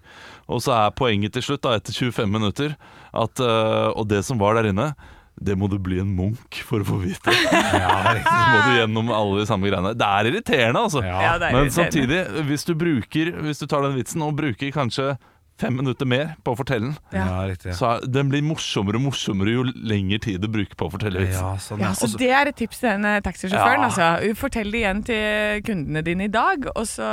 Og 0.49 0.63
så 0.65 0.73
er 0.79 0.97
poenget 0.97 1.35
til 1.37 1.45
slutt, 1.45 1.61
da, 1.67 1.75
etter 1.77 1.93
25 1.93 2.31
minutter, 2.31 2.73
at, 3.17 3.41
og 3.41 4.07
det 4.09 4.23
som 4.25 4.39
var 4.41 4.57
der 4.57 4.71
inne 4.71 4.89
det 5.37 5.53
må 5.57 5.67
du 5.69 5.77
bli 5.77 5.99
en 6.01 6.09
munk 6.17 6.57
for 6.65 6.81
å 6.81 6.87
få 6.87 6.97
vite. 7.03 7.31
Så 7.31 8.35
må 8.51 8.59
du 8.65 8.71
gjennom 8.79 9.11
alle 9.13 9.43
de 9.43 9.47
samme 9.49 9.69
greiene. 9.69 9.91
Det 9.97 10.07
er 10.07 10.29
irriterende, 10.31 10.81
altså. 10.87 11.03
Ja, 11.05 11.37
det 11.37 11.51
er 11.51 11.57
Men 11.57 11.71
samtidig, 11.73 12.21
hvis 12.49 12.65
du 12.65 12.73
bruker 12.77 13.29
Hvis 13.45 13.61
du 13.61 13.67
tar 13.69 13.85
den 13.85 13.93
vitsen 13.99 14.23
og 14.25 14.33
bruker 14.39 14.71
kanskje 14.73 15.11
fem 15.57 15.73
minutter 15.73 16.05
mer 16.05 16.35
på 16.45 16.53
å 16.53 16.57
fortelle 16.59 16.91
den, 16.91 16.97
Ja. 17.15 17.23
Ja, 17.25 17.37
riktig. 17.49 17.73
så 17.73 17.87
er, 17.95 18.03
den 18.13 18.29
blir 18.29 18.43
morsommere 18.45 18.99
og 18.99 19.07
morsommere 19.07 19.55
jo 19.55 19.63
lengre 19.73 20.19
tid 20.21 20.41
du 20.43 20.45
bruker 20.53 20.77
på 20.77 20.85
å 20.85 20.91
fortelle 20.93 21.23
vitsen. 21.23 21.41
Ja, 21.41 21.55
sånn, 21.57 21.81
Ja, 21.81 21.87
ja. 21.87 21.93
så 21.97 22.11
Det 22.17 22.29
er 22.29 22.51
et 22.51 22.59
tips 22.61 22.77
til 22.83 22.89
denne 22.91 23.15
taxisjåføren. 23.25 23.81
Ja. 23.81 23.87
Altså. 23.89 24.35
Fortell 24.37 24.69
det 24.69 24.83
igjen 24.83 25.01
til 25.07 25.63
kundene 25.65 26.03
dine 26.05 26.27
i 26.29 26.33
dag, 26.33 26.67
og 26.75 26.85
så 26.85 27.09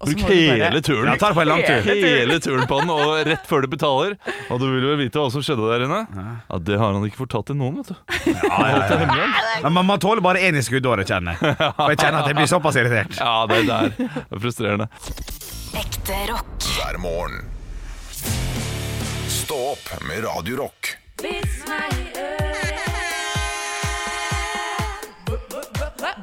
Bruk 0.00 0.22
hele 0.32 0.80
turen. 0.80 1.10
Ja, 1.12 1.32
på 1.34 1.40
en 1.42 1.48
lang 1.50 1.60
tur. 1.60 1.82
Hele 1.84 2.38
turen 2.40 2.66
på 2.66 2.78
den, 2.80 2.90
og 2.94 3.18
rett 3.28 3.44
før 3.48 3.66
du 3.66 3.68
betaler. 3.68 4.14
Og 4.48 4.60
du 4.62 4.64
vil 4.72 4.86
jo 4.86 4.94
vite 4.96 5.20
hva 5.20 5.28
som 5.34 5.44
skjedde 5.44 5.66
der 5.68 5.84
inne. 5.84 5.98
Ja, 6.48 6.58
Det 6.70 6.78
har 6.80 6.94
han 6.96 7.04
ikke 7.04 7.20
fortalt 7.20 7.50
til 7.50 7.58
noen, 7.60 7.82
vet 7.82 7.92
du. 7.92 8.32
Ja, 8.32 8.62
ja, 8.64 8.80
ja. 8.88 9.28
Men 9.66 9.76
man, 9.76 9.84
man 9.92 10.00
tåler 10.00 10.24
bare 10.24 10.40
én 10.40 10.56
i 10.56 10.62
skuddåret, 10.64 11.04
kjenner 11.10 11.36
jeg. 11.36 11.52
For 11.76 11.92
jeg 11.92 12.00
kjenner 12.00 12.22
at 12.22 12.30
jeg 12.32 12.38
blir 12.40 12.48
såpass 12.48 12.80
irritert. 12.80 13.20
Ja, 13.20 13.44
det 13.50 13.60
der 13.68 13.92
det 14.00 14.08
er 14.08 14.42
frustrerende. 14.46 14.88
Ekte 15.76 16.16
rock. 16.32 16.70
hver 16.78 16.96
morgen. 17.04 17.44
Stå 19.28 19.58
opp 19.74 19.92
med 20.08 20.24
Radio 20.24 20.62
Rock. 20.64 20.94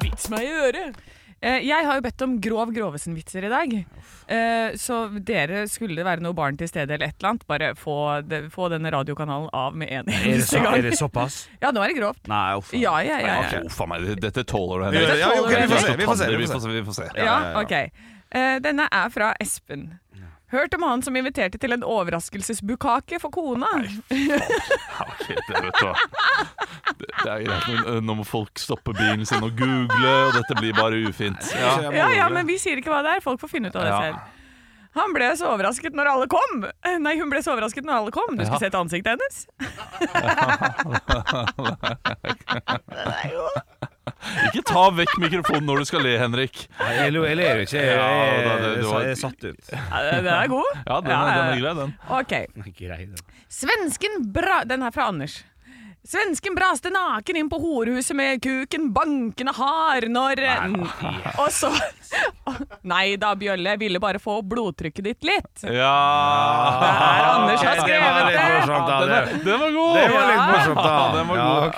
Vits 0.02 0.26
meg 0.32 0.42
i 0.48 0.52
øret! 0.66 1.07
Eh, 1.40 1.60
Jeg 1.68 1.86
har 1.86 1.94
jo 1.94 2.02
bedt 2.02 2.22
om 2.26 2.32
grov 2.42 2.72
Grovesen-vitser 2.74 3.44
i 3.46 3.50
dag. 3.52 3.74
Eh, 4.26 4.74
Så 4.76 4.96
dere, 5.22 5.66
skulle 5.70 5.94
det 5.96 6.04
være 6.04 6.20
noe 6.24 6.34
barn 6.34 6.56
til 6.58 6.66
stede 6.68 6.94
eller 6.96 7.06
et 7.12 7.14
eller 7.20 7.30
annet, 7.30 7.46
bare 7.46 7.68
få, 7.78 7.94
det, 8.26 8.40
få 8.50 8.68
denne 8.72 8.90
radiokanalen 8.90 9.48
av 9.54 9.76
med 9.76 9.88
en 9.92 10.10
eneste 10.10 10.58
gang. 10.62 10.78
er 10.78 10.82
det 10.90 10.96
såpass? 10.98 11.46
Ja, 11.62 11.70
nå 11.70 11.82
er 11.84 11.92
det 11.94 11.98
grovt. 12.00 12.26
Nei, 12.26 12.56
uff. 12.58 12.72
Ja, 12.74 12.98
ja, 13.06 13.20
ja. 13.22 13.38
ja. 13.38 13.62
Okay, 13.62 13.86
meg, 13.92 14.08
dette 14.20 14.44
tåler 14.44 14.78
du, 14.78 14.84
henne 14.88 15.06
Henrik. 15.06 15.22
ja, 15.22 15.30
okay, 15.44 15.62
vi 15.62 15.72
får 15.72 15.86
se. 15.86 15.96
Vi 15.96 16.04
får 16.10 16.16
se. 16.16 16.28
vi 16.28 16.46
får 16.48 16.58
se. 16.58 16.60
se. 16.66 16.74
Vi 16.74 16.84
får. 16.90 17.24
Ja, 17.24 17.38
ok. 17.62 17.76
Eh, 18.28 18.58
Denne 18.60 18.88
er 18.92 19.08
fra 19.14 19.30
Espen. 19.40 19.86
Hørt 20.50 20.74
om 20.74 20.82
han 20.86 21.02
som 21.04 21.16
inviterte 21.18 21.58
til 21.60 21.72
en 21.76 21.82
overraskelsesbukake 21.84 23.18
for 23.20 23.30
kona. 23.34 23.66
Ja, 24.08 24.38
ok, 25.04 25.26
det, 25.28 25.60
vet 25.66 25.76
du. 25.82 25.92
Det, 26.98 27.06
det 27.22 27.30
er 27.34 27.42
greit. 27.44 27.68
Nå- 27.84 28.00
Nå 28.08 28.14
må 28.22 28.24
folk 28.26 28.58
stoppe 28.58 28.94
bilen 28.96 29.26
sin 29.28 29.44
og 29.44 29.52
google, 29.60 30.14
og 30.28 30.32
dette 30.38 30.56
blir 30.60 30.72
bare 30.78 30.96
ufint. 31.08 31.50
Ja. 31.52 31.76
Ja, 31.92 32.08
ja, 32.16 32.28
men 32.32 32.46
vi 32.48 32.56
sier 32.58 32.76
ikke 32.80 32.90
hva 32.94 33.02
det 33.04 33.12
er. 33.18 33.20
Folk 33.24 33.40
får 33.44 33.48
finne 33.58 33.68
ut 33.68 33.76
av 33.76 33.82
det 33.84 33.92
Ja. 33.92 34.00
selv. 34.08 34.18
Han 34.98 35.12
ble 35.14 35.28
så 35.36 35.46
overrasket 35.52 35.92
når 35.94 36.06
alle 36.10 36.26
kom. 36.32 36.64
Nei, 37.04 37.12
hun 37.20 37.28
ble 37.30 37.42
så 37.44 37.52
overrasket 37.52 37.84
når 37.84 37.94
alle 38.00 38.10
kom. 38.10 38.32
Du 38.34 38.44
skulle 38.44 38.56
Ja. 38.56 38.64
sett 38.66 38.74
ansiktet 38.74 39.14
hennes. 39.14 39.46
Ikke 44.48 44.62
ta 44.68 44.84
vekk 44.98 45.14
mikrofonen 45.22 45.66
når 45.68 45.82
du 45.82 45.88
skal 45.90 46.02
le, 46.06 46.14
Henrik. 46.20 46.64
Nei, 46.80 46.92
Jeg, 46.98 47.12
lo- 47.16 47.24
jeg 47.28 47.36
ler 47.40 47.60
jo 47.60 47.66
ikke. 47.66 47.76
Jeg, 47.82 47.96
Ja, 47.96 48.08
jeg, 48.08 48.44
det- 48.44 48.72
jeg, 48.76 49.02
jeg 49.02 49.10
er 49.10 49.20
satt 49.22 49.44
ut. 49.44 49.72
Ja, 49.72 50.02
Den 50.10 50.26
er 50.34 50.48
god. 50.54 50.72
Ja, 50.86 51.00
den 51.00 51.12
er, 51.12 51.30
den 51.34 51.46
er 51.52 51.60
grei, 51.62 51.74
den. 51.82 51.94
Ok. 52.20 52.34
Svensken 53.48 54.20
bra... 54.32 54.62
Den 54.68 54.82
er 54.82 54.90
fra 54.94 55.08
Anders. 55.12 55.38
Svensken 56.06 56.54
braste 56.54 56.90
naken 56.94 57.36
inn 57.36 57.48
på 57.50 57.58
horhuset 57.60 58.16
med 58.16 58.40
kuken 58.42 58.92
bankende 58.94 59.52
hard 59.56 60.04
når 60.08 60.34
Og 61.42 61.50
så 61.52 61.70
Nei 62.88 63.16
da, 63.20 63.34
Bjølle, 63.36 63.76
ville 63.80 63.98
bare 64.00 64.18
få 64.22 64.42
blodtrykket 64.46 65.04
ditt 65.04 65.22
litt. 65.26 65.62
Ja 65.66 65.98
Der 66.80 67.24
Anders 67.34 67.60
har 67.60 67.74
Det 67.76 67.82
var 67.82 67.84
skrevet 67.84 68.26
det. 68.30 68.36
morsomt, 68.54 68.86
da. 68.88 68.94
Den, 69.02 69.10
er, 69.10 69.14
Det, 69.44 69.54
var 69.58 69.70
god! 69.74 69.94
det 69.98 70.08
var 70.14 70.24
litt 70.30 70.46
morsomt, 70.54 70.80
da. 70.80 70.84
Den 71.18 71.26
var 71.28 71.36
god. 71.42 71.68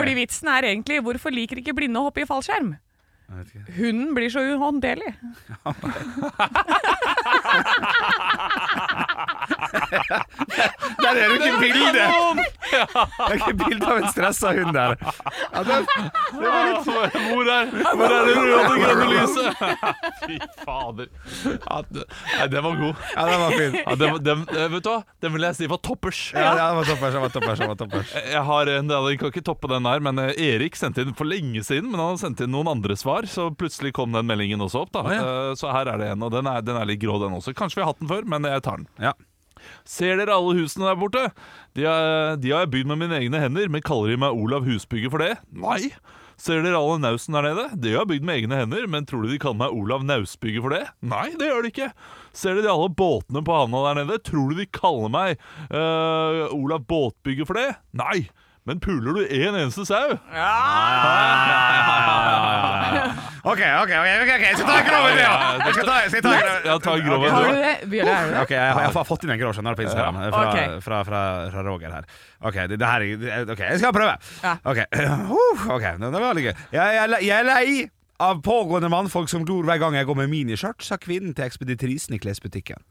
Fordi 0.00 0.12
vitsen 0.18 0.48
er 0.56 0.62
egentlig 0.72 0.96
hvorfor 1.06 1.30
liker 1.36 1.56
ikke 1.62 1.76
blinde 1.78 1.98
å 2.02 2.04
hoppe 2.08 2.20
i 2.24 2.28
fallskjerm? 2.28 2.70
Hunden 3.76 4.14
blir 4.14 4.30
så 4.30 4.38
uhåndterlig. 4.54 5.12
Der 9.76 11.18
er 11.20 11.32
det 11.32 11.36
ikke 11.36 11.60
bilde! 11.60 12.04
Det 12.66 13.26
er 13.26 13.34
ikke 13.36 13.54
bilde 13.60 13.86
av 13.90 13.98
en 14.00 14.08
stressa 14.12 14.52
hund 14.56 14.72
der. 14.76 14.96
Ja, 15.02 15.62
det, 15.66 15.76
det 15.86 16.50
var 16.50 16.64
litt 16.66 16.88
Hvor 17.26 17.50
er, 17.52 17.70
hvor 17.96 18.06
er 18.06 18.28
det 18.28 18.34
røde 18.36 18.56
og 18.58 18.78
grønne 18.82 19.06
lyset? 19.12 19.62
Fy 20.24 20.38
fader. 20.64 21.10
Ja, 21.56 21.80
det- 21.90 22.06
nei, 22.36 22.46
den 22.54 22.64
var 22.66 22.78
god. 22.80 23.04
Ja, 23.14 23.26
den 23.30 23.40
var 23.44 23.56
fin. 23.56 23.78
Ja, 23.82 23.96
den, 24.02 24.20
den, 24.26 24.44
vet 24.76 24.86
du 24.86 24.90
hva? 24.90 24.98
Den 25.26 25.34
vil 25.36 25.46
jeg 25.48 25.58
si 25.60 25.70
var 25.70 25.80
toppers. 25.86 26.22
Ja, 26.36 26.54
den 26.58 26.80
var 26.80 26.90
toppers. 26.90 27.14
Den 27.16 27.24
var 27.26 27.34
toppers, 27.36 27.58
den 27.62 27.72
var 27.72 27.80
toppers. 27.84 28.14
Jeg 28.32 28.44
har 28.50 28.72
en, 28.76 28.90
del, 28.90 29.10
Jeg 29.12 29.20
kan 29.22 29.32
ikke 29.34 29.44
toppe 29.46 29.70
den 29.72 29.86
her, 29.88 30.02
men 30.04 30.22
eh, 30.26 30.32
Erik 30.50 30.76
sendte 30.78 31.04
inn 31.06 31.14
for 31.18 31.28
lenge 31.28 31.62
siden. 31.66 31.90
Men 31.92 32.00
han 32.02 32.14
har 32.14 32.20
sendt 32.24 32.42
inn 32.44 32.52
noen 32.54 32.70
andre 32.72 32.96
svar, 32.98 33.28
så 33.30 33.48
plutselig 33.54 33.94
kom 33.96 34.12
den 34.16 34.26
meldingen 34.28 34.62
også 34.66 34.84
opp. 34.86 34.92
da 34.96 35.04
Eh, 35.16 35.54
Så 35.58 35.70
her 35.72 35.88
er 35.92 36.00
det 36.02 36.10
en, 36.14 36.22
og 36.26 36.32
den 36.34 36.46
er, 36.50 36.60
den 36.66 36.76
er 36.80 36.88
litt 36.88 37.00
grå, 37.02 37.16
den 37.22 37.36
også. 37.38 37.54
Kanskje 37.56 37.80
vi 37.80 37.84
har 37.86 37.92
hatt 37.92 38.02
den 38.02 38.10
før, 38.10 38.26
men 38.28 38.44
jeg 38.48 38.62
tar 38.66 38.82
den. 38.82 38.88
Ja. 39.00 39.12
Ser 39.88 40.20
dere 40.20 40.36
alle 40.36 40.56
husene 40.58 40.88
der 40.88 41.00
borte? 41.00 41.24
De, 41.76 41.86
er, 41.86 42.36
de 42.40 42.52
har 42.52 42.64
jeg 42.66 42.74
bygd 42.74 42.92
med 42.92 43.02
mine 43.04 43.18
egne 43.20 43.40
hender, 43.42 43.70
men 43.72 43.84
kaller 43.84 44.12
de 44.12 44.20
meg 44.20 44.36
Olav 44.36 44.66
Husbygger 44.68 45.12
for 45.12 45.24
det? 45.24 45.34
Nei. 45.52 45.92
Ser 46.36 46.60
dere 46.60 46.76
alle 46.76 46.98
nausen 47.00 47.36
der 47.36 47.46
nede? 47.48 47.64
De 47.80 47.94
har 47.94 48.02
jeg 48.04 48.10
bygd 48.10 48.26
med 48.28 48.42
egne 48.42 48.58
hender, 48.60 48.88
men 48.92 49.06
tror 49.08 49.24
du 49.24 49.30
de 49.32 49.40
kaller 49.40 49.62
meg 49.62 49.76
Olav 49.76 50.04
Nausbygger 50.04 50.64
for 50.64 50.74
det? 50.76 50.82
Nei, 51.00 51.30
det 51.40 51.48
gjør 51.48 51.64
de 51.64 51.70
ikke. 51.72 51.90
Ser 52.36 52.58
dere 52.58 52.74
alle 52.74 52.90
båtene 52.92 53.40
på 53.44 53.56
havna 53.56 53.80
der 53.86 54.00
nede? 54.02 54.18
Tror 54.26 54.52
du 54.52 54.60
de 54.60 54.66
kaller 54.68 55.12
meg 55.12 55.40
uh, 55.72 56.52
Olav 56.52 56.84
Båtbygger 56.90 57.48
for 57.48 57.56
det? 57.56 57.70
Nei. 57.96 58.26
Men 58.66 58.80
puler 58.82 59.14
du 59.14 59.20
en 59.30 59.54
eneste 59.54 59.84
sau? 59.86 60.16
OK, 63.46 63.60
OK, 63.62 63.62
ok, 63.62 63.92
ok, 63.94 64.30
ok, 64.34 64.42
jeg 64.42 64.56
skal 64.58 64.66
ta 64.66 64.78
en 64.80 64.88
grov 64.88 65.04
en, 65.06 65.18
ja. 65.20 65.34
Skal 65.70 65.86
ta, 65.86 65.98
skal 66.10 66.24
ta 66.24 66.32
en 66.34 66.40
grov? 66.42 66.64
Ja, 66.66 66.78
ta 66.82 66.94
en 66.96 67.04
grov 67.06 67.26
en, 67.28 67.36
Ok, 67.36 68.50
er 68.50 68.58
jeg, 68.58 68.72
har- 68.74 68.82
jeg 68.82 68.92
har 68.96 69.06
fått 69.06 69.26
inn 69.26 69.34
en 69.36 69.38
grov 69.38 69.54
skjønner 69.54 69.78
på 69.78 69.86
Instagram 69.86 70.18
fra, 70.34 70.80
fra, 70.82 71.02
fra, 71.06 71.20
fra 71.54 71.62
Roger 71.68 71.94
her. 71.94 72.08
Ok, 72.42 72.58
det, 72.72 72.80
det 72.82 72.90
her 72.90 73.06
er, 73.06 73.52
ok, 73.54 73.62
jeg 73.70 73.78
skal 73.84 73.94
prøve. 73.94 74.16
Ok, 74.66 74.82
uh, 74.82 75.30
ok, 75.76 75.86
det, 76.02 76.10
var 76.10 76.26
veldig 76.26 76.46
gøy. 76.48 76.52
Jeg, 76.74 76.80
jeg, 76.80 77.04
er 77.06 77.22
jeg 77.22 77.36
er 77.38 77.48
lei 77.52 77.86
av 78.26 78.42
pågående 78.42 78.90
mannfolk 78.90 79.30
som 79.30 79.44
glor 79.46 79.62
hver 79.68 79.78
gang 79.78 79.94
jeg 79.94 80.08
går 80.10 80.18
med 80.24 80.32
miniskjørt, 80.32 80.82
sa 80.82 80.98
kvinnen 80.98 81.36
til 81.36 81.46
ekspeditrisen 81.46 82.16
i 82.16 82.20
klesbutikken. 82.22 82.82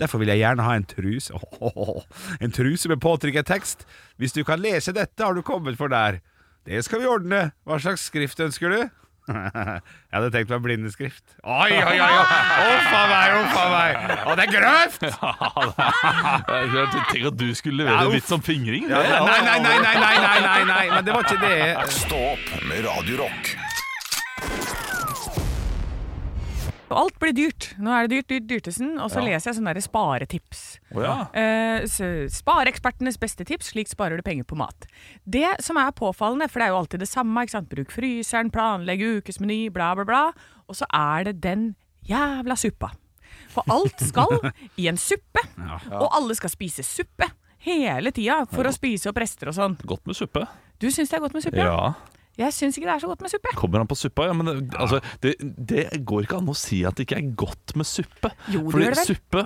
Derfor 0.00 0.18
vil 0.22 0.32
jeg 0.32 0.42
gjerne 0.42 0.64
ha 0.66 0.74
en 0.74 0.86
truse 0.90 1.36
oh, 1.62 2.02
En 2.42 2.54
truse 2.54 2.90
med 2.90 3.02
påtrykket 3.02 3.46
tekst. 3.46 3.86
Hvis 4.18 4.34
du 4.34 4.42
kan 4.46 4.62
lese 4.62 4.94
dette, 4.94 5.22
har 5.22 5.34
du 5.34 5.42
kommet 5.46 5.78
for 5.78 5.92
der. 5.92 6.20
Det 6.66 6.82
skal 6.86 7.02
vi 7.02 7.10
ordne. 7.10 7.50
Hva 7.68 7.78
slags 7.82 8.06
skrift 8.08 8.40
ønsker 8.40 8.72
du? 8.72 8.84
Jeg 9.24 10.12
hadde 10.12 10.30
tenkt 10.34 10.50
meg 10.52 10.60
blindeskrift. 10.64 11.22
Oi, 11.40 11.72
oi, 11.72 11.96
oi! 11.96 12.08
Uff 12.14 12.90
a 12.92 13.02
meg, 13.08 13.36
uff 13.40 13.56
a 13.56 13.64
meg! 13.72 14.12
Å, 14.20 14.34
det 14.36 14.44
er 14.44 14.52
grøft! 14.52 15.06
Jeg 15.08 16.88
tenkte 16.92 17.30
at 17.30 17.38
du 17.40 17.46
skulle 17.56 17.84
levere 17.84 18.04
en 18.04 18.12
vits 18.12 18.34
om 18.36 18.44
fingring. 18.44 18.88
Nei, 18.90 19.04
nei, 19.08 19.40
nei, 19.64 19.78
nei, 19.80 19.94
nei, 19.96 20.16
nei, 20.44 20.58
nei, 20.68 20.84
men 20.92 21.08
det 21.08 21.16
var 21.16 21.24
ikke 21.24 21.40
det. 21.40 21.88
Stopp 22.02 22.52
med 22.68 22.84
Radiorock. 22.84 23.54
Alt 26.92 27.16
blir 27.22 27.32
dyrt. 27.36 27.70
Nå 27.80 27.92
er 27.94 28.06
det 28.06 28.18
dyrt, 28.18 28.28
dyrt, 28.28 28.48
dyrtesen. 28.50 28.96
Og 29.02 29.08
så 29.12 29.22
leser 29.24 29.50
jeg 29.50 29.58
sånne 29.58 29.72
der 29.76 29.84
sparetips. 29.84 30.64
Å 30.94 31.04
ja. 31.04 31.14
Eh, 31.36 31.86
så 31.90 32.08
Spareekspertenes 32.32 33.18
beste 33.20 33.46
tips, 33.48 33.72
slik 33.72 33.88
sparer 33.90 34.20
du 34.20 34.24
penger 34.26 34.46
på 34.48 34.58
mat. 34.60 34.86
Det 35.24 35.56
som 35.64 35.80
er 35.80 35.94
påfallende, 35.96 36.48
for 36.50 36.60
det 36.60 36.68
er 36.68 36.74
jo 36.74 36.80
alltid 36.82 37.04
det 37.04 37.10
samme, 37.10 37.44
ikke 37.46 37.56
sant? 37.56 37.70
bruk 37.72 37.94
fryseren, 37.94 38.52
planlegg 38.54 39.02
ukesmeny, 39.18 39.62
bla, 39.74 39.94
bla, 39.98 40.04
bla. 40.08 40.24
Og 40.68 40.78
så 40.78 40.88
er 40.92 41.30
det 41.30 41.38
den 41.44 41.72
jævla 42.08 42.58
suppa. 42.60 42.92
For 43.54 43.66
alt 43.72 44.02
skal 44.04 44.36
i 44.80 44.88
en 44.90 45.00
suppe, 45.00 45.42
og 45.90 46.08
alle 46.12 46.36
skal 46.38 46.52
spise 46.52 46.84
suppe. 46.86 47.30
Hele 47.64 48.12
tida 48.12 48.42
for 48.50 48.68
å 48.68 48.72
spise 48.74 49.08
opp 49.08 49.22
rester 49.22 49.48
og 49.48 49.56
sånn. 49.56 49.78
Godt 49.88 50.04
med 50.10 50.18
suppe. 50.18 50.44
Du 50.82 50.90
syns 50.92 51.08
det 51.08 51.16
er 51.16 51.22
godt 51.24 51.36
med 51.36 51.46
suppe? 51.46 51.64
Ja. 51.64 51.94
Jeg 52.40 52.54
syns 52.56 52.78
ikke 52.78 52.88
det 52.88 52.94
er 52.96 53.02
så 53.04 53.10
godt 53.12 53.22
med 53.22 53.30
suppe. 53.30 53.52
Kommer 53.58 53.82
han 53.82 53.90
på 53.90 53.98
suppa? 53.98 54.26
Ja, 54.26 54.34
men 54.34 54.48
det, 54.50 54.56
altså, 54.74 54.98
det, 55.22 55.36
det 55.70 55.84
går 56.06 56.26
ikke 56.26 56.40
an 56.40 56.50
å 56.50 56.56
si 56.58 56.80
at 56.86 56.98
det 56.98 57.06
ikke 57.06 57.20
er 57.20 57.28
godt 57.44 57.74
med 57.78 57.86
suppe. 57.86 58.32
Jo, 58.50 58.64
det 58.64 58.74
Fordi 58.74 58.84
gjør 58.88 58.96
det 58.96 59.02
vel. 59.02 59.10
suppe 59.12 59.44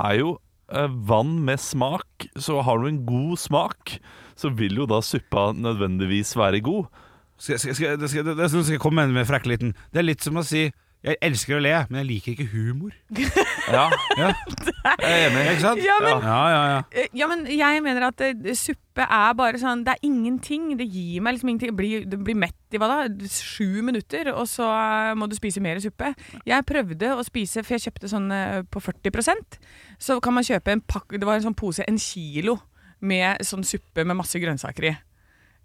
er 0.00 0.16
jo 0.18 0.32
eh, 0.74 0.96
vann 1.10 1.34
med 1.46 1.62
smak, 1.62 2.26
så 2.34 2.58
har 2.66 2.82
du 2.82 2.88
en 2.90 3.02
god 3.06 3.36
smak, 3.38 3.98
så 4.36 4.50
vil 4.58 4.82
jo 4.82 4.88
da 4.90 4.98
suppa 5.06 5.52
nødvendigvis 5.54 6.34
være 6.38 6.64
god. 6.66 6.90
Skal, 7.38 7.60
skal, 7.62 7.76
skal, 7.78 7.94
skal, 8.00 8.10
skal, 8.10 8.34
skal, 8.48 8.64
skal 8.64 8.74
jeg 8.78 8.82
komme 8.82 9.06
med 9.06 9.20
en 9.20 9.28
frekk 9.28 9.44
liten 9.44 9.74
Det 9.92 10.00
er 10.00 10.06
litt 10.06 10.24
som 10.24 10.38
å 10.40 10.44
si 10.46 10.70
Jeg 11.06 11.16
elsker 11.22 11.54
å 11.56 11.60
le, 11.62 11.70
men 11.88 12.00
jeg 12.00 12.06
liker 12.08 12.32
ikke 12.34 12.48
humor. 12.50 12.94
Ja, 13.66 13.84
Ja, 14.18 14.28
jeg 15.02 15.10
er 15.10 15.24
enig. 15.28 15.40
Ikke 15.52 15.62
sant? 15.62 15.80
Ja, 15.82 15.96
men- 16.02 16.22
ja, 16.26 16.40
ja, 16.50 16.60
ja. 16.72 16.80
Eh, 16.92 17.08
Ja, 17.18 17.26
men 17.30 17.44
jeg 17.50 17.82
mener 17.82 18.08
at 18.08 18.20
eh, 18.26 18.52
suppe 18.58 19.02
er 19.06 19.32
bare 19.38 19.58
sånn 19.58 19.82
Det 19.86 19.94
er 19.96 20.04
ingenting. 20.06 20.68
Det 20.78 20.86
gir 20.90 21.22
meg 21.22 21.34
liksom 21.36 21.50
ingenting. 21.50 21.70
Jeg 21.72 21.78
blir, 21.78 22.04
du 22.10 22.16
blir 22.26 22.38
mett 22.38 22.54
i 22.74 22.78
hva 22.82 22.88
da? 22.90 22.98
Sju 23.30 23.82
minutter, 23.86 24.30
og 24.34 24.46
så 24.50 24.66
eh, 24.70 25.14
må 25.18 25.26
du 25.30 25.34
spise 25.38 25.62
mer 25.62 25.78
suppe. 25.82 26.12
Jeg 26.46 26.66
prøvde 26.68 27.14
å 27.18 27.24
spise, 27.26 27.62
for 27.66 27.74
jeg 27.78 27.86
kjøpte 27.88 28.10
sånn 28.10 28.30
eh, 28.34 28.62
på 28.70 28.82
40% 28.82 29.58
Så 29.98 30.18
kan 30.22 30.34
man 30.36 30.46
kjøpe 30.46 30.74
en 30.74 30.82
pakke 30.82 31.18
Det 31.18 31.26
var 31.26 31.38
en 31.38 31.46
sånn 31.48 31.58
pose, 31.58 31.86
en 31.86 31.98
kilo, 32.02 32.58
med 33.00 33.42
sånn 33.46 33.62
suppe 33.66 34.02
med 34.06 34.16
masse 34.18 34.38
grønnsaker 34.42 34.90
i. 34.90 34.96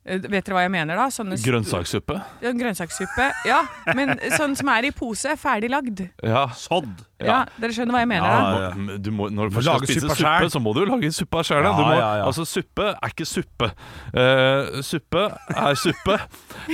Eh, 0.06 0.18
Vet 0.18 0.46
dere 0.48 0.56
hva 0.58 0.64
jeg 0.66 0.74
mener 0.74 0.98
da? 0.98 1.06
Sånne 1.14 1.38
Grønnsakssuppe. 1.42 2.18
Ja, 2.42 2.52
grønnsakssuppe. 2.58 3.28
Ja, 3.46 3.60
men 3.94 4.16
sånn 4.34 4.56
som 4.58 4.72
er 4.74 4.88
i 4.90 4.92
pose, 4.96 5.36
ferdig 5.38 5.70
lagd. 5.70 6.08
Ja. 6.26 6.48
Sodd. 6.58 7.06
Ja, 7.26 7.46
Dere 7.62 7.72
skjønner 7.76 7.96
hva 7.96 8.02
jeg 8.04 8.10
mener 8.12 8.28
Ja, 8.28 8.62
ja. 8.62 8.70
Må- 8.76 8.98
Du 9.02 9.12
må, 9.12 9.30
når 9.30 9.50
du 9.50 9.56
først 9.56 9.68
skal 9.68 9.88
spise 9.88 10.16
suppe, 10.16 10.50
så 10.54 10.60
må 10.62 10.74
du 10.76 10.80
jo 10.82 10.88
lage 10.92 11.12
suppa. 11.14 11.44
Ja, 11.52 11.62
ja, 11.62 12.16
ja. 12.22 12.26
Altså, 12.26 12.46
suppe 12.46 12.88
er 12.92 13.12
ikke 13.12 13.26
suppe. 13.30 13.72
Uh, 14.16 14.82
suppe 14.86 15.24
er 15.56 15.76
suppe 15.80 16.18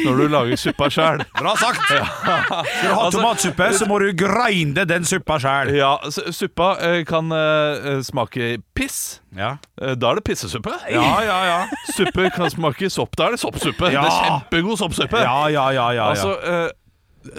når 0.06 0.18
du 0.22 0.28
lager 0.32 0.58
suppa 0.62 0.90
sjøl. 0.94 1.24
Bra 1.42 1.56
sagt! 1.60 1.82
Skal 1.88 2.00
du 2.02 2.94
ha 2.94 3.04
Altså- 3.08 3.20
tomatsuppe, 3.20 3.70
så 3.78 3.88
må 3.90 4.00
du 4.04 4.12
grinde 4.18 4.86
den 4.90 5.04
suppa 5.08 5.38
sjæl. 5.40 5.74
Ja, 5.78 5.96
suppa 6.10 6.72
eh, 6.82 7.04
kan 7.08 7.32
uh, 7.32 8.02
smake 8.06 8.58
piss. 8.76 9.20
Ja. 9.38 9.56
Da 9.78 10.10
er 10.12 10.16
det 10.20 10.24
pissesuppe. 10.26 10.72
ja, 10.90 11.22
ja, 11.22 11.38
ja. 11.46 11.60
Suppe 11.94 12.30
kan 12.34 12.50
smake 12.50 12.90
sopp. 12.90 13.16
Da 13.20 13.28
er 13.28 13.36
det 13.36 13.40
soppsuppe. 13.44 13.92
Ja. 13.94 14.02
Det 14.02 14.12
er 14.12 14.26
kjempegod 14.26 14.80
soppsuppe. 14.82 15.22
Ja, 15.22 15.48
ja, 15.54 15.70
ja, 15.76 15.90
ja, 15.94 16.08
Altså, 16.10 16.34
ja. 16.42 16.68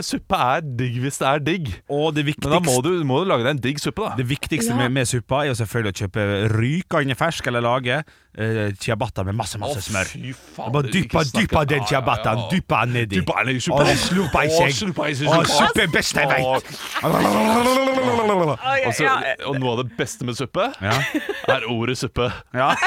Suppe 0.04 0.38
er 0.38 0.60
digg 0.78 0.98
hvis 1.02 1.18
det 1.20 1.26
er 1.28 1.42
digg. 1.44 1.68
Og 1.88 2.14
det 2.16 2.24
Men 2.28 2.50
da 2.54 2.60
må 2.64 2.78
du, 2.84 2.90
må 3.04 3.20
du 3.22 3.28
lage 3.30 3.44
deg 3.46 3.56
en 3.56 3.62
digg 3.64 3.78
suppe, 3.82 4.02
da. 4.08 4.16
det 4.18 4.28
viktigste 4.28 4.72
Ja. 4.74 4.76
med, 4.82 4.92
med 4.92 5.06
suppa 5.10 5.42
er 5.44 5.50
jo 5.52 5.58
selvfølgelig 5.58 5.94
å 5.94 5.98
kjøpe 6.04 6.26
rykende 6.54 7.16
fersk 7.18 7.46
eller 7.50 7.64
lage 7.64 8.02
uh, 8.38 8.70
ciabatta 8.78 9.24
med 9.26 9.34
masse 9.38 9.58
masse 9.58 9.82
smør. 9.88 10.04
fy 10.12 10.32
faen. 10.32 10.72
Bare 10.72 10.92
dyppa, 10.92 11.22
dyppa 11.34 11.64
den 11.68 11.84
ciabattaen, 11.90 12.44
dyppa 12.52 12.84
den 12.86 12.94
nedi. 13.00 13.20
Dyppa 13.20 13.42
den 13.44 13.56
i 13.56 13.60
Og 13.72 13.86
slurpa 14.04 14.44
i 14.46 14.50
seg. 14.54 14.72
slurpa 14.78 15.08
i 15.10 15.14
seg 15.18 15.28
Å, 15.28 15.42
suppe 15.50 15.82
er 15.82 15.92
best 15.92 16.16
jeg 16.16 16.28
vet. 16.30 16.44
Og, 19.48 19.58
noe 19.58 19.72
av 19.72 19.78
det 19.82 19.88
beste 19.98 20.26
med 20.26 20.38
suppe 20.38 20.68
Ja. 20.82 20.94
er 21.48 21.66
ordet 21.70 21.98
suppe. 21.98 22.30
ja. 22.54 22.72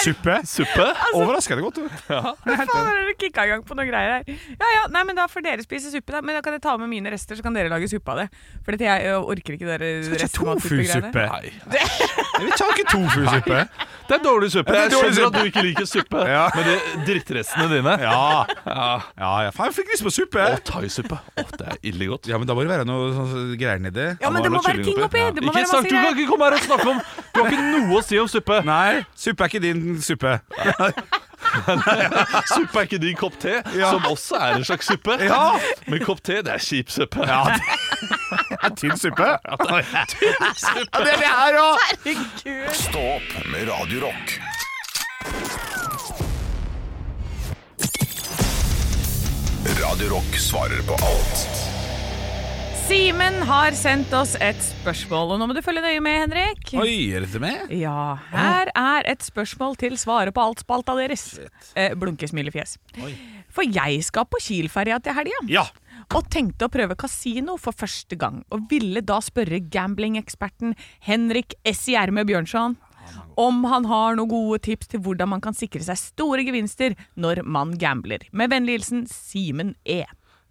Suppe. 0.00 0.38
Suppe? 0.48 0.84
Overraskende 1.12 1.60
godt. 1.64 1.78
Hva 2.08 2.30
Faen, 2.40 2.86
dere 2.88 3.14
kicka 3.20 3.44
i 3.44 3.50
gang 3.50 3.64
på 3.66 3.76
noen 3.76 3.90
greier 3.90 4.14
her. 4.14 4.38
Ja, 4.56 4.68
ja, 4.78 4.84
nei, 4.94 5.02
men 5.04 5.18
Da 5.18 5.26
får 5.28 5.44
dere 5.44 5.64
spise 5.66 5.90
suppe, 5.92 6.14
da. 6.14 6.22
Men 6.24 6.38
da 6.38 6.40
kan 6.44 6.54
jeg 6.56 6.62
ta 6.64 6.72
med 6.80 6.88
mine 6.88 7.12
rester, 7.12 7.36
så 7.36 7.44
kan 7.44 7.52
dere 7.56 7.68
lage 7.72 7.88
suppe 7.90 8.14
av 8.14 8.22
det. 8.22 8.28
For 8.64 8.80
jeg 8.80 9.12
orker 9.20 9.58
ikke 9.58 9.68
dere 9.68 9.90
Skal 10.06 10.16
ikke 10.16 10.30
tofusuppe. 10.38 11.26
Jeg 11.28 12.40
vil 12.40 12.52
ikke 12.54 12.64
ha 12.64 12.70
ikke 12.72 12.88
tofusuppe. 12.94 13.60
Det 14.08 14.16
er 14.16 14.24
dårlig 14.24 14.50
suppe. 14.56 14.79
Det 14.80 14.86
er 14.86 14.90
Jeg 14.90 15.00
skjønner 15.00 15.16
suppe. 15.20 15.26
at 15.26 15.34
du 15.44 15.50
ikke 15.50 15.64
liker 15.66 15.88
suppe 15.90 16.24
Ja. 16.30 16.44
men 16.54 16.64
de 16.68 16.76
drittrestene 17.08 17.68
dine. 17.74 17.94
Ja. 18.00 18.14
Ja. 18.66 18.88
ja, 19.20 19.30
ja. 19.46 19.50
Faen, 19.56 19.70
jeg 19.70 19.76
fikk 19.80 19.92
lyst 19.94 20.06
på 20.06 20.12
suppe. 20.14 20.40
Å, 20.46 20.58
thaisuppe. 20.70 21.18
Å, 21.20 21.46
det 21.58 21.66
er 21.74 21.80
ille 21.92 22.10
godt. 22.12 22.30
Ja, 22.30 22.38
men 22.40 22.48
da 22.50 22.56
må 22.56 22.64
det 22.64 22.72
være 22.72 22.86
noe 22.88 23.10
sånn 23.16 23.54
greier 23.60 23.80
nedi. 23.82 24.08
Ja, 24.22 24.30
men 24.32 24.42
det 24.46 24.52
må 24.54 24.62
være 24.64 24.84
ting 24.86 25.00
oppi. 25.04 25.24
Ikke 25.30 25.54
være 25.54 25.66
snakk, 25.72 25.88
du 25.90 25.96
kan 25.96 26.12
ikke 26.16 26.30
komme 26.32 26.48
her 26.50 26.58
og 26.58 26.64
snakke 26.68 26.88
om 26.94 27.02
Du 27.34 27.42
har 27.42 27.50
ikke 27.52 27.70
noe 27.76 27.98
å 28.00 28.04
si 28.06 28.20
om 28.22 28.28
suppe. 28.30 28.62
Nei, 28.68 29.02
suppe 29.18 29.46
er 29.46 29.52
ikke 29.52 29.64
din 29.68 30.00
suppe. 30.04 30.38
Suppe 32.46 32.78
er 32.78 32.86
ikke 32.86 32.98
din 33.02 33.16
kopp 33.18 33.34
te, 33.40 33.56
som 33.80 34.04
også 34.06 34.38
er 34.38 34.58
en 34.58 34.66
slags 34.68 34.86
suppe. 34.90 35.16
Ja. 35.24 35.56
Men 35.90 36.04
kopp 36.04 36.20
te, 36.22 36.40
det 36.46 36.52
er 36.54 36.62
kjip 36.62 36.92
suppe. 36.92 37.24
Ja, 37.26 37.40
det 38.52 38.60
er 38.60 38.76
tynn 38.78 38.96
suppe. 39.00 39.32
Ja, 39.32 39.58
det 39.64 39.80
er 41.00 41.10
det 41.10 41.18
her 41.26 41.58
òg! 41.64 41.82
Herregud. 42.04 42.70
Stå 42.84 43.06
opp 43.16 43.36
med 43.50 43.68
Radio 43.72 44.12
Radio 49.78 50.08
Rock 50.10 50.34
svarer 50.34 50.80
på 50.82 50.96
alt 50.98 51.42
Simen 52.88 53.36
har 53.46 53.74
sendt 53.78 54.10
oss 54.18 54.32
et 54.42 54.58
spørsmål, 54.64 55.36
og 55.36 55.38
nå 55.38 55.46
må 55.46 55.54
du 55.54 55.60
følge 55.62 55.84
nøye 55.84 56.00
med, 56.02 56.16
Henrik. 56.24 56.72
Oi, 56.74 57.12
er 57.14 57.22
dette 57.22 57.38
med? 57.38 57.70
Ja, 57.78 58.16
her 58.32 58.72
er 58.74 59.06
et 59.12 59.22
spørsmål 59.22 59.78
til 59.78 59.94
svare 60.00 60.32
på 60.34 60.42
alt-spalta 60.42 60.96
deres. 60.98 61.22
Eh, 61.78 61.94
Blunkesmilefjes. 61.94 62.80
For 63.54 63.62
jeg 63.62 64.02
skal 64.08 64.26
på 64.26 64.42
Kiel-ferja 64.42 64.98
til 65.04 65.14
helga. 65.20 65.38
Ja. 65.52 65.68
Og 66.10 66.26
tenkte 66.34 66.66
å 66.66 66.72
prøve 66.72 66.98
kasino 66.98 67.54
for 67.62 67.76
første 67.76 68.18
gang. 68.18 68.42
Og 68.50 68.66
ville 68.72 69.04
da 69.06 69.20
spørre 69.22 69.62
gamblingeksperten 69.70 70.74
Henrik 71.06 71.54
S. 71.62 71.86
Gjerme 71.94 72.26
Bjørnson 72.26 72.74
om 73.40 73.64
han 73.70 73.88
har 73.90 74.16
noen 74.18 74.30
gode 74.30 74.60
tips 74.66 74.90
til 74.92 75.00
hvordan 75.04 75.30
man 75.34 75.40
kan 75.44 75.56
sikre 75.56 75.82
seg 75.86 75.98
store 76.00 76.44
gevinster 76.46 76.96
når 77.16 77.42
man 77.44 77.76
gambler. 77.80 78.24
Med 78.32 78.50
vennlig 78.52 78.80
hilsen 78.80 79.06
Simen 79.10 79.74
E. 79.84 80.02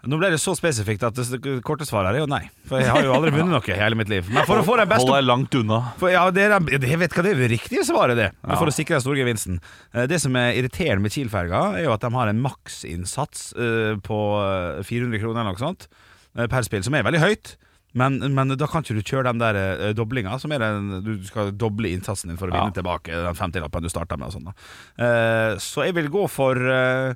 Nå 0.07 0.15
ble 0.15 0.29
det 0.31 0.37
så 0.39 0.53
spesifikt 0.55 1.01
at 1.03 1.17
det 1.17 1.57
korte 1.67 1.83
svaret 1.83 2.15
er 2.15 2.21
jo 2.21 2.27
nei. 2.31 2.45
For 2.69 2.79
jeg 2.79 2.87
har 2.87 3.03
jo 3.03 3.11
aldri 3.17 3.33
vunnet 3.35 3.51
noe 3.51 3.67
i 3.67 3.75
hele 3.75 3.97
mitt 3.99 4.07
liv. 4.07 4.29
Men 4.31 4.45
for 4.47 4.61
å 4.61 4.63
få 4.63 4.77
den 4.79 4.87
Hold 4.87 4.93
beste 4.93 5.11
deg 5.17 5.25
langt 5.27 5.57
unna. 5.59 5.79
For, 5.99 6.07
ja, 6.13 6.21
det 6.31 6.45
er, 6.45 6.55
jeg 6.71 6.99
vet 7.01 7.17
hva 7.17 7.25
det 7.25 7.33
er 7.33 7.41
det 7.43 7.49
riktige 7.51 7.83
svaret, 7.83 8.15
det. 8.15 8.29
Men 8.47 8.61
For 8.61 8.71
å 8.71 8.75
sikre 8.77 8.95
den 8.95 9.03
store 9.03 9.19
gevinsten. 9.19 9.57
Eh, 9.91 10.07
Det 10.07 10.21
som 10.23 10.37
er 10.39 10.55
irriterende 10.55 11.03
med 11.03 11.11
Kiel-ferga, 11.11 11.65
er 11.81 11.83
jo 11.89 11.91
at 11.97 12.05
de 12.05 12.13
har 12.15 12.31
en 12.31 12.39
maksinnsats 12.47 13.49
eh, 13.59 13.97
på 14.07 14.19
eh, 14.39 14.79
400 14.87 15.19
kroner 15.19 15.41
eller 15.43 15.51
noe 15.51 15.65
sånt 15.67 15.89
eh, 15.91 16.47
per 16.47 16.63
spill, 16.63 16.85
som 16.87 16.95
er 16.95 17.03
veldig 17.03 17.19
høyt. 17.25 17.57
Men, 17.97 18.19
men 18.35 18.53
da 18.53 18.67
kan 18.69 18.83
ikke 18.85 18.99
du 18.99 19.01
kjøre 19.01 19.31
den 19.31 19.41
der 19.41 19.57
uh, 19.57 19.87
doblinga, 19.97 20.35
som 20.41 20.51
er 20.53 20.61
den 20.61 20.99
du 21.05 21.15
skal 21.25 21.49
doble 21.57 21.89
innsatsen 21.89 22.29
din 22.29 22.37
for 22.37 22.51
å 22.51 22.53
vinne 22.53 22.75
tilbake 22.75 23.09
den 23.09 23.37
50-lappen 23.39 23.85
du 23.85 23.89
starta 23.89 24.17
med. 24.19 24.29
sånn 24.35 24.51
da. 24.51 24.53
Eh, 25.01 25.55
så 25.63 25.87
jeg 25.87 25.97
vil 25.97 26.11
gå 26.13 26.27
for 26.29 26.59
uh, 26.69 27.13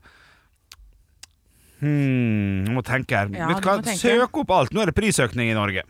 Hmm, 1.84 2.64
jeg 2.64 2.72
må 2.72 2.82
tenke 2.88 3.18
her. 3.18 3.32
Ja, 3.36 3.50
Vet 3.52 3.60
du 3.60 3.66
du 3.66 3.68
hva? 3.68 3.78
må 3.82 3.84
tenke. 3.84 4.00
Søk 4.00 4.38
opp 4.40 4.52
alt. 4.56 4.72
Nå 4.72 4.84
er 4.84 4.92
det 4.92 4.96
prisøkning 4.96 5.50
i 5.52 5.58
Norge. 5.58 5.84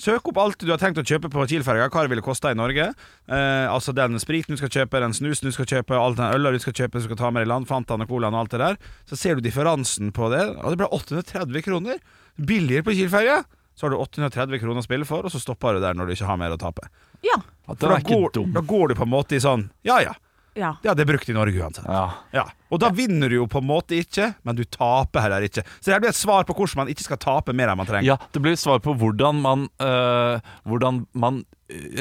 Søk 0.00 0.30
opp 0.30 0.38
alt 0.40 0.62
du 0.62 0.70
har 0.70 0.78
tenkt 0.80 1.00
å 1.02 1.04
kjøpe 1.04 1.28
på 1.32 1.42
Kiel-ferga, 1.50 1.90
hva 1.92 2.04
det 2.06 2.12
ville 2.12 2.24
kosta 2.24 2.52
i 2.54 2.56
Norge. 2.56 2.86
Eh, 3.28 3.66
altså 3.68 3.92
den 3.96 4.16
spriten 4.22 4.54
du 4.54 4.60
skal 4.60 4.70
kjøpe, 4.72 5.02
den 5.02 5.16
snusen 5.16 5.50
du 5.50 5.52
skal 5.52 5.66
kjøpe, 5.68 5.98
all 5.98 6.14
den 6.16 6.30
øla 6.38 6.54
du 6.54 6.60
skal 6.62 6.76
kjøpe, 6.78 7.02
du 7.02 7.08
skal 7.08 7.18
ta 7.20 7.32
med 7.34 7.44
i 7.44 7.50
land, 7.50 7.66
Fantaen 7.68 8.06
og 8.06 8.08
Colaen 8.08 8.36
og 8.36 8.46
alt 8.46 8.54
det 8.54 8.62
der. 8.62 8.78
Så 9.10 9.18
ser 9.20 9.36
du 9.36 9.44
differansen 9.44 10.14
på 10.16 10.30
det, 10.32 10.44
og 10.62 10.72
det 10.72 10.80
ble 10.80 10.88
830 10.88 11.66
kroner. 11.66 12.00
Billigere 12.38 12.86
på 12.86 12.94
Kiel-ferga. 12.96 13.42
Så 13.78 13.86
har 13.86 13.94
du 13.94 13.96
830 14.02 14.60
kroner 14.60 14.82
å 14.82 14.84
spille 14.84 15.06
for, 15.08 15.24
og 15.24 15.32
så 15.32 15.40
stopper 15.40 15.78
du 15.78 15.80
der 15.84 15.94
når 15.96 16.10
du 16.10 16.14
ikke 16.16 16.28
har 16.28 16.36
mer 16.40 16.52
å 16.56 16.58
tape. 16.60 16.88
Ja. 17.24 17.36
Ja, 17.70 17.74
For 17.74 17.86
da 17.94 17.98
ikke 18.00 18.16
går, 18.16 18.32
dum. 18.34 18.52
da 18.56 18.60
går 18.66 18.88
du 18.88 18.94
på 18.98 19.06
en 19.06 19.12
måte 19.12 19.36
i 19.36 19.40
sånn 19.40 19.68
Ja 19.86 20.00
ja, 20.02 20.14
ja. 20.58 20.72
ja 20.82 20.94
det 20.96 21.04
er 21.04 21.10
brukt 21.12 21.28
i 21.30 21.36
Norge 21.36 21.60
uansett. 21.62 21.86
Ja. 21.86 22.06
Ja, 22.34 22.46
Og 22.70 22.80
da 22.82 22.90
vinner 22.94 23.30
du 23.30 23.40
jo 23.40 23.46
på 23.50 23.60
en 23.62 23.68
måte 23.68 23.98
ikke, 23.98 24.32
men 24.46 24.58
du 24.58 24.64
taper 24.64 25.26
heller 25.26 25.46
ikke. 25.46 25.64
Så 25.80 25.90
det 25.90 26.00
blir 26.02 26.12
et 26.14 26.18
svar 26.18 26.46
på 26.48 26.56
hvordan 26.56 26.84
man 26.84 26.92
ikke 26.92 27.06
skal 27.08 27.20
tape 27.22 27.54
mer 27.56 27.72
enn 27.72 27.80
man 27.80 27.88
trenger. 27.88 28.06
Ja, 28.12 28.18
det 28.32 28.42
blir 28.42 28.54
et 28.56 28.62
svar 28.62 28.82
på 28.84 28.94
hvordan 28.98 29.42
man, 29.42 29.68
øh, 29.82 30.38
hvordan 30.68 31.04
man 31.18 31.42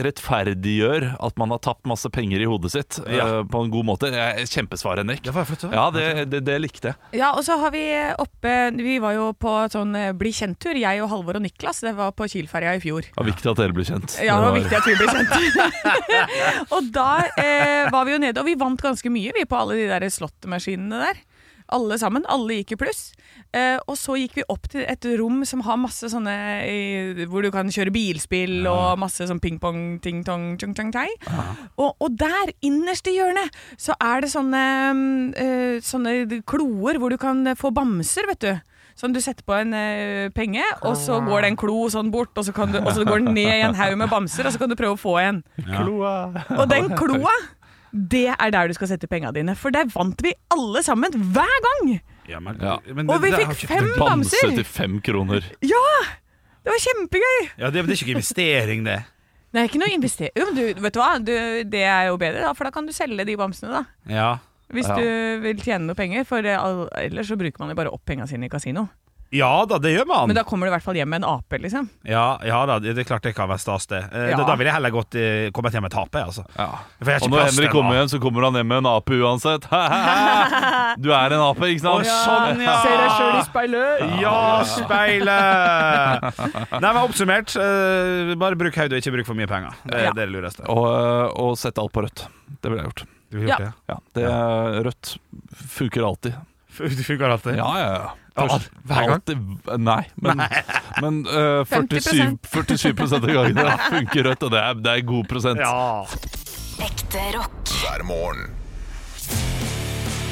rettferdiggjør 0.05 1.05
at 1.21 1.37
man 1.39 1.51
har 1.53 1.61
tapt 1.63 1.87
masse 1.89 2.09
penger 2.13 2.41
i 2.41 2.47
hodet 2.49 2.71
sitt 2.73 2.99
øh, 3.05 3.15
Ja. 3.19 3.27
på 3.43 3.63
en 3.63 3.71
god 3.73 3.85
måte. 3.85 4.09
Eh, 4.09 4.41
Kjempesvar, 4.49 4.97
Henrik. 5.01 5.21
Det 5.25 5.33
flott. 5.33 5.65
Ja, 5.73 5.89
det, 5.93 6.29
det, 6.31 6.41
det 6.47 6.57
likte 6.61 6.91
jeg. 6.91 7.19
Ja, 7.21 7.31
og 7.37 7.43
så 7.45 7.57
har 7.61 7.73
vi 7.75 7.83
oppe 8.19 8.53
Vi 8.79 8.97
var 9.01 9.13
jo 9.15 9.29
på 9.37 9.53
sånn 9.71 9.95
eh, 9.97 10.11
bli 10.17 10.31
kjent-tur, 10.35 10.77
jeg 10.79 11.03
og 11.03 11.09
Halvor 11.11 11.39
og 11.39 11.45
Niklas. 11.45 11.81
Det 11.85 11.93
var 11.97 12.13
på 12.17 12.27
Kiel-ferja 12.31 12.75
i 12.77 12.83
fjor. 12.83 13.09
Det 13.09 13.17
var 13.19 13.29
viktig 13.29 13.51
at 13.51 13.61
dere 13.61 13.75
ble 13.75 13.85
kjent. 13.87 14.17
Ja, 14.23 14.39
det 14.39 14.47
var 14.47 14.57
viktig 14.57 14.79
at 14.79 14.89
vi 14.89 14.95
ble 14.99 15.07
kjent. 15.13 15.29
og 16.75 16.89
da 16.95 17.09
eh, 17.37 17.89
var 17.93 18.07
vi 18.07 18.15
jo 18.15 18.21
nede, 18.25 18.41
og 18.41 18.49
vi 18.49 18.57
vant 18.59 18.81
ganske 18.89 19.13
mye 19.13 19.35
vi 19.35 19.45
på 19.49 19.59
alle 19.59 19.79
de 19.79 19.87
der 19.91 20.07
slåttmaskinene 20.59 20.99
der. 21.07 21.21
Alle 21.71 21.99
sammen. 22.01 22.23
Alle 22.27 22.55
gikk 22.59 22.73
i 22.73 22.77
pluss. 22.81 23.11
Eh, 23.53 23.77
og 23.85 23.95
så 23.97 24.15
gikk 24.17 24.39
vi 24.39 24.45
opp 24.49 24.65
til 24.69 24.81
et 24.89 25.05
rom 25.19 25.43
som 25.45 25.61
har 25.61 25.77
masse 25.77 26.09
sånne 26.09 26.33
eh, 26.65 27.25
Hvor 27.29 27.45
du 27.45 27.51
kan 27.53 27.69
kjøre 27.69 27.93
bilspill 27.93 28.65
og 28.69 28.97
masse 29.01 29.25
sånn 29.29 29.41
ping-pong, 29.41 29.99
ting-tong, 30.01 30.57
chung-chung-tai. 30.57 31.07
Og, 31.77 31.93
og 31.93 32.17
der, 32.17 32.55
innerst 32.65 33.07
i 33.07 33.19
hjørnet, 33.19 33.53
så 33.77 33.93
er 34.01 34.25
det 34.25 34.31
sånne, 34.33 34.63
mm, 34.97 35.29
eh, 35.37 35.77
sånne 35.85 36.41
kloer 36.49 36.97
hvor 36.97 37.13
du 37.13 37.19
kan 37.21 37.45
få 37.55 37.69
bamser, 37.75 38.25
vet 38.31 38.41
du. 38.47 38.51
Sånn 38.99 39.13
du 39.15 39.21
setter 39.23 39.45
på 39.47 39.53
en 39.55 39.69
eh, 39.77 40.27
penge, 40.35 40.65
og 40.83 40.97
så 40.99 41.21
går 41.23 41.45
det 41.45 41.53
en 41.53 41.59
klo 41.61 41.85
sånn 41.93 42.09
bort, 42.11 42.33
og 42.35 42.49
så, 42.49 42.51
kan 42.51 42.73
du, 42.73 42.81
og 42.81 42.89
så 42.97 43.05
går 43.07 43.21
den 43.23 43.37
ned 43.37 43.53
i 43.53 43.61
en 43.63 43.77
haug 43.77 43.93
med 44.01 44.09
bamser, 44.11 44.49
og 44.49 44.51
så 44.51 44.59
kan 44.59 44.73
du 44.73 44.75
prøve 44.75 44.97
å 44.97 44.99
få 44.99 45.15
en. 45.21 45.39
Og 46.57 46.65
den 46.67 46.89
kloa, 46.99 47.31
det 47.93 48.27
er 48.35 48.51
der 48.51 48.67
du 48.67 48.73
skal 48.77 48.87
sette 48.91 49.07
penga 49.09 49.31
dine. 49.35 49.55
For 49.55 49.71
der 49.73 49.85
vant 49.93 50.21
vi 50.23 50.33
alle 50.53 50.83
sammen, 50.85 51.11
hver 51.33 51.55
gang! 51.67 51.99
Ja, 52.29 52.39
men, 52.39 52.57
Ja. 52.61 52.77
men 52.93 53.09
Og 53.09 53.21
vi 53.21 53.31
det- 53.31 53.39
det 53.39 53.47
fikk 53.57 53.67
fem 53.67 53.87
bamser! 53.97 54.37
fem 54.41 54.49
Bamse 54.51 54.55
til 54.55 54.63
fem 54.65 54.99
kroner. 55.01 55.41
Ja! 55.61 55.85
Det 56.63 56.73
var 56.73 56.79
kjempegøy! 56.83 57.49
Ja, 57.57 57.69
det, 57.71 57.85
det 57.87 57.95
er 57.95 58.03
ikke 58.05 58.11
investering, 58.17 58.83
det. 58.85 59.03
Det 59.51 59.57
er 59.57 59.65
ikke 59.65 59.79
noe 59.81 59.89
investering 59.89 60.29
Jo, 60.37 60.45
men 60.45 60.55
du, 60.75 60.81
vet 60.83 60.93
du 60.93 60.99
hva? 61.01 61.17
Du, 61.17 61.31
det 61.65 61.81
er 61.81 62.03
jo 62.11 62.17
bedre, 62.21 62.41
da, 62.43 62.51
for 62.53 62.65
da 62.65 62.69
kan 62.71 62.85
du 62.85 62.93
selge 62.93 63.25
de 63.25 63.35
bamsene, 63.35 63.71
da. 63.71 63.83
Ja. 64.07 64.37
Hvis 64.69 64.85
Ja. 64.87 64.95
du 64.99 65.39
vil 65.41 65.57
tjene 65.57 65.87
noe 65.87 65.95
penger, 65.97 66.23
for 66.29 66.37
eh, 66.45 67.05
ellers 67.07 67.25
så 67.31 67.35
bruker 67.35 67.57
man 67.59 67.69
jo 67.69 67.75
bare 67.75 67.89
opp 67.91 68.05
penga 68.05 68.27
sine 68.29 68.45
i 68.45 68.49
kasino. 68.53 68.87
Ja 69.31 69.65
da, 69.69 69.77
det 69.77 69.91
gjør 69.93 70.07
man. 70.09 70.27
Men 70.31 70.35
da 70.39 70.43
kommer 70.43 70.65
du 70.65 70.71
i 70.71 70.73
hvert 70.73 70.83
fall 70.83 70.95
hjem 70.97 71.09
med 71.13 71.21
en 71.23 71.27
ape, 71.29 71.59
liksom. 71.61 71.89
Ja, 72.07 72.39
ja 72.43 72.65
da, 72.65 72.79
det 72.81 72.95
det 72.97 73.03
er 73.03 73.07
klart 73.11 73.21
det 73.27 73.35
kan 73.37 73.49
være 73.51 73.61
stas, 73.61 73.85
det. 73.91 73.99
Eh, 74.11 74.29
Ja. 74.31 74.37
Da, 74.39 74.43
da 74.47 74.55
ville 74.57 74.71
jeg 74.71 74.77
heller 74.79 74.93
gått 74.95 75.15
eh, 75.15 75.51
kommet 75.53 75.73
hjem 75.75 75.85
med 75.85 75.91
tapet, 75.93 76.23
altså. 76.25 76.45
Ja. 76.57 76.69
For 76.97 77.11
jeg 77.11 77.19
har 77.19 77.21
Og 77.21 77.27
ikke 77.27 77.29
når 77.29 77.43
plass 77.43 77.53
til 77.53 77.59
Henrik 77.59 77.69
en 77.69 77.75
kommer 77.77 77.91
ape. 77.93 77.99
hjem, 77.99 78.09
så 78.15 78.19
kommer 78.23 78.47
han 78.47 78.57
hjem 78.59 78.67
med 78.73 78.77
en 78.81 78.89
ape 78.95 79.19
uansett. 79.21 79.69
Du 81.03 81.11
er 81.13 81.31
en 81.35 81.43
ape, 81.45 81.67
ikke 81.69 81.83
sant? 81.83 82.07
Sånn, 82.09 82.63
ja! 82.65 82.73
Ser 82.81 82.97
deg 82.97 83.11
sjøl 83.19 83.35
i 83.37 83.43
speilet! 83.45 84.01
Ja, 84.23 84.37
speilet! 84.65 86.41
Nei, 86.79 86.89
men 86.89 87.01
Oppsummert, 87.03 87.53
eh, 87.61 88.33
bare 88.39 88.57
bruk 88.59 88.75
hodet 88.79 88.97
og 88.97 89.03
ikke 89.03 89.13
bruk 89.19 89.29
for 89.29 89.37
mye 89.39 89.49
penger. 89.49 89.77
Det, 89.85 90.01
Ja. 90.07 90.11
det 90.15 90.23
er 90.25 90.25
det 90.25 90.33
lureste. 90.33 90.65
Og, 90.69 90.85
øh, 90.89 91.27
og 91.45 91.57
sette 91.57 91.81
alt 91.81 91.93
på 91.95 92.03
rødt. 92.05 92.25
Det 92.61 92.71
ville 92.71 92.81
jeg 92.83 92.89
gjort. 92.91 93.05
Du 93.29 93.37
har 93.37 93.45
gjort 93.45 93.59
Ja. 93.59 93.65
det? 93.65 93.73
Ja, 93.93 93.97
det 94.17 94.85
Rødt 94.89 95.17
funker 95.77 96.05
alltid. 96.07 96.33
Det 96.79 97.03
funker 97.05 97.29
alltid? 97.35 97.55
Ja, 97.59 97.69
ja, 97.79 97.91
ja. 97.93 98.09
Ja, 98.39 98.45
Først- 98.47 98.69
hver 98.87 98.95
gang? 98.95 99.11
Alltid, 99.17 99.37
nei, 99.83 100.03
men, 100.15 100.37
men 101.03 101.17
uh, 101.27 101.65
47, 101.67 102.37
50%. 102.53 102.77
47 102.95 103.15
av 103.17 103.27
gangene 103.27 103.77
funker 103.89 104.23
rødt, 104.29 104.43
og 104.47 104.51
det 104.53 104.61
er, 104.63 104.73
det 104.79 104.91
er 104.93 105.01
god 105.09 105.27
prosent. 105.27 105.59
Ja. 105.59 106.05
Ekte 106.85 107.25
rock. 107.35 107.73
hver 107.81 108.05
morgen. 108.07 108.55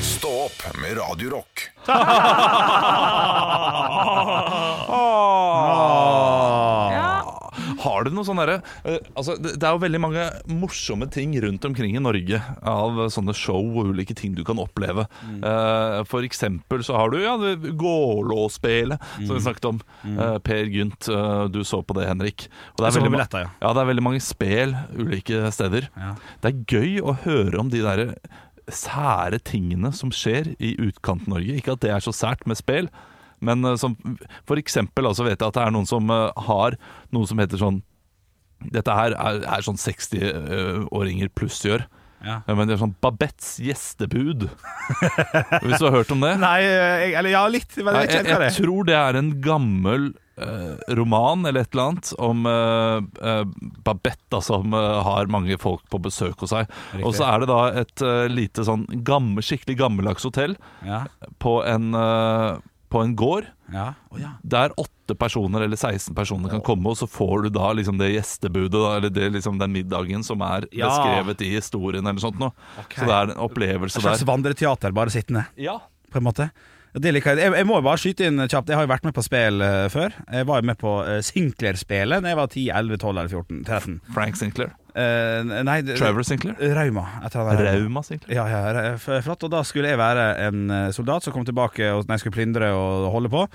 Stå 0.08 0.32
opp 0.48 0.64
med 0.82 0.98
Radio 0.98 1.28
ah! 4.88 5.68
Ja. 5.68 6.67
Har 7.88 8.04
du 8.08 8.12
noe 8.14 8.28
sånn 8.28 8.40
derre 8.42 8.60
eh, 8.84 8.98
altså, 9.16 9.38
det, 9.40 9.56
det 9.62 9.68
er 9.70 9.76
jo 9.78 9.82
veldig 9.86 10.02
mange 10.04 10.28
morsomme 10.52 11.08
ting 11.14 11.34
rundt 11.44 11.66
omkring 11.70 11.96
i 11.96 12.04
Norge 12.04 12.42
av 12.68 13.00
sånne 13.14 13.36
show 13.38 13.64
og 13.80 13.94
ulike 13.94 14.16
ting 14.18 14.36
du 14.38 14.44
kan 14.48 14.60
oppleve. 14.62 15.08
Eh, 15.40 16.00
for 16.12 16.28
eksempel 16.28 16.84
så 16.86 16.98
har 17.00 17.14
du 17.14 17.20
ja, 17.24 17.36
Gålåspelet, 17.78 19.00
som 19.26 19.36
vi 19.36 19.42
snakket 19.46 19.66
om. 19.70 19.80
Eh, 20.08 20.38
per 20.44 20.70
Gynt, 20.74 21.08
du 21.54 21.62
så 21.68 21.82
på 21.84 21.96
det, 21.98 22.08
Henrik. 22.10 22.48
Og 22.76 22.84
det 22.84 22.90
er 22.92 22.98
veldig 23.00 23.14
ma- 23.14 23.28
ja. 23.44 23.50
ja, 23.62 23.74
det 23.74 23.82
er 23.84 23.90
veldig 23.92 24.06
mange 24.06 24.24
spel 24.24 24.76
ulike 24.98 25.52
steder. 25.56 25.90
Ja. 25.98 26.14
Det 26.44 26.52
er 26.54 26.64
gøy 26.78 27.00
å 27.04 27.16
høre 27.24 27.62
om 27.62 27.72
de 27.74 27.84
der 27.86 28.04
sære 28.68 29.40
tingene 29.48 29.94
som 29.96 30.12
skjer 30.12 30.50
i 30.60 30.74
Utkant-Norge. 30.90 31.56
Ikke 31.62 31.78
at 31.78 31.84
det 31.86 31.94
er 31.96 32.04
så 32.04 32.12
sært 32.16 32.44
med 32.50 32.60
spill, 32.60 32.90
men 33.42 33.66
eh, 33.66 33.76
som 33.82 33.96
for 34.48 34.58
eksempel 34.62 35.06
altså 35.10 35.26
vet 35.28 35.38
jeg 35.40 35.48
at 35.52 35.58
det 35.60 35.66
er 35.68 35.76
noen 35.76 35.88
som 35.90 36.10
eh, 36.14 36.32
har 36.48 36.78
noe 37.14 37.28
som 37.30 37.40
heter 37.44 37.62
sånn 37.62 37.82
Dette 38.74 38.90
her 38.90 39.14
er, 39.14 39.44
er 39.46 39.62
sånn 39.62 39.78
60-åringer 39.78 41.30
pluss 41.38 41.60
gjør. 41.62 41.84
Ja. 42.26 42.40
Men 42.50 42.66
det 42.66 42.74
er 42.74 42.80
sånn 42.82 42.96
Babettes 43.06 43.60
gjestebud. 43.62 44.48
Hvis 45.62 45.78
du 45.78 45.86
har 45.86 45.94
hørt 45.94 46.10
om 46.16 46.24
det? 46.26 46.32
Nei, 46.42 46.62
eh, 46.66 47.04
jeg, 47.04 47.12
eller 47.20 47.34
ja, 47.36 47.44
litt, 47.54 47.76
men 47.86 48.00
jeg 48.02 48.16
jeg, 48.16 48.26
jeg 48.48 48.56
tror 48.58 48.88
det 48.90 48.96
er 48.98 49.20
en 49.20 49.30
gammel 49.46 50.08
eh, 50.42 50.74
roman 50.98 51.46
eller 51.46 51.68
et 51.68 51.78
eller 51.78 51.92
annet 51.92 52.10
om 52.26 52.42
eh, 52.50 53.06
eh, 53.22 53.44
Babette 53.86 54.42
som 54.46 54.74
eh, 54.74 54.96
har 55.06 55.30
mange 55.38 55.60
folk 55.62 55.86
på 55.94 56.02
besøk 56.08 56.42
hos 56.42 56.56
seg. 56.56 56.74
Og 57.04 57.14
så 57.18 57.28
er 57.30 57.46
det 57.46 57.52
da 57.54 57.60
et 57.84 58.06
eh, 58.10 58.24
lite 58.34 58.66
sånn 58.68 58.88
gammel, 59.08 59.46
skikkelig 59.46 59.78
gammeldags 59.86 60.26
hotell 60.26 60.58
Ja. 60.88 61.04
på 61.38 61.60
en, 61.70 61.92
eh, 61.94 62.58
på 62.90 63.02
en 63.04 63.16
gård. 63.20 63.46
Ja. 63.74 63.94
Oh, 64.10 64.20
ja. 64.22 64.30
Der 64.44 64.72
åtte 64.80 65.16
personer 65.20 65.62
eller 65.66 65.76
16 65.76 66.16
personer 66.16 66.50
kan 66.50 66.62
komme, 66.62 66.88
og 66.88 66.96
så 66.98 67.08
får 67.08 67.44
du 67.44 67.50
da 67.58 67.74
liksom 67.76 67.98
det 68.00 68.14
gjestebudet, 68.14 68.80
eller 68.98 69.10
det, 69.12 69.28
liksom 69.34 69.58
den 69.60 69.74
middagen 69.76 70.24
som 70.24 70.42
er 70.42 70.68
Ja. 70.72 70.88
beskrevet 70.88 71.42
i 71.42 71.50
historien, 71.56 72.08
eller 72.08 72.20
sånt 72.20 72.40
noe. 72.40 72.52
Så 72.96 73.06
det 73.06 73.12
er 73.18 73.32
en 73.32 73.38
opplevelse 73.50 73.98
Et 74.00 74.04
slags 74.04 74.20
der. 74.24 74.26
vandreteater, 74.32 74.92
bare 74.96 75.10
sittende, 75.12 75.46
Ja. 75.58 75.80
på 76.12 76.18
en 76.18 76.24
måte. 76.24 76.50
Jeg. 76.96 77.38
jeg. 77.38 77.66
Må 77.68 77.82
bare 77.86 78.00
skyte 78.02 78.26
inn 78.30 78.40
kjapt. 78.50 78.70
Jeg 78.72 78.78
har 78.80 78.86
jo 78.88 78.92
vært 78.92 79.06
med 79.06 79.14
på 79.14 79.24
spill 79.26 79.62
eh, 79.62 79.86
før. 79.94 80.16
Jeg 80.34 80.48
var 80.50 80.62
jo 80.64 80.68
med 80.72 80.78
på 80.82 80.94
uh, 81.06 81.18
Sinclair-spelet 81.26 82.24
da 82.24 82.32
jeg 82.32 82.40
var 82.40 82.48
10, 82.50 82.64
11, 82.74 82.98
12 83.04 83.12
eller 83.12 83.32
14. 83.34 83.64
13. 83.68 83.98
Frank 84.16 84.40
Sinclair. 84.40 84.72
Uh, 84.98 85.62
nei, 85.68 85.76
Trevor 85.92 86.26
Sinclair. 86.26 86.58
Rauma. 86.74 87.04
Rauma 87.30 88.02
Sinclair. 88.08 88.34
Ja, 88.40 88.48
ja, 88.50 88.96
flott. 88.98 89.46
Og 89.46 89.54
da 89.54 89.62
skulle 89.68 89.92
jeg 89.94 90.00
være 90.02 90.28
en 90.48 90.64
eh, 90.74 90.88
soldat 90.96 91.28
som 91.28 91.36
kom 91.36 91.46
tilbake 91.46 91.92
og 91.94 92.08
nei, 92.10 92.18
skulle 92.22 92.38
plyndre 92.40 92.72
og 92.74 93.12
holde 93.14 93.30
på. 93.34 93.46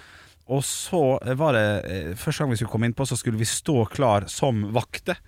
Og 0.53 0.63
så 0.67 1.03
var 1.39 1.55
det 1.57 1.67
eh, 1.89 2.09
Første 2.19 2.43
gang 2.45 2.53
vi 2.53 2.59
skulle 2.61 2.73
komme 2.73 2.89
innpå, 2.91 3.07
så 3.09 3.19
skulle 3.19 3.41
vi 3.41 3.49
stå 3.49 3.85
klar 3.91 4.29
som 4.31 4.69
vakter. 4.75 5.19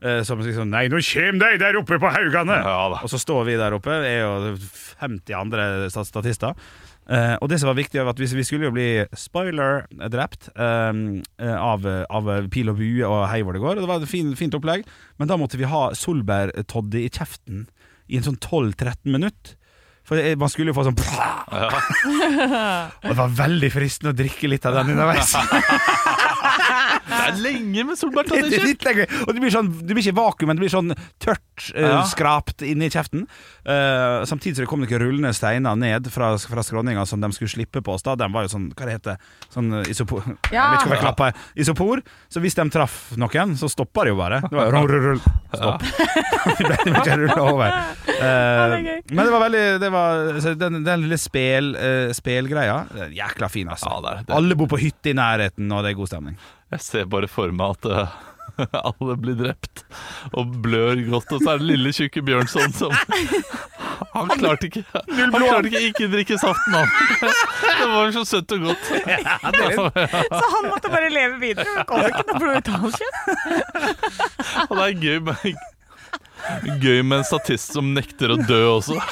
Eh, 0.00 0.20
Som 0.24 0.40
liksom 0.40 0.68
Nei, 0.70 0.86
nå 0.88 1.00
kjem 1.04 1.40
de 1.42 1.54
der 1.60 1.76
oppe 1.80 1.98
på 2.00 2.10
haugane! 2.14 2.60
Ja. 2.62 2.84
Og 3.02 3.08
så 3.10 3.18
står 3.20 3.48
vi 3.48 3.56
der 3.58 3.74
oppe, 3.76 3.96
jeg 4.06 4.24
og 4.24 4.60
50 5.02 5.34
andre 5.36 5.64
sta- 5.90 6.06
statister. 6.06 6.54
Eh, 7.08 7.36
og 7.40 7.48
det 7.48 7.56
som 7.60 7.70
var 7.70 7.78
viktig, 7.78 8.00
var 8.04 8.12
at 8.12 8.18
vi, 8.20 8.26
vi 8.36 8.44
skulle 8.44 8.68
jo 8.68 8.74
bli 8.76 8.88
spoiler 9.16 9.86
drept 10.12 10.50
eh, 10.52 10.92
av, 11.56 11.86
av 12.12 12.28
pil 12.52 12.68
og 12.68 12.76
bue 12.82 13.06
og 13.08 13.22
hei 13.32 13.40
hvor 13.42 13.56
det 13.56 13.62
går. 13.64 13.78
Og 13.78 13.84
det 13.86 13.88
var 13.88 14.02
et 14.04 14.10
fin, 14.12 14.34
fint 14.36 14.54
opplegg, 14.58 14.84
men 15.16 15.30
da 15.30 15.38
måtte 15.40 15.56
vi 15.60 15.68
ha 15.70 15.86
solbærtoddy 15.96 17.06
i 17.06 17.12
kjeften 17.14 17.64
i 18.08 18.20
en 18.20 18.26
sånn 18.28 18.36
12-13 18.40 19.08
minutt. 19.16 19.54
For 20.08 20.16
det- 20.16 20.38
man 20.40 20.48
skulle 20.48 20.72
jo 20.72 20.76
få 20.78 20.84
sånn 20.86 20.96
Og 23.04 23.08
det 23.10 23.16
var 23.18 23.34
veldig 23.40 23.68
fristende 23.72 24.14
å 24.14 24.16
drikke 24.16 24.48
litt 24.48 24.64
av 24.68 24.78
den 24.78 24.94
underveis. 24.94 25.34
Er 27.28 27.42
lenge 27.42 27.86
med 27.88 27.98
Det 28.48 28.62
litt 28.64 28.84
lenger. 28.86 29.12
Og 29.26 29.34
det 29.34 29.42
blir, 29.42 29.52
sånn, 29.54 29.70
det 29.82 29.94
blir 29.94 30.04
ikke 30.04 30.18
vakuum, 30.18 30.50
men 30.50 30.58
det 30.58 30.64
blir 30.66 30.72
sånn 30.74 30.92
tørt, 31.22 31.70
uh, 31.74 31.82
Ja. 31.88 32.02
skrapt 32.08 32.64
inni 32.66 32.90
kjeften. 32.92 33.26
Uh, 33.68 34.24
samtidig 34.28 34.58
så 34.58 34.64
det 34.64 34.70
kom 34.70 34.80
noen 34.82 35.02
rullende 35.02 35.34
steiner 35.36 35.76
ned 35.78 36.08
fra, 36.12 36.32
fra 36.38 36.64
skråninga 36.64 37.04
som 37.06 37.20
de 37.20 37.30
skulle 37.36 37.52
slippe 37.52 37.82
på 37.84 37.94
oss. 37.94 38.02
da 38.06 38.16
De 38.18 38.28
var 38.32 38.46
jo 38.46 38.52
sånn, 38.52 38.70
hva 38.74 38.88
det 38.88 38.96
heter 38.98 39.18
Sånn 39.52 39.70
eh, 39.80 39.90
isopor 39.92 40.24
Ja. 40.54 40.64
Jeg 40.64 40.72
vet 40.72 40.80
ikke 40.80 40.90
hva 40.90 40.96
jeg 40.96 41.04
klapper 41.04 41.42
Isopor. 41.58 42.02
Så 42.32 42.42
hvis 42.42 42.56
de 42.58 42.66
traff 42.72 42.96
noen, 43.20 43.54
så 43.60 43.68
stoppa 43.70 44.06
det 44.06 44.14
jo 44.14 44.18
bare. 44.20 44.40
Det 44.44 44.56
var 44.56 44.68
jo 44.68 44.74
rull, 44.74 44.88
rull, 44.90 45.06
rull. 45.12 45.22
Stopp. 45.52 45.84
Ja. 45.84 46.54
det 46.58 46.68
ble 46.68 47.02
ikke 47.02 47.18
rulla 47.22 47.38
over. 47.44 47.78
Eh, 48.18 48.74
det 48.74 48.96
men 49.14 49.24
det 49.24 49.32
var 49.32 49.44
veldig 49.46 49.64
det 49.82 49.90
var, 49.94 50.40
så 50.42 50.54
Den, 50.58 50.82
den 50.86 51.04
lille 51.04 51.18
spel, 51.20 51.70
uh, 51.78 52.10
spelgreia 52.16 52.80
Jækla 53.14 53.48
fin, 53.52 53.68
altså. 53.72 53.90
Ja, 53.92 54.00
det 54.04 54.26
det. 54.28 54.36
Alle 54.36 54.56
bor 54.58 54.70
på 54.70 54.80
hytte 54.80 55.12
i 55.12 55.16
nærheten, 55.16 55.70
og 55.72 55.84
det 55.84 55.92
er 55.92 55.98
god 55.98 56.10
stemning. 56.10 56.38
Jeg 56.74 56.84
ser 56.84 57.06
bare 57.08 57.28
for 57.30 57.52
meg 57.54 57.78
at 57.78 57.86
eh, 57.88 58.16
alle 58.90 59.16
blir 59.20 59.36
drept 59.38 59.84
og 60.36 60.50
blør 60.64 60.98
godt, 61.08 61.32
og 61.32 61.44
så 61.44 61.54
er 61.54 61.62
det 61.62 61.68
lille 61.70 61.92
tjukke 61.96 62.22
Bjørnson 62.26 62.74
som 62.76 62.92
Han 64.14 64.30
klarte 64.38 64.68
ikke 64.68 64.82
Han 64.92 65.32
klarte 65.32 65.70
ikke 65.70 65.80
ikke 65.90 66.08
drikke 66.12 66.38
saften, 66.40 66.74
han. 66.74 66.88
Det 67.78 67.88
var 67.92 68.12
så 68.14 68.22
søtt 68.26 68.52
og 68.56 68.64
godt. 68.68 68.86
Så 68.88 70.44
han 70.54 70.68
måtte 70.68 70.90
bare 70.90 71.10
leve 71.12 71.38
videre. 71.42 71.66
Det 71.78 71.86
kom 71.88 72.06
ikke 72.06 72.24
noe 72.28 72.40
blod 72.42 72.56
ut 72.58 72.70
av 72.72 72.84
hans. 72.84 73.00
Og 74.68 74.72
det 74.74 74.86
er 74.86 74.96
gøy 75.02 75.18
med 75.28 75.44
Gøy 76.82 77.02
med 77.04 77.20
en 77.20 77.26
statist 77.28 77.72
som 77.76 77.90
nekter 77.96 78.32
å 78.34 78.38
dø 78.48 78.60
også. 78.76 78.96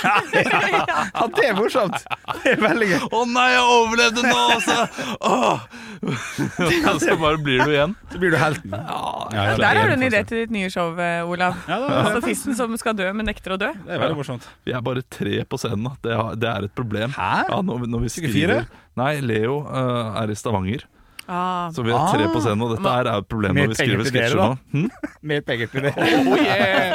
Ja, 1.16 1.26
det 1.32 1.44
er 1.48 1.54
morsomt! 1.56 1.96
Det 2.42 2.52
er 2.56 2.60
veldig 2.60 2.86
gøy. 2.90 2.98
Å 3.16 3.20
nei, 3.30 3.46
jeg 3.54 3.64
overlevde 3.76 4.24
nå! 4.26 4.40
Altså. 4.56 4.76
Oh. 5.24 5.62
Så 7.02 7.16
bare 7.20 7.38
blir 7.42 7.62
du 7.64 7.72
igjen. 7.72 7.94
Så 8.12 8.20
blir 8.22 8.34
du 8.34 8.38
helten. 8.40 8.74
Ja, 8.74 8.98
Ja, 9.32 9.44
ja, 9.50 9.56
Der 9.60 9.80
har 9.80 9.90
du 9.90 9.94
en 9.96 10.04
idé 10.06 10.20
til 10.28 10.42
ditt 10.44 10.52
nye 10.54 10.68
show, 10.72 10.92
eh, 11.02 11.22
Olav. 11.26 11.56
Ja, 11.68 11.78
Statisten 12.12 12.56
som 12.58 12.74
skal 12.80 12.96
dø, 12.98 13.08
men 13.16 13.26
nekter 13.30 13.56
å 13.56 13.60
dø. 13.60 13.70
Det 13.86 13.96
er 13.96 14.02
veldig 14.04 14.18
morsomt. 14.20 14.46
Vi 14.66 14.74
er 14.76 14.84
bare 14.86 15.02
tre 15.10 15.40
på 15.48 15.58
scenen. 15.60 15.88
da. 16.02 16.16
Det, 16.36 16.50
er 16.50 16.68
et 16.68 16.74
problem. 16.76 17.14
Hæ? 17.16 17.32
Ja, 17.50 17.60
når, 17.66 17.82
vi- 17.84 17.90
når 17.94 18.04
vi 18.06 18.12
skriver? 18.16 18.66
Nei, 18.96 19.14
Leo 19.20 19.60
uh, 19.66 20.16
er 20.22 20.30
i 20.32 20.36
Stavanger. 20.38 20.86
Ah. 21.28 21.70
Så 21.74 21.82
vi 21.82 21.90
er 21.90 22.04
tre 22.12 22.26
på 22.30 22.40
scenen, 22.44 22.62
og 22.62 22.76
dette 22.76 22.86
her 22.92 23.08
er 23.10 23.18
et 23.22 23.28
problem 23.28 23.56
når 23.58 23.72
vi 23.72 23.76
skriver 23.80 24.06
sketsjer 24.06 24.36
nå. 24.38 24.48
Hm? 24.72 24.90
Mer 25.26 25.40
penger 25.48 25.70
til 25.72 25.86
dere. 25.88 26.10
Oh, 26.22 26.36
yeah. 26.38 26.94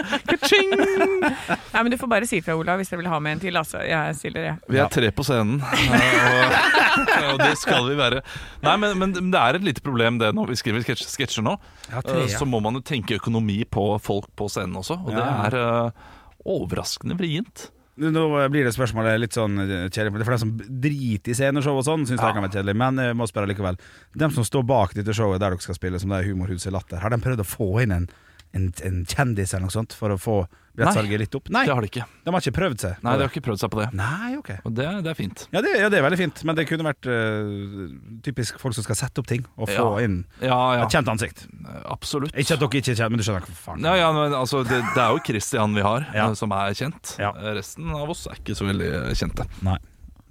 Nei, 1.74 1.82
men 1.84 1.92
Du 1.92 1.98
får 2.00 2.10
bare 2.12 2.28
si 2.30 2.40
fra, 2.44 2.56
Olav, 2.60 2.80
hvis 2.82 2.92
dere 2.92 3.02
vil 3.02 3.10
ha 3.12 3.20
med 3.24 3.36
en 3.38 3.42
til. 3.44 3.58
Altså. 3.60 3.82
Jeg 3.88 4.16
stiller, 4.20 4.48
jeg. 4.48 4.56
Vi 4.72 4.80
er 4.82 4.88
tre 4.94 5.12
på 5.16 5.26
scenen, 5.28 5.60
eh, 5.62 6.24
og, 6.32 7.12
og 7.34 7.44
det 7.44 7.52
skal 7.60 7.86
vi 7.90 7.98
være. 8.00 8.22
Nei, 8.64 8.76
men, 8.82 8.96
men 9.02 9.14
det 9.34 9.42
er 9.42 9.60
et 9.60 9.68
lite 9.68 9.84
problem 9.86 10.20
det 10.22 10.32
når 10.38 10.54
vi 10.54 10.60
skriver 10.62 10.86
sketsj- 10.86 11.10
sketsjer 11.18 11.46
nå. 11.48 11.58
Ja, 11.92 12.00
tre, 12.06 12.22
Eh, 12.22 12.28
ja. 12.32 12.38
Så 12.40 12.46
må 12.48 12.60
man 12.64 12.76
jo 12.78 12.82
tenke 12.86 13.16
økonomi 13.20 13.62
på 13.72 13.84
folk 14.04 14.28
på 14.38 14.48
scenen 14.52 14.76
også, 14.80 14.98
og 15.02 15.12
det 15.16 15.24
er 15.24 15.56
uh, 15.58 16.10
overraskende 16.48 17.16
vrient. 17.20 17.70
Nå 18.00 18.50
blir 18.50 18.64
det 18.64 18.72
spørsmålet 18.74 19.20
litt 19.20 19.36
sånn 19.36 19.60
eh, 19.60 19.90
kjedelig. 19.92 20.24
For 20.24 20.32
dem 20.34 20.40
som 20.46 20.54
driter 20.82 21.34
i 21.34 21.36
sceneshow 21.36 21.76
og 21.78 21.84
sånn, 21.86 22.06
syns 22.08 22.22
Ja. 22.22 22.28
det 22.32 22.38
kan 22.40 22.44
være 22.48 22.56
kjedelig. 22.56 22.76
Men 22.80 22.96
jeg 23.04 23.16
må 23.20 23.28
spørre 23.28 23.50
likevel. 23.52 23.78
De 24.16 24.30
som 24.32 24.44
står 24.48 24.64
bak 24.66 24.94
dette 24.96 25.12
showet 25.14 25.40
der 25.44 25.52
dere 25.52 25.60
skal 25.62 25.76
spille, 25.76 26.00
som 26.00 26.10
det 26.10 26.22
er 26.24 26.30
Humorhuset 26.32 26.72
Latter, 26.72 26.98
har 27.04 27.10
de 27.10 27.18
prøvd 27.18 27.44
å 27.44 27.48
få 27.52 27.82
inn 27.84 27.92
en, 27.92 28.08
en, 28.54 28.72
en 28.84 29.06
kjendis 29.08 29.54
eller 29.54 29.68
noe 29.70 29.74
sånt 29.74 29.94
for 29.96 30.12
å 30.12 30.18
få 30.20 30.36
billettsalget 30.76 31.20
litt 31.20 31.36
opp? 31.36 31.50
Nei, 31.52 31.66
Det 31.68 31.74
har 31.76 31.84
de 31.84 31.88
ikke. 31.92 32.04
de 32.26 32.32
har 32.32 32.42
ikke 32.44 32.54
prøvd 32.56 32.80
seg. 32.84 32.94
Nei, 33.04 33.14
de 33.20 33.24
har 33.26 33.32
ikke 33.32 33.44
prøvd 33.44 33.60
seg 33.60 33.72
på 33.74 33.80
det. 33.82 33.88
Nei, 34.00 34.30
ok. 34.40 34.50
Og 34.68 34.74
det, 34.78 34.86
det 35.04 35.12
er 35.12 35.18
fint. 35.20 35.44
Ja 35.52 35.62
det, 35.66 35.72
ja, 35.80 35.90
det 35.92 36.00
er 36.00 36.06
veldig 36.06 36.20
fint, 36.22 36.42
men 36.48 36.56
det 36.60 36.66
kunne 36.70 36.86
vært 36.88 37.10
uh, 37.12 37.90
typisk 38.24 38.60
folk 38.62 38.76
som 38.78 38.86
skal 38.88 39.00
sette 39.02 39.20
opp 39.24 39.28
ting 39.32 39.44
og 39.58 39.68
få 39.72 39.88
Ja. 40.00 40.06
inn 40.08 40.18
Ja, 40.40 40.60
ja. 40.80 40.86
et 40.86 40.96
kjent 40.96 41.12
ansikt. 41.12 41.44
Absolutt. 41.92 42.32
Ikke 42.40 42.56
at 42.56 42.64
dere 42.64 42.82
ikke 42.82 42.94
er 42.96 43.00
kjent, 43.02 43.12
men 43.16 43.20
du 43.20 43.26
skjønner 43.28 43.48
hva 43.48 43.58
faen. 43.66 43.84
Ja, 43.88 43.96
ja, 44.00 44.12
men 44.16 44.36
altså, 44.40 44.64
det, 44.68 44.80
det 44.96 45.04
er 45.04 45.12
jo 45.16 45.24
Christian 45.28 45.76
vi 45.76 45.84
har, 45.88 46.08
Ja. 46.16 46.30
eh, 46.30 46.38
som 46.40 46.52
er 46.56 46.72
kjent. 46.80 47.16
Ja. 47.20 47.34
Eh, 47.36 47.54
Resten 47.60 47.92
av 47.92 48.10
oss 48.16 48.26
er 48.32 48.40
ikke 48.40 48.56
så 48.56 48.68
veldig 48.72 48.90
eh, 49.02 49.12
kjente. 49.20 49.48
Nei. 49.68 49.78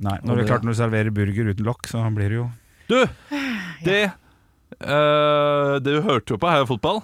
Nei. 0.00 0.16
Når 0.24 0.36
det 0.40 0.44
er 0.46 0.48
klart 0.54 0.64
når 0.64 0.72
du 0.72 0.80
serverer 0.80 1.12
burger 1.12 1.52
uten 1.52 1.66
lokk, 1.68 1.84
så 1.90 2.00
blir 2.16 2.32
det 2.32 2.40
jo 2.40 2.48
Du! 2.88 2.96
Det 3.84 4.00
Det 4.80 5.82
Du 5.84 6.00
hørte 6.06 6.32
jo 6.34 6.38
på 6.40 6.48
Heia 6.48 6.64
Fotball. 6.68 7.02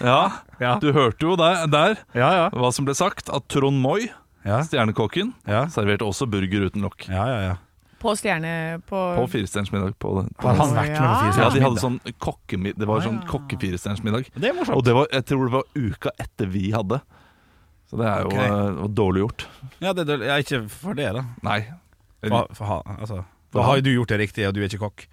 Ja, 0.00 0.20
Ja, 0.60 0.74
du 0.80 0.90
hørte 0.96 1.24
jo 1.26 1.36
der, 1.40 1.66
der 1.70 1.96
ja. 2.16 2.28
ja. 2.36 2.44
hva 2.52 2.70
som 2.72 2.84
ble 2.88 2.94
sagt. 2.96 3.28
At 3.32 3.46
Trond 3.52 3.80
Moi, 3.80 4.08
ja. 4.44 4.60
stjernekokken, 4.66 5.34
ja. 5.48 5.66
serverte 5.72 6.04
også 6.08 6.28
burger 6.30 6.68
uten 6.70 6.82
lokk. 6.86 7.08
ja, 7.08 7.26
ja, 7.28 7.40
ja. 7.50 7.56
På 8.00 8.14
stjerne 8.16 8.80
på, 8.88 8.96
På 8.96 9.26
Firestjerners 9.28 9.68
middag. 9.74 9.90
På, 10.00 10.14
på 10.24 10.46
Har 10.48 10.54
han 10.56 10.70
vært 10.72 10.88
med 10.88 10.96
på 10.96 11.04
Firestjerners 11.04 11.34
Fire 11.36 11.44
ja, 11.44 11.50
de 11.52 11.60
hadde 11.60 11.74
middag? 11.76 11.82
sånn 11.84 12.20
kokkemid 12.24 12.78
Det 12.80 12.86
var 12.88 13.02
sånn 13.04 13.18
kokke-firestjerners 13.28 14.00
middag. 14.06 14.30
Det 14.40 14.48
er 14.48 14.54
morsomt. 14.56 14.78
Og 14.78 14.86
det 14.86 14.94
var, 14.96 15.10
jeg 15.12 15.26
tror 15.28 15.42
det 15.44 15.52
var 15.58 15.66
uka 15.76 16.12
etter 16.24 16.48
vi 16.48 16.62
hadde. 16.72 17.00
Så 17.92 17.98
det 18.00 18.06
er 18.08 18.24
jo 18.24 18.30
okay. 18.32 18.48
uh, 18.48 18.88
dårlig 19.02 19.20
gjort. 19.26 19.44
Ja, 19.84 19.92
det, 19.92 20.06
det, 20.08 20.16
ja, 20.30 20.38
ikke 20.40 20.62
for 20.72 20.96
det, 20.96 21.10
da. 21.18 21.26
Nei. 21.44 21.58
For, 22.24 22.48
for, 22.56 22.70
ha- 22.70 22.96
altså, 22.96 23.20
For 23.52 23.60
da 23.60 23.66
har 23.68 23.82
jo 23.82 23.84
du 23.84 23.92
gjort 23.98 24.14
det 24.14 24.20
riktig, 24.22 24.48
og 24.48 24.56
du 24.56 24.62
er 24.62 24.70
ikke 24.72 24.80
kokk. 24.86 25.04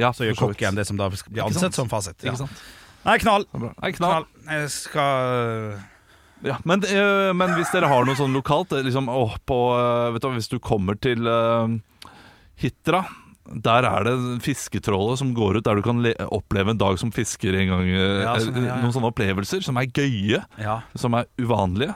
Ja, 0.00 0.14
Så 0.16 0.24
gjør 0.24 0.38
for 0.40 0.54
kokken 0.54 0.80
det 0.80 0.86
som 0.88 0.96
da 0.96 1.10
blir 1.12 1.44
ansett 1.44 1.76
som 1.76 1.92
fasit. 1.92 2.16
Ja. 2.24 2.32
Ikke 2.32 2.46
sant? 2.46 2.64
Nei, 3.04 3.16
knall. 3.18 3.46
Nei, 3.52 3.92
knall. 3.96 4.24
knall. 4.24 4.26
Jeg 4.60 4.68
skal 4.74 5.80
Ja, 6.42 6.56
men, 6.66 6.82
øh, 6.82 7.30
men 7.38 7.54
hvis 7.58 7.70
dere 7.74 7.86
har 7.90 8.04
noe 8.06 8.18
sånn 8.18 8.34
lokalt 8.34 8.72
eh, 8.74 8.82
liksom, 8.86 9.08
åh, 9.10 9.36
på, 9.46 9.58
øh, 9.78 10.12
vet 10.14 10.22
du, 10.24 10.30
Hvis 10.34 10.50
du 10.50 10.58
kommer 10.58 10.98
til 10.98 11.26
øh, 11.26 11.76
Hitra 12.62 13.04
der 13.42 13.82
er 13.84 14.04
det 14.06 14.12
fisketrålet 14.44 15.18
som 15.18 15.32
går 15.34 15.58
ut, 15.58 15.64
der 15.66 15.74
du 15.74 15.82
kan 15.82 15.98
le 16.00 16.12
oppleve 16.30 16.70
en 16.72 16.78
dag 16.78 16.94
som 17.00 17.10
fisker 17.12 17.56
en 17.58 17.72
gang. 17.72 17.88
øh, 17.90 18.20
Ja, 18.22 18.36
sånn, 18.38 18.54
ja, 18.62 18.68
ja. 18.70 18.76
Noen 18.80 18.94
sånne 18.94 19.10
opplevelser 19.10 19.64
som 19.66 19.76
er 19.82 19.88
gøye, 19.90 20.44
Ja, 20.62 20.76
som 20.96 21.14
er 21.18 21.26
uvanlige 21.42 21.92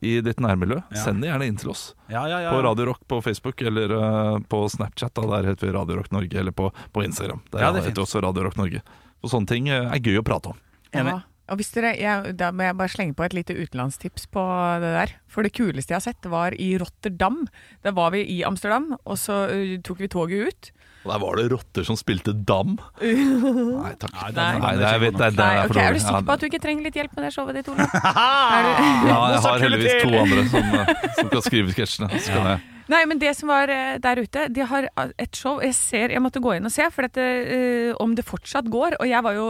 i 0.00 0.16
ditt 0.24 0.40
nærmiljø. 0.40 0.80
Ja. 0.90 1.02
Send 1.04 1.22
det 1.22 1.28
gjerne 1.30 1.46
inn 1.46 1.56
til 1.60 1.70
oss. 1.70 1.94
ja, 2.08 2.24
ja. 2.28 2.40
ja. 2.46 2.50
På 2.50 2.62
Radio 2.64 2.88
Rock 2.90 3.04
på 3.08 3.20
Facebook 3.22 3.60
eller 3.62 3.92
øh, 3.92 4.40
på 4.48 4.64
Snapchat. 4.72 5.12
Da, 5.14 5.22
der 5.36 5.50
heter 5.52 5.68
vi 5.68 5.72
Radio 5.76 5.96
Rock 6.00 6.10
Norge. 6.16 6.34
Eller 6.40 6.52
på, 6.56 6.72
på 6.92 7.04
Instagram. 7.04 7.40
Der 7.52 7.60
Ja, 7.60 7.70
det 7.72 7.82
er 7.84 7.90
heter 7.90 8.00
vi 8.00 8.06
også 8.08 8.24
Radio 8.24 8.48
Rock 8.48 8.56
Norge. 8.56 8.82
Og 9.26 9.32
sånne 9.32 9.50
ting 9.50 9.66
øh, 9.72 9.88
er 9.90 10.02
gøy 10.02 10.20
å 10.22 10.26
prate 10.26 10.54
om. 10.54 10.60
Enig. 10.94 11.16
Ja. 11.16 11.22
Og 11.46 11.60
hvis 11.60 11.68
dere, 11.76 11.92
jeg, 11.94 12.32
da 12.40 12.48
må 12.50 12.64
jeg 12.66 12.74
bare 12.74 12.90
slenge 12.90 13.14
på 13.14 13.22
et 13.22 13.34
lite 13.36 13.54
utenlandstips 13.54 14.24
på 14.34 14.42
det 14.82 14.88
der. 14.96 15.12
For 15.30 15.46
det 15.46 15.52
kuleste 15.54 15.92
jeg 15.94 16.00
har 16.00 16.02
sett, 16.08 16.26
var 16.32 16.56
i 16.58 16.72
Rotterdam. 16.82 17.44
Da 17.86 17.92
var 17.94 18.10
vi 18.16 18.24
i 18.34 18.40
Amsterdam, 18.48 18.88
og 19.06 19.14
så 19.22 19.44
ø, 19.54 19.60
tok 19.86 20.00
vi 20.02 20.08
toget 20.10 20.48
ut. 20.50 20.70
Og 21.06 21.12
der 21.12 21.20
var 21.22 21.38
det 21.38 21.44
rotter 21.52 21.86
som 21.86 21.94
spilte 21.94 22.34
dam. 22.34 22.72
Nei 22.98 23.92
takk. 24.02 24.10
Nei, 24.16 24.32
Nei. 24.34 24.48
Nei, 24.58 24.72
det 24.80 24.88
er, 24.90 24.98
det, 24.98 25.12
er- 25.12 25.36
det 25.36 25.38
Nei, 25.38 25.50
er 25.62 25.78
Er 25.86 25.94
du 25.94 26.02
sikker 26.02 26.26
på 26.26 26.34
at 26.34 26.42
du 26.42 26.48
ikke 26.50 26.62
trenger 26.66 26.88
litt 26.88 26.98
hjelp 26.98 27.14
med 27.14 27.28
det 27.28 27.34
showet 27.36 27.60
ditt? 27.60 27.70
Er? 27.70 27.76
Ja, 29.06 29.20
jeg 29.36 29.44
har 29.46 29.62
heldigvis 29.68 30.00
to 30.02 30.10
andre 30.24 30.48
som, 30.50 30.74
eh, 30.80 31.12
som 31.20 31.30
kan 31.30 31.46
skrive 31.46 31.76
sketsjene. 31.76 32.10
Så 32.26 32.34
kan 32.34 32.50
jeg 32.56 32.64
Nei, 32.92 33.02
men 33.10 33.18
det 33.18 33.32
som 33.34 33.50
var 33.50 33.70
eh, 33.72 33.96
der 34.02 34.20
ute, 34.22 34.46
de 34.54 34.66
har 34.70 34.86
eh, 34.86 35.14
et 35.24 35.34
show 35.34 35.58
Jeg 35.64 35.74
ser, 35.74 36.14
jeg 36.14 36.22
måtte 36.22 36.42
gå 36.42 36.54
inn 36.54 36.68
og 36.68 36.74
se, 36.74 36.86
for 36.94 37.06
dette, 37.06 37.24
eh, 37.24 37.90
om 38.02 38.14
det 38.14 38.26
fortsatt 38.26 38.70
går. 38.70 38.98
Og 39.00 39.10
jeg 39.10 39.26
var 39.26 39.34
jo 39.38 39.48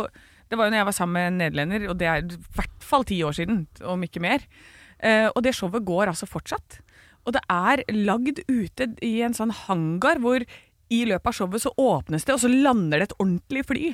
Det 0.49 0.57
var 0.57 0.69
jo 0.69 0.73
når 0.73 0.81
jeg 0.81 0.89
var 0.89 0.95
sammen 0.95 1.17
med 1.19 1.27
en 1.29 1.39
nederlender, 1.43 1.89
og 1.91 1.99
det 1.99 2.07
er 2.07 2.23
i 2.23 2.41
hvert 2.55 2.85
fall 2.87 3.05
ti 3.05 3.19
år 3.27 3.35
siden, 3.35 3.65
om 3.83 4.03
ikke 4.07 4.23
mer. 4.23 4.45
Og 5.35 5.41
det 5.43 5.57
showet 5.59 5.83
går 5.85 6.07
altså 6.07 6.29
fortsatt. 6.31 6.77
Og 7.27 7.35
det 7.35 7.43
er 7.51 7.83
lagd 7.91 8.39
ute 8.47 8.87
i 9.03 9.11
en 9.27 9.35
sånn 9.35 9.51
hangar 9.51 10.23
hvor 10.23 10.45
i 10.87 11.01
løpet 11.11 11.27
av 11.27 11.35
showet 11.35 11.65
så 11.65 11.73
åpnes 11.75 12.23
det, 12.23 12.37
og 12.37 12.45
så 12.45 12.51
lander 12.53 13.03
det 13.03 13.09
et 13.09 13.17
ordentlig 13.19 13.65
fly. 13.67 13.91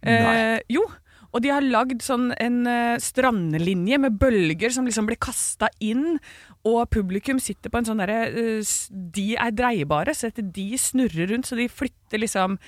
Eh, 0.00 0.58
jo. 0.72 0.86
Og 1.30 1.44
de 1.44 1.52
har 1.52 1.64
lagd 1.64 2.02
sånn 2.04 2.30
en 2.42 2.60
eh, 2.66 2.98
strandlinje 3.02 4.00
med 4.02 4.18
bølger 4.20 4.74
som 4.74 4.88
liksom 4.88 5.08
blir 5.10 5.20
kasta 5.20 5.70
inn, 5.84 6.18
og 6.66 6.90
publikum 6.92 7.40
sitter 7.40 7.72
på 7.72 7.80
en 7.80 7.88
sånn 7.88 8.02
derre 8.02 8.26
eh, 8.28 8.76
De 8.90 9.32
er 9.38 9.56
dreiebare, 9.56 10.14
så 10.16 10.32
de 10.34 10.68
snurrer 10.78 11.30
rundt, 11.32 11.48
så 11.48 11.58
de 11.58 11.70
flytter 11.70 12.24
liksom 12.24 12.60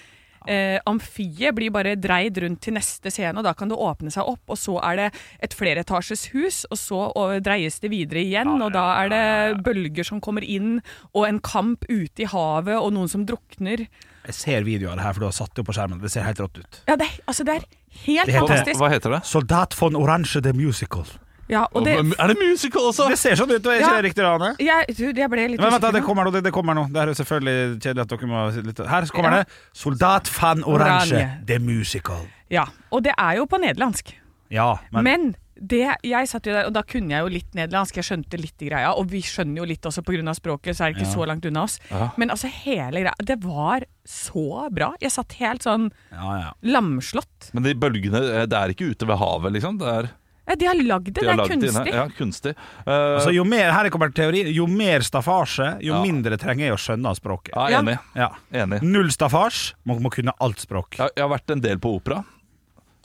Eh, 0.43 0.81
amfiet 0.91 1.55
blir 1.55 1.71
bare 1.71 1.95
dreid 1.95 2.39
rundt 2.43 2.65
til 2.65 2.75
neste 2.75 3.13
scene, 3.15 3.37
og 3.39 3.47
da 3.47 3.53
kan 3.55 3.71
det 3.71 3.79
åpne 3.79 4.11
seg 4.11 4.27
opp. 4.27 4.43
Og 4.51 4.59
så 4.59 4.75
er 4.83 4.99
det 4.99 5.09
et 5.47 5.55
flereetasjes 5.55 6.29
hus, 6.35 6.63
og 6.71 6.81
så 6.81 7.03
dreies 7.45 7.79
det 7.83 7.93
videre 7.93 8.25
igjen. 8.25 8.57
Og 8.59 8.73
da 8.75 8.87
er 9.03 9.13
det 9.13 9.63
bølger 9.67 10.09
som 10.09 10.23
kommer 10.25 10.43
inn, 10.43 10.81
og 11.13 11.29
en 11.29 11.39
kamp 11.43 11.87
ute 11.89 12.27
i 12.27 12.31
havet, 12.31 12.79
og 12.79 12.93
noen 12.97 13.13
som 13.13 13.27
drukner. 13.29 13.87
Jeg 14.27 14.35
ser 14.35 14.63
videoer 14.63 14.93
av 14.93 14.97
det 14.99 15.05
her, 15.05 15.13
for 15.13 15.21
du 15.21 15.27
har 15.27 15.33
satt 15.33 15.55
det 15.55 15.63
opp 15.65 15.67
på 15.67 15.75
skjermen. 15.75 16.01
Det 16.01 16.11
ser 16.13 16.23
helt 16.23 16.39
rått 16.39 16.59
ut. 16.63 16.81
Ja, 16.89 16.97
det, 16.97 17.09
altså, 17.27 17.45
det 17.45 17.57
er 17.57 17.65
helt 18.07 18.27
Det 18.27 18.35
heter- 18.35 18.47
fantastisk. 18.47 18.79
Hva 18.81 18.91
heter 18.93 19.11
det? 19.17 19.21
Soldat 19.27 19.75
von 19.81 19.97
Orange 19.97 20.41
the 20.43 20.53
Musical. 20.53 21.05
Ja, 21.51 21.67
og 21.75 21.85
det, 21.85 21.97
er 21.99 22.27
det 22.31 22.37
musical 22.39 22.87
også? 22.89 23.09
Det 23.11 23.19
ser 23.19 23.35
sånn 23.37 23.51
ut, 23.51 23.67
og 23.67 23.73
ikke 23.75 23.81
Ja. 23.91 24.01
riktig, 24.01 24.23
Rane? 24.25 24.55
jeg, 24.63 24.95
du, 24.97 25.13
jeg 25.13 25.29
ble 25.29 25.49
litt 25.51 25.61
Men 25.61 25.73
vent, 25.73 25.83
da, 25.83 25.91
det 25.91 26.03
kommer 26.07 26.25
nå. 26.25 26.31
Det, 26.33 26.43
det 26.45 26.53
kommer 26.55 26.73
noe. 26.75 26.87
Det 26.89 26.97
er 27.03 27.07
jo 27.11 27.13
selvfølgelig 27.19 27.83
kjedelig 27.83 28.01
at 28.01 28.09
dere 28.09 28.27
må 28.31 28.65
litt 28.65 28.79
Her 28.79 29.03
kommer 29.13 29.31
Ja. 29.33 29.43
det. 29.43 29.49
Soldat 29.75 30.31
van 30.41 30.63
Orange 30.65 31.13
Orange. 31.13 31.47
the 31.47 31.59
Musical. 31.59 32.23
Ja, 32.49 32.65
og 32.91 33.03
det 33.03 33.13
er 33.19 33.37
jo 33.37 33.45
på 33.47 33.59
nederlandsk. 33.61 34.15
Ja, 34.51 34.77
men, 34.93 35.05
Men 35.05 35.37
det, 35.55 35.97
jeg 36.03 36.29
satt 36.29 36.47
jo 36.47 36.53
der, 36.55 36.67
og 36.67 36.73
da 36.73 36.83
kunne 36.83 37.11
jeg 37.13 37.21
jo 37.25 37.29
litt 37.33 37.53
nederlandsk. 37.55 37.97
Jeg 38.01 38.05
skjønte 38.09 38.39
litt 38.41 38.63
i 38.63 38.69
greia, 38.71 38.93
og 38.97 39.11
vi 39.11 39.21
skjønner 39.21 39.59
jo 39.63 39.65
litt 39.69 39.83
også 39.83 40.03
pga. 40.03 40.35
språket, 40.35 40.77
så 40.77 40.85
er 40.87 40.93
det 40.93 41.03
ikke 41.03 41.09
Ja. 41.11 41.15
så 41.15 41.27
langt 41.27 41.45
unna 41.47 41.63
oss. 41.63 41.79
Ja. 41.91 42.11
Men 42.17 42.31
altså 42.31 42.49
hele 42.49 43.01
greia 43.03 43.13
Det 43.19 43.37
var 43.43 43.85
så 44.07 44.69
bra. 44.73 44.95
Jeg 45.01 45.11
satt 45.11 45.33
helt 45.35 45.63
sånn 45.63 45.91
ja, 46.11 46.39
ja. 46.41 46.53
lamslått. 46.63 47.53
Men 47.53 47.63
de 47.63 47.75
bølgene, 47.75 48.43
eh, 48.43 48.47
det 48.47 48.53
er 48.59 48.69
ikke 48.75 48.91
ute 48.91 49.07
ved 49.07 49.19
havet, 49.19 49.53
liksom? 49.53 49.79
Det 49.79 49.87
er, 49.89 50.11
Ja, 50.49 50.55
de 50.57 50.67
har 50.67 50.75
lagd 50.75 51.05
det, 51.05 51.15
de 51.15 51.21
det 51.21 51.29
har 51.29 51.33
er 51.35 51.37
lagd 51.39 51.61
det 51.61 51.71
kunstig. 51.71 51.93
Ja, 51.95 52.07
kunstig. 52.09 52.55
Uh, 52.87 52.93
Altså, 53.21 53.33
jo 53.33 53.45
mer, 53.45 53.71
her 53.73 53.89
kommer 53.91 54.11
teori 54.13 54.53
Jo 54.53 54.67
mer 54.67 54.99
staffasje, 55.01 55.81
jo 55.81 55.95
Ja. 55.95 56.03
mindre 56.03 56.37
trenger 56.37 56.67
jeg 56.67 56.73
å 56.73 56.81
skjønne 56.83 57.07
av 57.07 57.15
språket. 57.17 57.55
ja, 57.55 57.69
Ja. 57.69 57.81
enig. 57.81 57.99
Ja. 58.17 58.31
enig. 58.53 58.83
Null 58.83 59.09
staffasje, 59.11 59.75
Man 59.85 60.01
må 60.03 60.11
kunne 60.11 60.33
alt 60.41 60.57
språk. 60.59 60.97
Jeg, 60.99 61.11
jeg 61.17 61.29
har 61.29 61.39
vært 61.39 61.51
en 61.51 61.61
del 61.61 61.79
på 61.79 61.95
opera. 62.01 62.25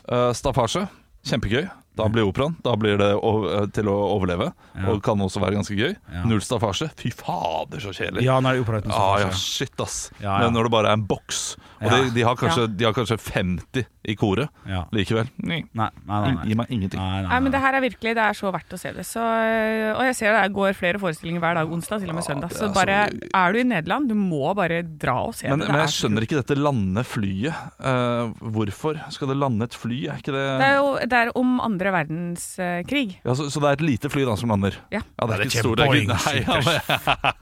Uh, 0.10 0.32
Staffasje, 0.34 0.88
kjempegøy. 1.26 1.70
Da 1.98 2.08
blir 2.14 2.28
operaen. 2.30 2.56
Da 2.64 2.76
blir 2.80 2.98
det 3.02 3.10
eh, 3.16 3.66
til 3.76 3.90
å 3.92 3.96
overleve. 4.16 4.52
Ja. 4.76 4.88
Og 4.94 5.02
kan 5.06 5.20
også 5.24 5.42
være 5.44 5.58
ganske 5.60 5.78
gøy. 5.78 5.96
Ja. 6.14 6.24
Null 6.30 6.42
staffasje. 6.46 6.90
Fy 7.00 7.12
fader, 7.16 7.82
så 7.84 7.94
kjedelig. 7.96 8.26
Ja, 8.28 8.40
når 8.44 8.62
det 8.62 8.68
er 8.68 8.82
det 8.88 8.94
Ah, 8.98 9.18
ja, 9.26 9.30
shit, 9.36 9.74
ass. 9.84 10.12
Ja, 10.22 10.38
ja. 10.38 10.46
Men 10.46 10.54
når 10.58 10.68
det 10.70 10.74
bare 10.78 10.92
er 10.94 10.98
en 11.00 11.06
boks, 11.10 11.56
og 11.82 11.92
Ja. 11.92 11.98
de, 12.04 12.10
de, 12.16 12.22
har 12.26 12.36
kanskje, 12.36 12.62
Ja. 12.66 12.68
de 12.68 12.86
har 12.86 12.94
kanskje 12.94 13.18
50 13.20 13.86
i 14.08 14.16
koret 14.16 14.50
Ja. 14.68 14.86
likevel. 14.94 15.28
Nei. 15.38 15.64
Nei, 15.74 15.90
nei, 16.08 16.32
nei. 16.34 16.46
Gi 16.48 16.56
meg 16.56 16.68
ingenting. 16.70 17.00
Nei, 17.00 17.22
nei, 17.22 17.30
Nei, 17.30 17.40
men 17.40 17.52
det 17.52 17.60
her 17.62 17.74
er 17.76 17.82
virkelig 17.82 18.16
Det 18.16 18.24
er 18.24 18.34
så 18.34 18.52
verdt 18.54 18.74
å 18.74 18.80
se 18.80 18.92
det. 18.94 19.06
Så, 19.06 19.22
og 19.98 20.04
jeg 20.08 20.16
ser 20.16 20.34
det 20.42 20.54
går 20.54 20.74
flere 20.78 20.98
forestillinger 21.02 21.40
hver 21.44 21.56
dag, 21.60 21.68
onsdag 21.72 22.00
til 22.02 22.10
og 22.10 22.16
med 22.16 22.24
søndag. 22.24 22.52
Så 22.56 22.70
er 22.70 22.74
bare 22.74 22.98
er 23.34 23.54
du 23.54 23.60
i 23.60 23.64
Nederland, 23.68 24.08
du 24.10 24.16
må 24.16 24.54
bare 24.56 24.82
dra 24.84 25.18
og 25.28 25.36
se 25.36 25.50
Men, 25.50 25.60
det. 25.60 25.68
men 25.68 25.82
jeg 25.82 25.88
er 25.88 25.96
skjønner 25.98 26.26
ikke 26.28 26.40
dette 26.42 26.58
lande 26.58 27.04
flyet. 27.04 27.54
Uh, 27.80 28.34
hvorfor 28.54 28.98
skal 29.14 29.28
det 29.32 29.38
lande 29.38 29.68
et 29.68 29.76
fly? 29.78 30.00
Er 30.08 30.18
ikke 30.22 30.34
det, 30.36 30.46
Det 30.62 30.68
er 30.68 30.76
jo 30.80 30.94
det 31.08 31.14
er 31.14 31.32
om 31.38 31.60
andre 31.64 31.87
verdenskrig. 31.96 33.22
ja, 33.24 33.34
så, 33.36 33.48
så 33.54 33.62
det 33.64 33.70
er 33.70 33.78
et 33.78 33.84
lite 33.86 34.10
fly 34.14 34.24
da 34.28 34.36
som 34.40 34.50
lander? 34.54 34.76
Ja. 34.94 35.02
det 35.02 35.24
er 35.24 35.28
Det 35.28 35.38
er 35.38 35.44
ikke 35.50 35.64
stort. 35.64 35.78
det 35.78 35.86
er 35.86 35.92
Boeing, 35.92 36.08
Nei, 36.12 36.36
ja, 36.42 36.56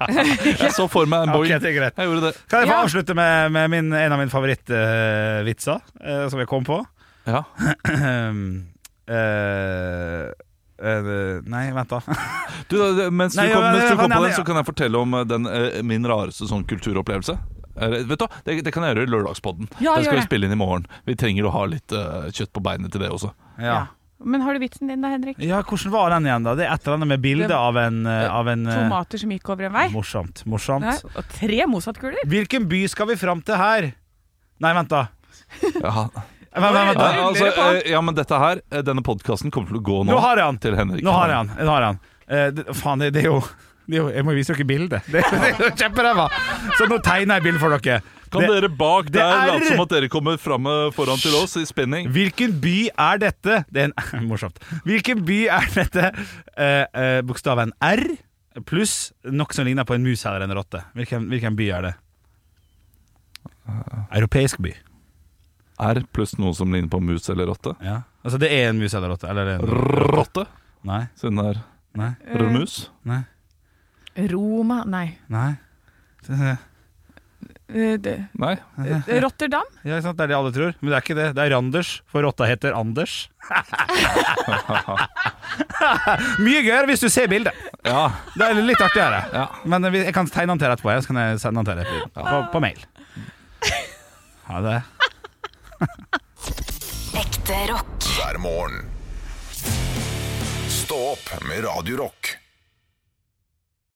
men, 0.09 0.33
Jeg 0.65 0.71
så 0.75 0.87
for 0.91 1.05
meg 1.09 1.27
en 1.27 1.33
Boeing. 1.35 1.55
Okay. 1.55 1.73
Jeg 1.75 2.09
gjorde 2.09 2.21
det. 2.27 2.33
Kan 2.49 2.63
jeg 2.63 2.69
få 2.69 2.75
Ja. 2.75 2.81
avslutte 2.83 3.13
med, 3.17 3.51
med 3.55 3.69
min, 3.73 3.93
en 3.93 4.11
av 4.15 4.19
mine 4.21 4.33
favorittvitser 4.33 5.79
eh, 6.03 6.25
som 6.31 6.39
jeg 6.41 6.47
kom 6.51 6.63
på? 6.67 6.79
Ja. 7.25 7.41
uh, 7.49 8.35
eh, 10.85 11.41
nei, 11.45 11.65
vent, 11.73 11.89
da. 11.89 12.01
Du, 12.69 12.77
da, 12.81 13.09
mens 13.13 13.35
du, 13.35 13.41
Nei, 13.41 13.51
kom, 13.53 13.61
mens 13.61 13.89
du 13.91 13.97
kom 13.99 14.09
på 14.09 14.23
den, 14.23 14.33
så 14.33 14.45
kan 14.47 14.57
jeg 14.61 14.65
fortelle 14.71 14.97
om 15.01 15.19
den, 15.29 15.45
min 15.85 16.07
rareste 16.09 16.47
sånn 16.49 16.65
kulturopplevelse. 16.69 17.37
Vet 17.75 18.07
du, 18.19 18.25
det, 18.47 18.61
det 18.63 18.71
kan 18.71 18.85
jeg 18.87 18.95
gjøre 18.95 19.03
i 19.03 19.11
Lørdagspodden. 19.11 19.67
Ja, 19.83 19.97
Den 19.97 20.05
skal 20.07 20.21
vi 20.21 20.25
spille 20.29 20.47
inn 20.47 20.55
i 20.55 20.59
morgen. 20.59 20.85
Vi 21.05 21.15
trenger 21.19 21.49
å 21.49 21.51
ha 21.57 21.65
litt 21.67 21.91
uh, 21.91 22.29
kjøtt 22.31 22.53
på 22.55 22.63
beinet 22.63 22.93
til 22.95 23.03
det 23.03 23.11
også. 23.11 23.33
Ja. 23.59 23.81
Men 24.23 24.41
har 24.41 24.53
du 24.55 24.59
vitsen 24.63 24.87
din 24.87 25.01
da, 25.03 25.09
Henrik? 25.11 25.39
ja, 25.43 25.59
hvordan 25.67 25.91
var 25.91 26.09
den 26.15 26.25
igjen, 26.29 26.45
da? 26.47 26.53
Det 26.55 26.63
er 26.65 26.71
et 26.73 26.85
eller 26.85 26.95
annet 26.97 27.07
med 27.11 27.21
bilde 27.25 27.55
av 27.57 27.77
en, 27.77 27.97
eh, 28.07 28.27
av 28.31 28.47
en 28.47 28.63
eh, 28.67 28.77
Tomater 28.85 29.19
som 29.19 29.33
gikk 29.35 29.49
over 29.51 29.67
en 29.67 29.73
vei? 29.75 29.89
Morsomt. 29.91 30.45
morsomt 30.47 30.85
Nei, 30.87 30.95
og 31.19 31.27
tre 31.35 31.65
Mozart-kuler? 31.67 32.23
Hvilken 32.31 32.69
by 32.71 32.85
skal 32.87 33.09
vi 33.11 33.17
fram 33.19 33.43
til 33.45 33.59
her? 33.59 33.89
Nei, 34.63 34.71
vent, 34.77 34.89
da. 34.93 35.07
Ja, 35.81 36.07
Vent, 36.55 36.71
vent, 36.71 36.97
Da 36.97 37.07
ja, 37.11 37.23
altså, 37.27 37.47
eh, 37.51 37.91
ja 37.91 37.99
men 37.99 38.15
dette 38.15 38.37
her, 38.39 38.61
denne 38.87 39.03
podkasten 39.03 39.51
kommer 39.51 39.73
til 39.73 39.81
å 39.81 39.83
gå 39.83 39.97
nå. 40.05 40.13
Nå 40.13 40.19
har 40.23 40.39
jeg 40.39 40.47
han! 40.47 40.59
til 40.63 40.77
Henrik. 40.79 41.03
Nå 41.03 41.11
har 41.11 41.27
jeg 41.33 41.41
han. 41.41 41.49
Nå 41.59 41.73
har 41.73 41.83
jeg 41.83 41.89
han. 41.91 41.99
Eh, 42.25 42.45
det, 42.55 42.63
faen, 42.79 43.03
det, 43.03 43.09
det 43.17 43.25
er 43.25 43.27
jo 43.33 43.41
Det 43.43 43.74
jo- 43.87 44.09
Jeg 44.09 44.23
må 44.25 44.33
vise 44.35 44.53
dere 44.53 44.65
bildet. 44.67 45.01
Det, 45.11 45.21
det 45.23 45.41
er 45.49 45.57
jo 45.59 45.69
kjemperæva! 45.75 46.27
Så 46.77 46.87
nå 46.89 46.97
tegner 47.05 47.35
jeg 47.39 47.43
bildet 47.43 47.61
for 47.61 47.69
dere. 47.77 48.01
Kan 48.31 48.41
Det- 48.41 48.49
dere 48.55 48.69
bak 48.69 49.11
der 49.13 49.21
er- 49.23 49.47
late 49.53 49.67
som 49.69 49.79
at 49.81 49.89
dere 49.89 50.09
kommer 50.09 50.37
fram 50.41 50.65
eh, 50.67 50.91
foran 50.91 51.17
til 51.21 51.35
oss 51.37 51.55
i 51.57 51.65
spenning? 51.65 52.09
Hvilken 52.11 52.59
by 52.59 52.89
er 52.97 53.17
dette? 53.21 53.65
Det 53.71 53.83
er 53.83 53.91
en, 53.91 54.27
morsomt. 54.31 54.57
Hvilken 54.85 55.23
by 55.25 55.47
er 55.47 55.67
dette? 55.75 56.11
Eh, 56.57 56.85
eh, 56.93 57.21
bokstaven 57.21 57.71
R 57.81 58.03
pluss 58.65 59.11
noe 59.27 59.51
som 59.51 59.65
ligner 59.67 59.83
på 59.85 59.95
en 59.95 60.03
mus 60.03 60.25
eller 60.25 60.41
en 60.47 60.55
rotte. 60.55 60.79
Hvilken, 60.95 61.27
hvilken 61.29 61.55
by 61.59 61.69
er 61.75 61.81
det? 61.89 61.93
Europeisk 64.15 64.59
by. 64.63 64.73
R 65.81 65.99
pluss 66.15 66.37
noe 66.39 66.53
som 66.55 66.71
ligner 66.71 66.87
på 66.91 67.01
mus 67.03 67.27
eller 67.33 67.49
rotte? 67.49 67.73
Ja. 67.83 68.01
Altså 68.23 68.39
det 68.39 68.51
er 68.55 68.69
en 68.69 68.79
mus 68.79 68.93
eller 68.95 69.11
rotte? 69.11 69.27
Eller 69.29 69.45
det 69.49 69.55
er 69.57 69.63
en... 69.65 70.05
Rotte? 70.15 70.45
Nei. 70.87 71.01
Siden 71.19 71.35
det 71.41 71.45
er 71.51 71.59
Nei. 71.99 72.11
rødmus? 72.31 72.77
Nei. 73.07 73.21
Roma 74.31 74.83
Nei. 74.87 75.17
Nei. 75.29 75.55
Eh, 77.67 77.97
det, 77.99 78.25
Nei. 78.39 78.55
eh, 78.85 79.21
Rotterdam? 79.21 79.63
Ja, 79.83 79.95
ikke 79.97 80.03
sant? 80.05 80.17
Det 80.19 80.23
er 80.23 80.27
det 80.31 80.35
alle 80.37 80.51
tror. 80.53 80.73
Men 80.79 80.89
det 80.91 80.95
er 80.97 81.01
ikke 81.03 81.15
det. 81.17 81.25
Det 81.35 81.43
er 81.45 81.49
Randers, 81.55 81.89
for 82.09 82.21
rotta 82.25 82.45
heter 82.47 82.73
Anders. 82.77 83.29
Mye 86.45 86.61
gøyere 86.65 86.87
hvis 86.89 87.03
du 87.03 87.09
ser 87.11 87.27
bildet. 87.31 87.53
Ja. 87.85 88.05
Det 88.37 88.43
er 88.47 88.53
litt 88.61 88.81
artigere. 88.81 89.21
Ja. 89.33 89.45
Men 89.65 89.83
jeg 89.91 90.13
kan 90.15 90.27
tegne 90.31 90.51
den 90.53 90.59
til 90.61 90.67
deg 90.69 90.73
etterpå. 90.77 90.91
jeg, 90.93 91.01
Så 91.05 91.09
kan 91.11 91.19
jeg 91.23 91.39
sende 91.43 91.57
den 91.63 91.69
til 91.69 91.77
deg 91.81 91.87
på, 92.15 92.21
på 92.53 92.59
mail. 92.63 92.79
Ha 94.45 94.55
det. 94.65 94.79
Ekte 97.25 97.57
rock. 97.73 97.91
hver 98.15 98.37
morgen. 98.41 98.77
Stå 100.69 100.97
opp 101.15 101.25
med 101.49 101.59
Radio 101.65 101.95
Rock. 102.05 102.23